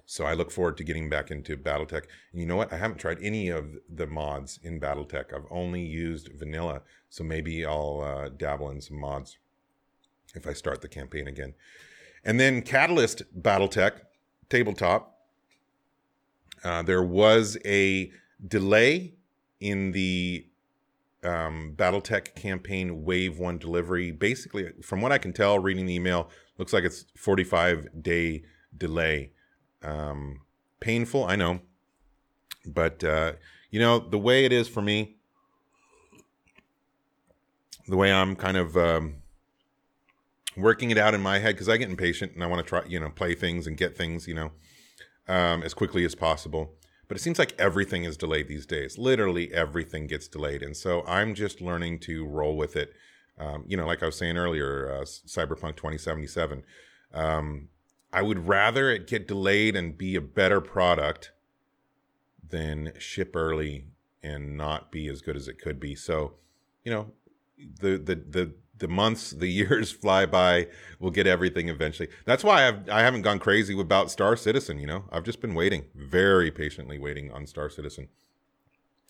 So 0.06 0.26
I 0.26 0.34
look 0.34 0.52
forward 0.52 0.78
to 0.78 0.84
getting 0.84 1.10
back 1.10 1.30
into 1.30 1.56
BattleTech. 1.56 2.04
And 2.32 2.42
you 2.42 2.46
know 2.46 2.56
what? 2.56 2.74
I 2.74 2.78
haven't 2.78 2.98
tried 2.98 3.20
any 3.22 3.50
of 3.50 3.78
the 3.88 4.08
mods 4.08 4.60
in 4.64 4.80
BattleTech. 4.80 5.34
I've 5.34 5.46
only 5.52 5.82
used 5.82 6.30
vanilla. 6.34 6.82
So 7.10 7.24
maybe 7.24 7.66
I'll 7.66 8.02
uh, 8.04 8.30
dabble 8.30 8.72
in 8.72 8.82
some 8.82 9.00
mods 9.00 9.38
if 10.36 10.48
I 10.48 10.54
start 10.54 10.82
the 10.82 10.88
campaign 10.88 11.28
again. 11.28 11.54
And 12.26 12.40
then 12.40 12.62
Catalyst 12.62 13.22
BattleTech 13.40 14.02
tabletop. 14.50 15.16
Uh, 16.64 16.82
there 16.82 17.04
was 17.04 17.58
a 17.64 18.12
delay 18.46 19.14
in 19.60 19.92
the 19.92 20.46
um, 21.24 21.74
BattleTech 21.76 22.36
campaign 22.36 23.04
Wave 23.04 23.40
One 23.40 23.58
delivery. 23.58 24.12
Basically, 24.12 24.72
from 24.82 25.02
what 25.02 25.12
I 25.12 25.18
can 25.18 25.34
tell, 25.34 25.60
reading 25.60 25.86
the 25.86 25.96
email, 25.96 26.30
looks 26.58 26.74
like 26.74 26.84
it's 26.84 27.06
45 27.16 28.02
day 28.02 28.44
delay. 28.78 29.32
Um, 29.82 30.42
painful, 30.80 31.26
I 31.26 31.36
know, 31.36 31.62
but 32.66 33.04
uh, 33.04 33.34
you 33.72 33.80
know 33.80 34.00
the 34.00 34.18
way 34.18 34.46
it 34.46 34.52
is 34.52 34.68
for 34.68 34.82
me, 34.82 35.18
the 37.88 37.98
way 37.98 38.12
I'm 38.12 38.36
kind 38.36 38.58
of 38.58 38.78
um, 38.78 39.16
working 40.56 40.92
it 40.92 40.98
out 40.98 41.14
in 41.14 41.22
my 41.22 41.40
head 41.40 41.56
because 41.56 41.70
I 41.70 41.78
get 41.78 41.90
impatient 41.90 42.34
and 42.34 42.44
I 42.44 42.48
want 42.48 42.64
to 42.64 42.68
try, 42.68 42.86
you 42.86 43.00
know, 43.00 43.10
play 43.10 43.36
things 43.36 43.68
and 43.68 43.78
get 43.78 43.98
things, 43.98 44.28
you 44.28 44.36
know, 44.36 44.52
um, 45.28 45.64
as 45.64 45.74
quickly 45.74 46.06
as 46.06 46.16
possible. 46.16 46.74
But 47.10 47.18
it 47.18 47.22
seems 47.22 47.40
like 47.40 47.56
everything 47.60 48.04
is 48.06 48.16
delayed 48.16 48.48
these 48.48 48.68
days. 48.68 48.98
Literally 48.98 49.52
everything 49.52 50.06
gets 50.06 50.28
delayed. 50.28 50.62
And 50.62 50.78
so 50.78 51.04
I'm 51.08 51.34
just 51.34 51.60
learning 51.60 52.00
to 52.02 52.26
roll 52.26 52.56
with 52.56 52.76
it. 52.76 52.94
Um, 53.40 53.66
you 53.68 53.76
know, 53.76 53.88
like 53.88 54.04
I 54.04 54.06
was 54.06 54.16
saying 54.16 54.38
earlier, 54.38 54.90
uh, 54.94 55.06
Cyberpunk 55.06 55.76
2077. 55.76 56.64
Um, 57.14 57.70
I 58.14 58.22
would 58.22 58.48
rather 58.48 58.92
it 58.92 59.08
get 59.08 59.28
delayed 59.28 59.76
and 59.76 59.98
be 59.98 60.16
a 60.16 60.22
better 60.22 60.62
product 60.62 61.32
than 62.48 62.94
ship 63.00 63.36
early 63.36 63.88
and 64.22 64.56
not 64.56 64.92
be 64.92 65.08
as 65.08 65.22
good 65.22 65.36
as 65.36 65.48
it 65.48 65.60
could 65.60 65.80
be. 65.80 65.96
So, 65.96 66.34
you 66.84 66.92
know, 66.92 67.12
the 67.82 67.98
the 67.98 68.16
the 68.16 68.54
the 68.80 68.88
months, 68.88 69.32
the 69.32 69.48
years 69.62 69.92
fly 69.92 70.26
by. 70.26 70.68
We'll 71.00 71.12
get 71.12 71.28
everything 71.28 71.70
eventually. 71.70 72.10
That's 72.26 72.44
why 72.44 72.68
I've 72.68 72.90
I 72.90 73.02
haven't 73.02 73.22
gone 73.22 73.40
crazy 73.40 73.80
about 73.80 74.12
Star 74.12 74.36
Citizen. 74.36 74.80
You 74.80 74.88
know, 74.88 75.06
I've 75.12 75.24
just 75.24 75.42
been 75.42 75.54
waiting, 75.54 75.86
very 75.96 76.52
patiently 76.52 77.00
waiting 77.00 77.32
on 77.32 77.46
Star 77.48 77.70
Citizen. 77.70 78.10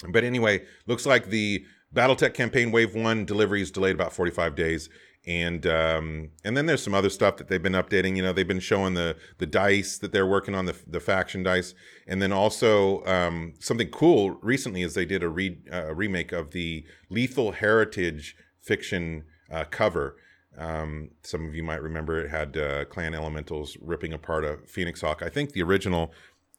But 0.07 0.23
anyway, 0.23 0.65
looks 0.87 1.05
like 1.05 1.29
the 1.29 1.65
BattleTech 1.93 2.33
campaign 2.33 2.71
wave 2.71 2.95
one 2.95 3.25
delivery 3.25 3.61
is 3.61 3.71
delayed 3.71 3.95
about 3.95 4.13
45 4.13 4.55
days. 4.55 4.89
And 5.27 5.67
um, 5.67 6.31
and 6.45 6.55
then 6.55 6.65
there's 6.65 6.81
some 6.81 6.93
other 6.93 7.09
stuff 7.09 7.37
that 7.37 7.49
they've 7.49 7.61
been 7.61 7.73
updating. 7.73 8.15
You 8.15 8.23
know, 8.23 8.31
they've 8.31 8.47
been 8.47 8.61
showing 8.61 8.93
the 8.93 9.17
the 9.37 9.45
dice 9.45 9.97
that 9.97 10.13
they're 10.13 10.25
working 10.25 10.55
on 10.55 10.65
the 10.65 10.75
the 10.87 11.01
faction 11.01 11.43
dice, 11.43 11.75
and 12.07 12.21
then 12.21 12.31
also 12.31 13.03
um, 13.05 13.53
something 13.59 13.89
cool 13.89 14.31
recently 14.41 14.81
is 14.81 14.93
they 14.93 15.05
did 15.05 15.21
a 15.21 15.27
re, 15.27 15.57
uh, 15.71 15.93
remake 15.93 16.31
of 16.31 16.51
the 16.51 16.85
Lethal 17.09 17.51
Heritage 17.51 18.37
fiction 18.61 19.25
uh, 19.51 19.65
cover. 19.65 20.17
Um, 20.57 21.11
some 21.23 21.47
of 21.47 21.55
you 21.55 21.63
might 21.63 21.81
remember 21.81 22.19
it 22.19 22.29
had 22.29 22.57
uh, 22.57 22.85
clan 22.85 23.13
elementals 23.13 23.77
ripping 23.81 24.13
apart 24.13 24.43
a 24.43 24.57
Phoenix 24.65 25.01
Hawk. 25.01 25.21
I 25.23 25.29
think 25.29 25.53
the 25.53 25.61
original 25.61 26.11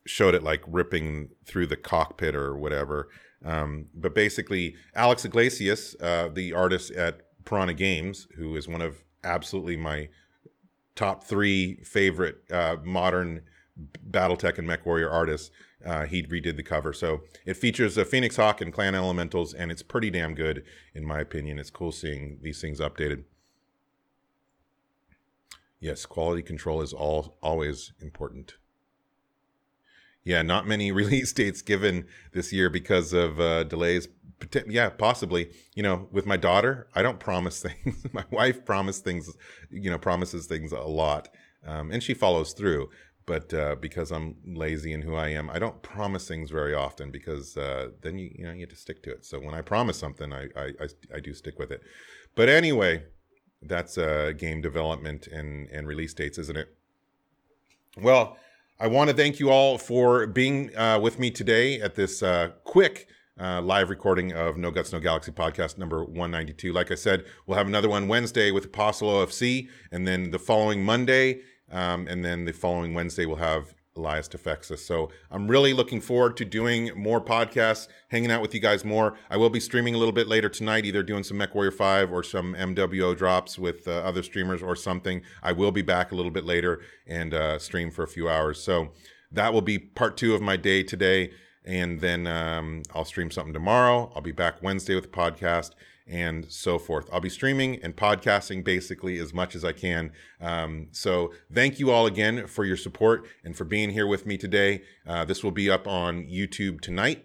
showed 0.06 0.34
it 0.34 0.42
like 0.42 0.62
ripping 0.66 1.28
through 1.44 1.66
the 1.66 1.76
cockpit 1.76 2.34
or 2.34 2.56
whatever. 2.56 3.08
Um, 3.44 3.86
but 3.94 4.14
basically, 4.14 4.76
Alex 4.94 5.24
Iglesias, 5.24 5.96
uh, 6.00 6.28
the 6.32 6.52
artist 6.52 6.90
at 6.92 7.22
Piranha 7.44 7.74
Games, 7.74 8.28
who 8.36 8.56
is 8.56 8.68
one 8.68 8.82
of 8.82 9.02
absolutely 9.24 9.76
my 9.76 10.08
top 10.94 11.24
three 11.24 11.76
favorite 11.84 12.38
uh, 12.50 12.76
modern 12.84 13.42
BattleTech 14.10 14.58
and 14.58 14.68
MechWarrior 14.68 15.10
artists, 15.10 15.50
uh, 15.84 16.06
he 16.06 16.22
redid 16.22 16.56
the 16.56 16.62
cover. 16.62 16.92
So 16.92 17.22
it 17.46 17.56
features 17.56 17.96
a 17.96 18.04
Phoenix 18.04 18.36
Hawk 18.36 18.60
and 18.60 18.72
Clan 18.72 18.94
Elementals, 18.94 19.54
and 19.54 19.70
it's 19.70 19.82
pretty 19.82 20.10
damn 20.10 20.34
good, 20.34 20.64
in 20.94 21.04
my 21.04 21.20
opinion. 21.20 21.58
It's 21.58 21.70
cool 21.70 21.92
seeing 21.92 22.38
these 22.42 22.60
things 22.60 22.80
updated. 22.80 23.24
Yes, 25.80 26.04
quality 26.04 26.42
control 26.42 26.82
is 26.82 26.92
all 26.92 27.38
always 27.42 27.92
important. 28.00 28.56
Yeah, 30.22 30.42
not 30.42 30.66
many 30.66 30.92
release 30.92 31.32
dates 31.32 31.62
given 31.62 32.06
this 32.32 32.52
year 32.52 32.68
because 32.68 33.12
of 33.12 33.40
uh, 33.40 33.64
delays. 33.64 34.08
Yeah, 34.66 34.90
possibly. 34.90 35.50
You 35.74 35.82
know, 35.82 36.08
with 36.12 36.26
my 36.26 36.36
daughter, 36.36 36.88
I 36.94 37.02
don't 37.02 37.18
promise 37.18 37.62
things. 37.84 38.06
my 38.12 38.24
wife 38.30 38.64
promises 38.64 39.00
things. 39.00 39.34
You 39.70 39.90
know, 39.90 39.98
promises 39.98 40.46
things 40.46 40.72
a 40.72 40.80
lot, 40.80 41.28
um, 41.66 41.90
and 41.90 42.02
she 42.02 42.12
follows 42.12 42.52
through 42.52 42.90
but 43.30 43.54
uh, 43.54 43.76
because 43.76 44.10
I'm 44.10 44.34
lazy 44.44 44.92
and 44.92 45.04
who 45.04 45.14
I 45.14 45.28
am, 45.28 45.50
I 45.50 45.60
don't 45.60 45.80
promise 45.82 46.26
things 46.26 46.50
very 46.50 46.74
often 46.74 47.12
because 47.12 47.56
uh, 47.56 47.90
then 48.02 48.18
you 48.18 48.28
you 48.34 48.44
know 48.44 48.52
you 48.52 48.62
have 48.62 48.70
to 48.70 48.74
stick 48.74 49.04
to 49.04 49.12
it. 49.12 49.24
So 49.24 49.38
when 49.38 49.54
I 49.54 49.60
promise 49.62 49.96
something, 49.96 50.32
I 50.32 50.48
I, 50.56 50.64
I, 50.84 50.88
I 51.14 51.20
do 51.20 51.32
stick 51.32 51.56
with 51.56 51.70
it. 51.70 51.80
But 52.34 52.48
anyway, 52.48 53.04
that's 53.62 53.96
uh, 53.96 54.32
game 54.36 54.60
development 54.60 55.28
and 55.28 55.68
and 55.68 55.86
release 55.86 56.12
dates, 56.12 56.38
isn't 56.38 56.56
it? 56.56 56.74
Well, 57.96 58.36
I 58.80 58.88
want 58.88 59.10
to 59.10 59.16
thank 59.16 59.38
you 59.38 59.48
all 59.48 59.78
for 59.78 60.26
being 60.26 60.76
uh, 60.76 60.98
with 60.98 61.20
me 61.20 61.30
today 61.30 61.80
at 61.80 61.94
this 61.94 62.24
uh, 62.24 62.48
quick. 62.64 63.06
Uh, 63.40 63.62
live 63.62 63.88
recording 63.88 64.32
of 64.32 64.58
No 64.58 64.70
Guts, 64.70 64.92
No 64.92 64.98
Galaxy 64.98 65.32
podcast 65.32 65.78
number 65.78 66.04
192. 66.04 66.74
Like 66.74 66.90
I 66.90 66.94
said, 66.96 67.24
we'll 67.46 67.56
have 67.56 67.68
another 67.68 67.88
one 67.88 68.06
Wednesday 68.06 68.50
with 68.50 68.66
Apostle 68.66 69.08
OFC, 69.08 69.68
and 69.90 70.06
then 70.06 70.30
the 70.30 70.38
following 70.38 70.84
Monday 70.84 71.40
um, 71.70 72.06
and 72.08 72.24
then 72.24 72.44
the 72.44 72.52
following 72.52 72.94
Wednesday, 72.94 73.26
we'll 73.26 73.36
have 73.36 73.74
Elias 73.96 74.28
Toufexis. 74.28 74.78
So 74.78 75.10
I'm 75.30 75.48
really 75.48 75.72
looking 75.72 76.00
forward 76.00 76.36
to 76.38 76.44
doing 76.44 76.90
more 76.96 77.20
podcasts, 77.20 77.88
hanging 78.08 78.30
out 78.30 78.40
with 78.40 78.54
you 78.54 78.60
guys 78.60 78.84
more. 78.84 79.16
I 79.28 79.36
will 79.36 79.50
be 79.50 79.60
streaming 79.60 79.94
a 79.94 79.98
little 79.98 80.12
bit 80.12 80.28
later 80.28 80.48
tonight, 80.48 80.84
either 80.84 81.02
doing 81.02 81.24
some 81.24 81.38
MechWarrior 81.38 81.72
5 81.72 82.12
or 82.12 82.22
some 82.22 82.54
MWO 82.54 83.16
drops 83.16 83.58
with 83.58 83.86
uh, 83.88 83.92
other 83.92 84.22
streamers 84.22 84.62
or 84.62 84.76
something. 84.76 85.22
I 85.42 85.52
will 85.52 85.72
be 85.72 85.82
back 85.82 86.12
a 86.12 86.14
little 86.14 86.30
bit 86.30 86.44
later 86.44 86.80
and 87.06 87.34
uh, 87.34 87.58
stream 87.58 87.90
for 87.90 88.02
a 88.02 88.08
few 88.08 88.28
hours. 88.28 88.62
So 88.62 88.90
that 89.32 89.52
will 89.52 89.62
be 89.62 89.78
part 89.78 90.16
two 90.16 90.34
of 90.34 90.40
my 90.40 90.56
day 90.56 90.82
today. 90.82 91.32
And 91.64 92.00
then 92.00 92.26
um, 92.26 92.82
I'll 92.94 93.04
stream 93.04 93.30
something 93.30 93.52
tomorrow. 93.52 94.10
I'll 94.14 94.22
be 94.22 94.32
back 94.32 94.62
Wednesday 94.62 94.94
with 94.94 95.04
the 95.04 95.10
podcast 95.10 95.72
and 96.10 96.50
so 96.50 96.78
forth. 96.78 97.08
I'll 97.12 97.20
be 97.20 97.30
streaming 97.30 97.80
and 97.82 97.96
podcasting 97.96 98.64
basically 98.64 99.18
as 99.18 99.32
much 99.32 99.54
as 99.54 99.64
I 99.64 99.72
can. 99.72 100.12
Um, 100.40 100.88
so 100.90 101.32
thank 101.52 101.78
you 101.78 101.90
all 101.92 102.06
again 102.06 102.48
for 102.48 102.64
your 102.64 102.76
support 102.76 103.26
and 103.44 103.56
for 103.56 103.64
being 103.64 103.90
here 103.90 104.06
with 104.06 104.26
me 104.26 104.36
today. 104.36 104.82
Uh, 105.06 105.24
this 105.24 105.44
will 105.44 105.52
be 105.52 105.70
up 105.70 105.86
on 105.86 106.26
YouTube 106.26 106.80
tonight. 106.80 107.24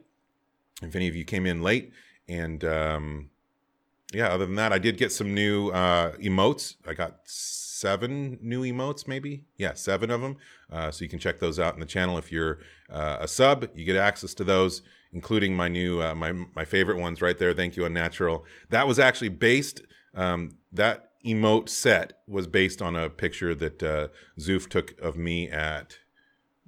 If 0.83 0.95
any 0.95 1.07
of 1.07 1.15
you 1.15 1.25
came 1.25 1.45
in 1.45 1.63
late, 1.63 1.91
and 2.27 2.63
um, 2.63 3.29
yeah, 4.13 4.27
other 4.27 4.45
than 4.45 4.55
that, 4.55 4.71
I 4.71 4.77
did 4.77 4.97
get 4.97 5.11
some 5.11 5.33
new 5.33 5.69
uh, 5.69 6.13
emotes. 6.17 6.75
I 6.87 6.93
got 6.93 7.21
seven 7.23 8.37
new 8.41 8.61
emotes, 8.61 9.07
maybe. 9.07 9.45
Yeah, 9.57 9.73
seven 9.73 10.11
of 10.11 10.21
them. 10.21 10.37
Uh, 10.71 10.91
so 10.91 11.03
you 11.03 11.09
can 11.09 11.19
check 11.19 11.39
those 11.39 11.59
out 11.59 11.73
in 11.73 11.79
the 11.79 11.85
channel. 11.85 12.17
If 12.17 12.31
you're 12.31 12.59
uh, 12.89 13.17
a 13.21 13.27
sub, 13.27 13.67
you 13.73 13.83
get 13.85 13.95
access 13.95 14.33
to 14.35 14.43
those 14.43 14.81
including 15.15 15.55
my 15.55 15.69
new 15.69 16.01
uh, 16.03 16.13
my 16.13 16.33
my 16.55 16.65
favorite 16.65 16.99
ones 16.99 17.21
right 17.21 17.39
there. 17.39 17.53
Thank 17.53 17.75
you, 17.77 17.85
Unnatural. 17.85 18.45
That 18.69 18.85
was 18.87 18.99
actually 18.99 19.29
based. 19.29 19.81
Um, 20.13 20.57
that 20.71 21.11
emote 21.25 21.69
set 21.69 22.19
was 22.27 22.45
based 22.45 22.81
on 22.81 22.95
a 22.95 23.09
picture 23.09 23.55
that 23.55 23.81
uh, 23.81 24.09
Zoof 24.39 24.69
took 24.69 24.99
of 24.99 25.17
me 25.17 25.49
at 25.49 25.97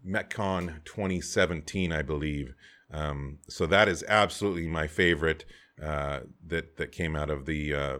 MechCon 0.06 0.84
2017, 0.86 1.92
I 1.92 2.02
believe. 2.02 2.56
Um, 2.90 3.40
so 3.50 3.68
that 3.68 3.88
is 3.88 4.04
absolutely 4.08 4.68
my 4.68 4.88
favorite 4.88 5.44
uh, 5.84 6.22
that 6.48 6.78
that 6.78 6.92
came 6.94 7.16
out 7.16 7.30
of 7.30 7.46
the 7.46 7.74
uh, 7.74 7.98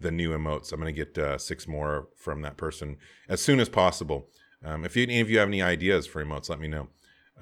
the 0.00 0.10
new 0.10 0.30
emotes. 0.30 0.72
I'm 0.72 0.80
going 0.80 0.92
to 0.92 1.04
get 1.04 1.22
uh, 1.22 1.36
six 1.36 1.68
more 1.68 2.08
from 2.16 2.40
that 2.40 2.56
person 2.56 2.96
as 3.28 3.42
soon 3.42 3.60
as 3.60 3.68
possible. 3.68 4.28
Um, 4.64 4.84
if 4.84 4.96
any 4.96 5.20
of 5.20 5.28
you 5.28 5.38
have 5.38 5.48
any 5.48 5.60
ideas 5.60 6.06
for 6.06 6.24
emotes, 6.24 6.48
let 6.48 6.58
me 6.58 6.68
know. 6.68 6.88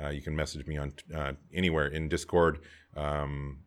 Uh, 0.02 0.08
you 0.08 0.22
can 0.22 0.34
message 0.34 0.66
me 0.66 0.76
on 0.76 0.92
uh, 1.14 1.32
anywhere 1.52 1.86
in 1.86 2.08
Discord 2.08 2.60
um, 2.96 3.60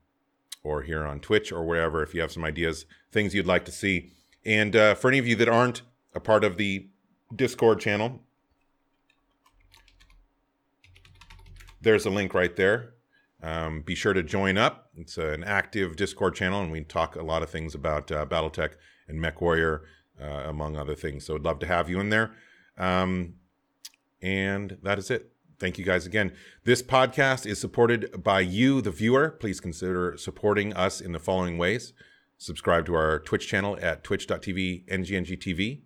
or 0.63 0.81
here 0.81 1.05
on 1.05 1.19
Twitch 1.19 1.51
or 1.51 1.63
wherever 1.63 2.01
if 2.03 2.13
you 2.13 2.21
have 2.21 2.31
some 2.31 2.43
ideas, 2.43 2.85
things 3.11 3.33
you'd 3.33 3.45
like 3.45 3.65
to 3.65 3.71
see. 3.71 4.11
And 4.45 4.75
uh, 4.75 4.95
for 4.95 5.09
any 5.09 5.19
of 5.19 5.27
you 5.27 5.35
that 5.37 5.49
aren't 5.49 5.81
a 6.13 6.19
part 6.19 6.43
of 6.43 6.57
the 6.57 6.87
Discord 7.35 7.79
channel, 7.79 8.21
there's 11.81 12.05
a 12.05 12.09
link 12.09 12.33
right 12.33 12.55
there. 12.55 12.93
Um, 13.41 13.81
be 13.81 13.93
sure 13.93 14.13
to 14.13 14.23
join 14.23 14.57
up. 14.57 14.89
It's 14.95 15.17
an 15.17 15.43
active 15.43 15.97
Discord 15.97 16.33
channel, 16.35 16.61
and 16.61 16.71
we 16.71 16.81
talk 16.83 17.15
a 17.15 17.23
lot 17.23 17.43
of 17.43 17.49
things 17.49 17.75
about 17.75 18.09
uh, 18.09 18.25
BattleTech 18.25 18.75
and 19.07 19.19
MechWarrior, 19.19 19.81
uh, 20.21 20.25
among 20.25 20.77
other 20.77 20.95
things. 20.95 21.25
So, 21.25 21.35
I'd 21.35 21.41
love 21.41 21.59
to 21.59 21.67
have 21.67 21.89
you 21.89 21.99
in 21.99 22.09
there. 22.09 22.31
Um, 22.77 23.33
and 24.21 24.77
that 24.81 24.97
is 24.97 25.11
it. 25.11 25.32
Thank 25.63 25.77
you 25.77 25.85
guys 25.85 26.05
again. 26.05 26.33
This 26.65 26.83
podcast 26.83 27.45
is 27.45 27.57
supported 27.57 28.21
by 28.21 28.41
you, 28.41 28.81
the 28.81 28.91
viewer. 28.91 29.29
Please 29.29 29.61
consider 29.61 30.17
supporting 30.17 30.73
us 30.73 30.99
in 30.99 31.13
the 31.13 31.21
following 31.21 31.57
ways 31.57 31.93
subscribe 32.37 32.85
to 32.87 32.95
our 32.95 33.19
Twitch 33.19 33.47
channel 33.47 33.79
at 33.81 34.03
twitch.tv, 34.03 34.85
NGNGTV. 34.89 35.79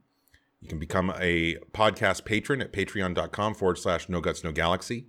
You 0.62 0.68
can 0.68 0.80
become 0.80 1.14
a 1.20 1.58
podcast 1.74 2.26
patron 2.26 2.60
at 2.60 2.74
patreon.com 2.74 3.54
forward 3.54 3.78
slash 3.78 4.10
no 4.10 4.20
guts, 4.20 4.44
no 4.44 4.52
galaxy. 4.52 5.06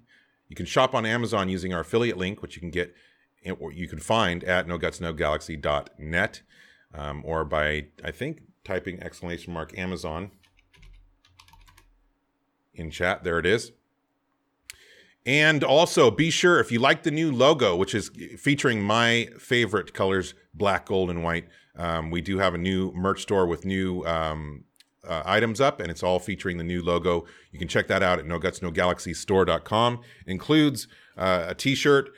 You 0.48 0.54
can 0.54 0.66
shop 0.66 0.94
on 0.94 1.06
Amazon 1.06 1.48
using 1.48 1.72
our 1.72 1.80
affiliate 1.80 2.18
link, 2.18 2.42
which 2.42 2.54
you 2.54 2.60
can 2.60 2.70
get 2.70 2.94
or 3.58 3.72
you 3.72 3.88
can 3.88 4.00
find 4.00 4.44
at 4.44 4.68
no 4.68 4.76
guts, 4.76 5.00
no 5.00 5.14
galaxy.net 5.14 6.42
um, 6.92 7.22
or 7.24 7.46
by, 7.46 7.86
I 8.04 8.10
think, 8.10 8.42
typing 8.64 9.02
exclamation 9.02 9.54
mark 9.54 9.78
Amazon 9.78 10.30
in 12.74 12.90
chat. 12.90 13.24
There 13.24 13.38
it 13.38 13.46
is. 13.46 13.72
And 15.26 15.62
also 15.62 16.10
be 16.10 16.30
sure 16.30 16.58
if 16.58 16.72
you 16.72 16.78
like 16.78 17.02
the 17.02 17.10
new 17.10 17.30
logo, 17.30 17.76
which 17.76 17.94
is 17.94 18.10
featuring 18.38 18.82
my 18.82 19.28
favorite 19.38 19.92
colors, 19.92 20.34
black, 20.54 20.86
gold, 20.86 21.10
and 21.10 21.22
white. 21.22 21.48
Um, 21.76 22.10
we 22.10 22.20
do 22.20 22.38
have 22.38 22.54
a 22.54 22.58
new 22.58 22.92
merch 22.92 23.22
store 23.22 23.46
with 23.46 23.64
new 23.64 24.04
um, 24.04 24.64
uh, 25.06 25.22
items 25.24 25.60
up, 25.60 25.80
and 25.80 25.90
it's 25.90 26.02
all 26.02 26.18
featuring 26.18 26.58
the 26.58 26.64
new 26.64 26.82
logo. 26.82 27.26
You 27.52 27.58
can 27.58 27.68
check 27.68 27.86
that 27.88 28.02
out 28.02 28.18
at 28.18 28.26
no 28.26 28.38
guts 28.38 28.62
no 28.62 28.70
galaxy 28.70 29.14
store.com. 29.14 30.00
It 30.26 30.30
includes 30.30 30.88
uh, 31.16 31.46
a 31.48 31.54
t-shirt, 31.54 32.10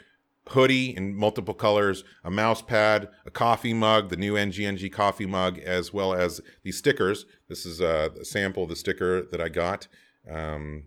hoodie 0.48 0.96
in 0.96 1.14
multiple 1.14 1.54
colors, 1.54 2.04
a 2.24 2.30
mouse 2.30 2.62
pad, 2.62 3.08
a 3.26 3.30
coffee 3.30 3.74
mug, 3.74 4.08
the 4.08 4.16
new 4.16 4.34
NGNG 4.34 4.92
coffee 4.92 5.26
mug, 5.26 5.58
as 5.58 5.92
well 5.92 6.14
as 6.14 6.40
these 6.62 6.78
stickers. 6.78 7.26
This 7.48 7.66
is 7.66 7.80
a 7.80 8.24
sample 8.24 8.64
of 8.64 8.68
the 8.68 8.76
sticker 8.76 9.22
that 9.22 9.40
I 9.40 9.48
got. 9.48 9.86
Um, 10.28 10.84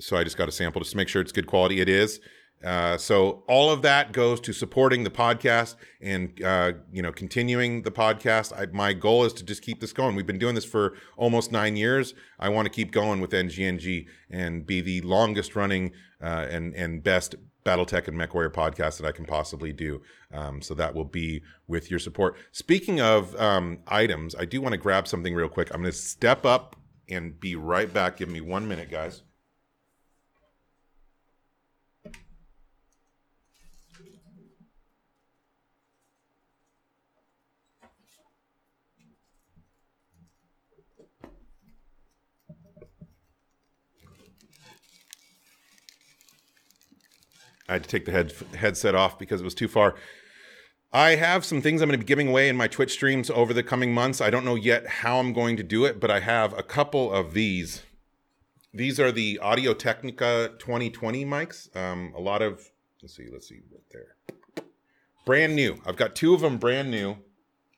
so 0.00 0.16
I 0.16 0.24
just 0.24 0.36
got 0.36 0.48
a 0.48 0.52
sample 0.52 0.80
just 0.80 0.92
to 0.92 0.96
make 0.96 1.08
sure 1.08 1.20
it's 1.22 1.32
good 1.32 1.46
quality. 1.46 1.80
It 1.80 1.88
is. 1.88 2.20
Uh, 2.64 2.96
so 2.98 3.44
all 3.46 3.70
of 3.70 3.82
that 3.82 4.12
goes 4.12 4.40
to 4.40 4.52
supporting 4.52 5.04
the 5.04 5.10
podcast 5.10 5.76
and 6.00 6.42
uh, 6.42 6.72
you 6.92 7.02
know 7.02 7.12
continuing 7.12 7.82
the 7.82 7.90
podcast. 7.90 8.52
I, 8.56 8.66
my 8.72 8.92
goal 8.92 9.24
is 9.24 9.32
to 9.34 9.44
just 9.44 9.62
keep 9.62 9.80
this 9.80 9.92
going. 9.92 10.16
We've 10.16 10.26
been 10.26 10.38
doing 10.38 10.56
this 10.56 10.64
for 10.64 10.94
almost 11.16 11.52
nine 11.52 11.76
years. 11.76 12.14
I 12.38 12.48
want 12.48 12.66
to 12.66 12.70
keep 12.70 12.90
going 12.90 13.20
with 13.20 13.30
NGNG 13.30 14.06
and 14.30 14.66
be 14.66 14.80
the 14.80 15.00
longest 15.02 15.54
running 15.54 15.92
uh, 16.20 16.46
and 16.50 16.74
and 16.74 17.02
best 17.02 17.36
BattleTech 17.64 18.08
and 18.08 18.18
MechWarrior 18.18 18.52
podcast 18.52 18.98
that 18.98 19.06
I 19.06 19.12
can 19.12 19.24
possibly 19.24 19.72
do. 19.72 20.02
Um, 20.32 20.60
so 20.60 20.74
that 20.74 20.94
will 20.94 21.04
be 21.04 21.42
with 21.68 21.90
your 21.90 22.00
support. 22.00 22.36
Speaking 22.50 23.00
of 23.00 23.36
um, 23.36 23.80
items, 23.86 24.34
I 24.34 24.46
do 24.46 24.60
want 24.60 24.72
to 24.72 24.78
grab 24.78 25.06
something 25.06 25.34
real 25.34 25.48
quick. 25.48 25.68
I'm 25.72 25.82
going 25.82 25.92
to 25.92 25.98
step 25.98 26.44
up 26.46 26.76
and 27.08 27.38
be 27.38 27.54
right 27.56 27.92
back. 27.92 28.16
Give 28.16 28.28
me 28.28 28.40
one 28.40 28.66
minute, 28.66 28.90
guys. 28.90 29.22
I 47.68 47.74
had 47.74 47.82
to 47.82 47.88
take 47.88 48.04
the 48.04 48.12
head, 48.12 48.32
headset 48.56 48.94
off 48.94 49.18
because 49.18 49.40
it 49.40 49.44
was 49.44 49.54
too 49.54 49.68
far. 49.68 49.94
I 50.92 51.16
have 51.16 51.44
some 51.44 51.60
things 51.60 51.82
I'm 51.82 51.88
going 51.88 52.00
to 52.00 52.04
be 52.04 52.08
giving 52.08 52.28
away 52.28 52.48
in 52.48 52.56
my 52.56 52.66
Twitch 52.66 52.92
streams 52.92 53.28
over 53.28 53.52
the 53.52 53.62
coming 53.62 53.92
months. 53.92 54.22
I 54.22 54.30
don't 54.30 54.44
know 54.44 54.54
yet 54.54 54.86
how 54.86 55.18
I'm 55.18 55.34
going 55.34 55.58
to 55.58 55.62
do 55.62 55.84
it, 55.84 56.00
but 56.00 56.10
I 56.10 56.20
have 56.20 56.56
a 56.56 56.62
couple 56.62 57.12
of 57.12 57.34
these. 57.34 57.82
These 58.72 58.98
are 58.98 59.12
the 59.12 59.38
Audio 59.40 59.74
Technica 59.74 60.52
2020 60.58 61.26
mics. 61.26 61.74
Um, 61.76 62.14
a 62.16 62.20
lot 62.20 62.40
of, 62.40 62.70
let's 63.02 63.14
see, 63.14 63.26
let's 63.30 63.48
see, 63.48 63.60
right 63.70 63.82
there. 63.90 64.64
Brand 65.26 65.54
new. 65.54 65.78
I've 65.84 65.96
got 65.96 66.16
two 66.16 66.32
of 66.32 66.40
them 66.40 66.56
brand 66.56 66.90
new. 66.90 67.16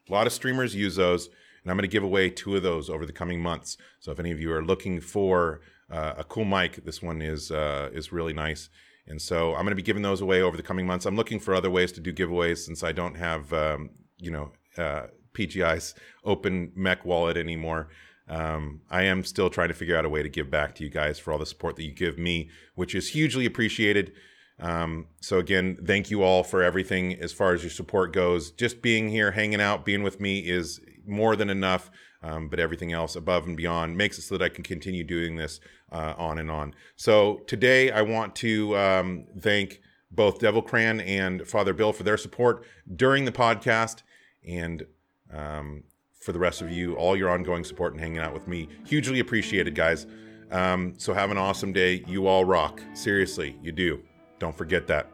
A 0.09 0.13
lot 0.13 0.29
of 0.29 0.33
streamers 0.33 0.77
use 0.77 0.95
those, 0.95 1.27
and 1.63 1.71
I'm 1.71 1.77
going 1.77 1.83
to 1.83 1.89
give 1.89 2.05
away 2.05 2.31
two 2.31 2.55
of 2.55 2.63
those 2.63 2.89
over 2.89 3.05
the 3.05 3.13
coming 3.13 3.41
months. 3.41 3.77
So 3.99 4.13
if 4.13 4.21
any 4.21 4.31
of 4.31 4.41
you 4.41 4.53
are 4.53 4.63
looking 4.63 5.01
for 5.01 5.61
uh, 5.91 6.15
a 6.19 6.25
cool 6.25 6.45
mic, 6.45 6.85
this 6.85 7.03
one 7.03 7.21
is 7.21 7.51
uh, 7.51 7.91
is 7.93 8.13
really 8.13 8.33
nice. 8.33 8.69
And 9.07 9.21
so 9.21 9.51
I'm 9.51 9.63
going 9.63 9.71
to 9.71 9.77
be 9.77 9.83
giving 9.83 10.03
those 10.03 10.21
away 10.21 10.43
over 10.43 10.57
the 10.57 10.63
coming 10.63 10.87
months. 10.87 11.07
I'm 11.07 11.17
looking 11.17 11.41
for 11.41 11.55
other 11.55 11.71
ways 11.71 11.93
to 11.93 12.01
do 12.01 12.13
giveaways 12.13 12.59
since 12.59 12.83
I 12.83 12.93
don't 12.93 13.17
have, 13.17 13.53
um, 13.53 13.91
you 14.19 14.31
know, 14.31 14.53
uh, 14.79 15.07
PGI's 15.35 15.95
open 16.25 16.73
mech 16.75 17.05
wallet 17.05 17.37
anymore. 17.37 17.89
Um, 18.29 18.83
I 18.89 19.03
am 19.03 19.25
still 19.25 19.51
trying 19.51 19.69
to 19.69 19.75
figure 19.75 19.97
out 19.97 20.05
a 20.05 20.09
way 20.09 20.23
to 20.23 20.29
give 20.29 20.51
back 20.51 20.77
to 20.77 20.85
you 20.85 20.91
guys 20.91 21.19
for 21.19 21.33
all 21.33 21.39
the 21.39 21.47
support 21.47 21.77
that 21.77 21.85
you 21.85 21.93
give 21.93 22.19
me, 22.19 22.51
which 22.77 22.95
is 22.95 23.09
hugely 23.09 23.45
appreciated. 23.47 24.13
Um, 24.61 25.07
so 25.21 25.39
again, 25.39 25.79
thank 25.85 26.11
you 26.11 26.23
all 26.23 26.45
for 26.45 26.63
everything 26.63 27.15
as 27.21 27.33
far 27.33 27.55
as 27.55 27.63
your 27.63 27.71
support 27.71 28.13
goes. 28.13 28.53
Just 28.53 28.83
being 28.83 29.09
here, 29.09 29.33
hanging 29.33 29.61
out, 29.61 29.85
being 29.85 30.03
with 30.03 30.21
me 30.21 30.41
is 30.41 30.81
more 31.07 31.35
than 31.35 31.51
enough. 31.51 31.91
Um, 32.23 32.49
but 32.49 32.61
everything 32.61 32.93
else 32.93 33.17
above 33.17 33.47
and 33.47 33.57
beyond 33.57 33.97
makes 33.97 34.19
it 34.19 34.23
so 34.23 34.37
that 34.37 34.45
I 34.45 34.51
can 34.51 34.63
continue 34.63 35.05
doing 35.05 35.37
this 35.37 35.59
uh, 35.93 36.15
on 36.17 36.39
and 36.39 36.51
on. 36.51 36.75
So 36.97 37.41
today 37.47 37.91
I 37.91 38.03
want 38.03 38.35
to 38.37 38.77
um, 38.77 39.27
thank 39.39 39.81
both 40.11 40.41
Devil 40.41 40.63
Cran 40.63 41.01
and 41.01 41.47
Father 41.47 41.73
Bill 41.73 41.93
for 41.93 42.03
their 42.03 42.17
support 42.17 42.65
during 42.97 43.25
the 43.25 43.33
podcast 43.33 44.03
and 44.47 44.85
um, 45.33 45.85
for 46.21 46.33
the 46.33 46.39
rest 46.39 46.61
of 46.61 46.71
you, 46.71 46.95
all 46.95 47.17
your 47.17 47.31
ongoing 47.31 47.65
support 47.65 47.93
and 47.93 48.01
hanging 48.01 48.19
out 48.19 48.35
with 48.35 48.49
me. 48.49 48.69
Hugely 48.85 49.21
appreciated, 49.21 49.75
guys. 49.75 50.07
Um, 50.51 50.95
so 50.99 51.15
have 51.15 51.31
an 51.31 51.39
awesome 51.39 51.73
day. 51.73 52.05
You 52.07 52.27
all 52.27 52.45
rock. 52.45 52.83
Seriously, 52.93 53.57
you 53.63 53.73
do. 53.73 54.03
Don't 54.39 54.57
forget 54.57 54.87
that. 54.89 55.11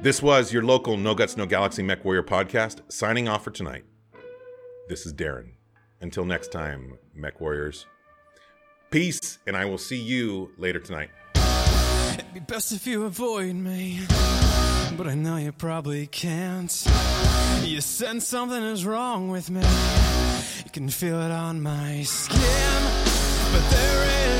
This 0.00 0.20
was 0.20 0.52
your 0.52 0.64
local 0.64 0.96
No 0.96 1.14
Guts, 1.14 1.36
No 1.36 1.46
Galaxy 1.46 1.82
Mech 1.82 2.04
Warrior 2.04 2.24
podcast, 2.24 2.80
signing 2.88 3.28
off 3.28 3.44
for 3.44 3.52
tonight. 3.52 3.84
This 4.88 5.06
is 5.06 5.14
Darren. 5.14 5.52
Until 6.00 6.24
next 6.24 6.50
time, 6.50 6.98
Mech 7.14 7.40
Warriors. 7.40 7.86
Peace, 8.92 9.38
and 9.46 9.56
I 9.56 9.64
will 9.64 9.78
see 9.78 9.96
you 9.96 10.52
later 10.58 10.78
tonight. 10.78 11.08
It'd 12.12 12.34
be 12.34 12.40
best 12.40 12.72
if 12.72 12.86
you 12.86 13.04
avoid 13.04 13.54
me, 13.54 14.00
but 14.98 15.06
I 15.06 15.14
know 15.14 15.38
you 15.38 15.50
probably 15.50 16.06
can't. 16.06 16.70
You 17.62 17.80
sense 17.80 18.28
something 18.28 18.62
is 18.62 18.84
wrong 18.84 19.30
with 19.30 19.48
me. 19.48 19.62
You 20.66 20.70
can 20.72 20.90
feel 20.90 21.18
it 21.22 21.30
on 21.30 21.62
my 21.62 22.02
skin, 22.02 22.82
but 23.50 23.70
there 23.70 24.28
is 24.28 24.31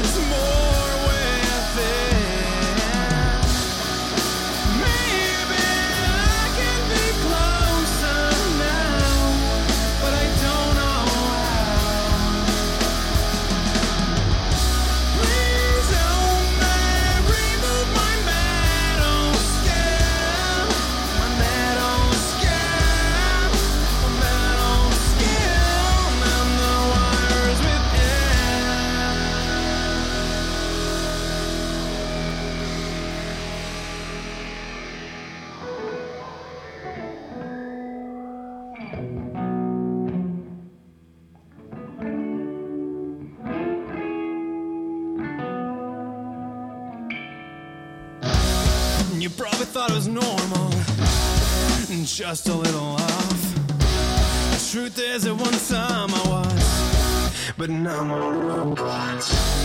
just 52.17 52.47
a 52.49 52.55
little 52.55 52.81
off. 52.81 53.55
The 53.79 54.69
truth 54.71 54.99
is, 54.99 55.25
at 55.25 55.35
one 55.35 55.53
time 55.53 56.11
I 56.13 56.29
was, 56.29 57.55
but 57.57 57.71
now 57.71 58.01
I'm 58.01 58.11
a 58.11 58.47
robot. 58.47 59.62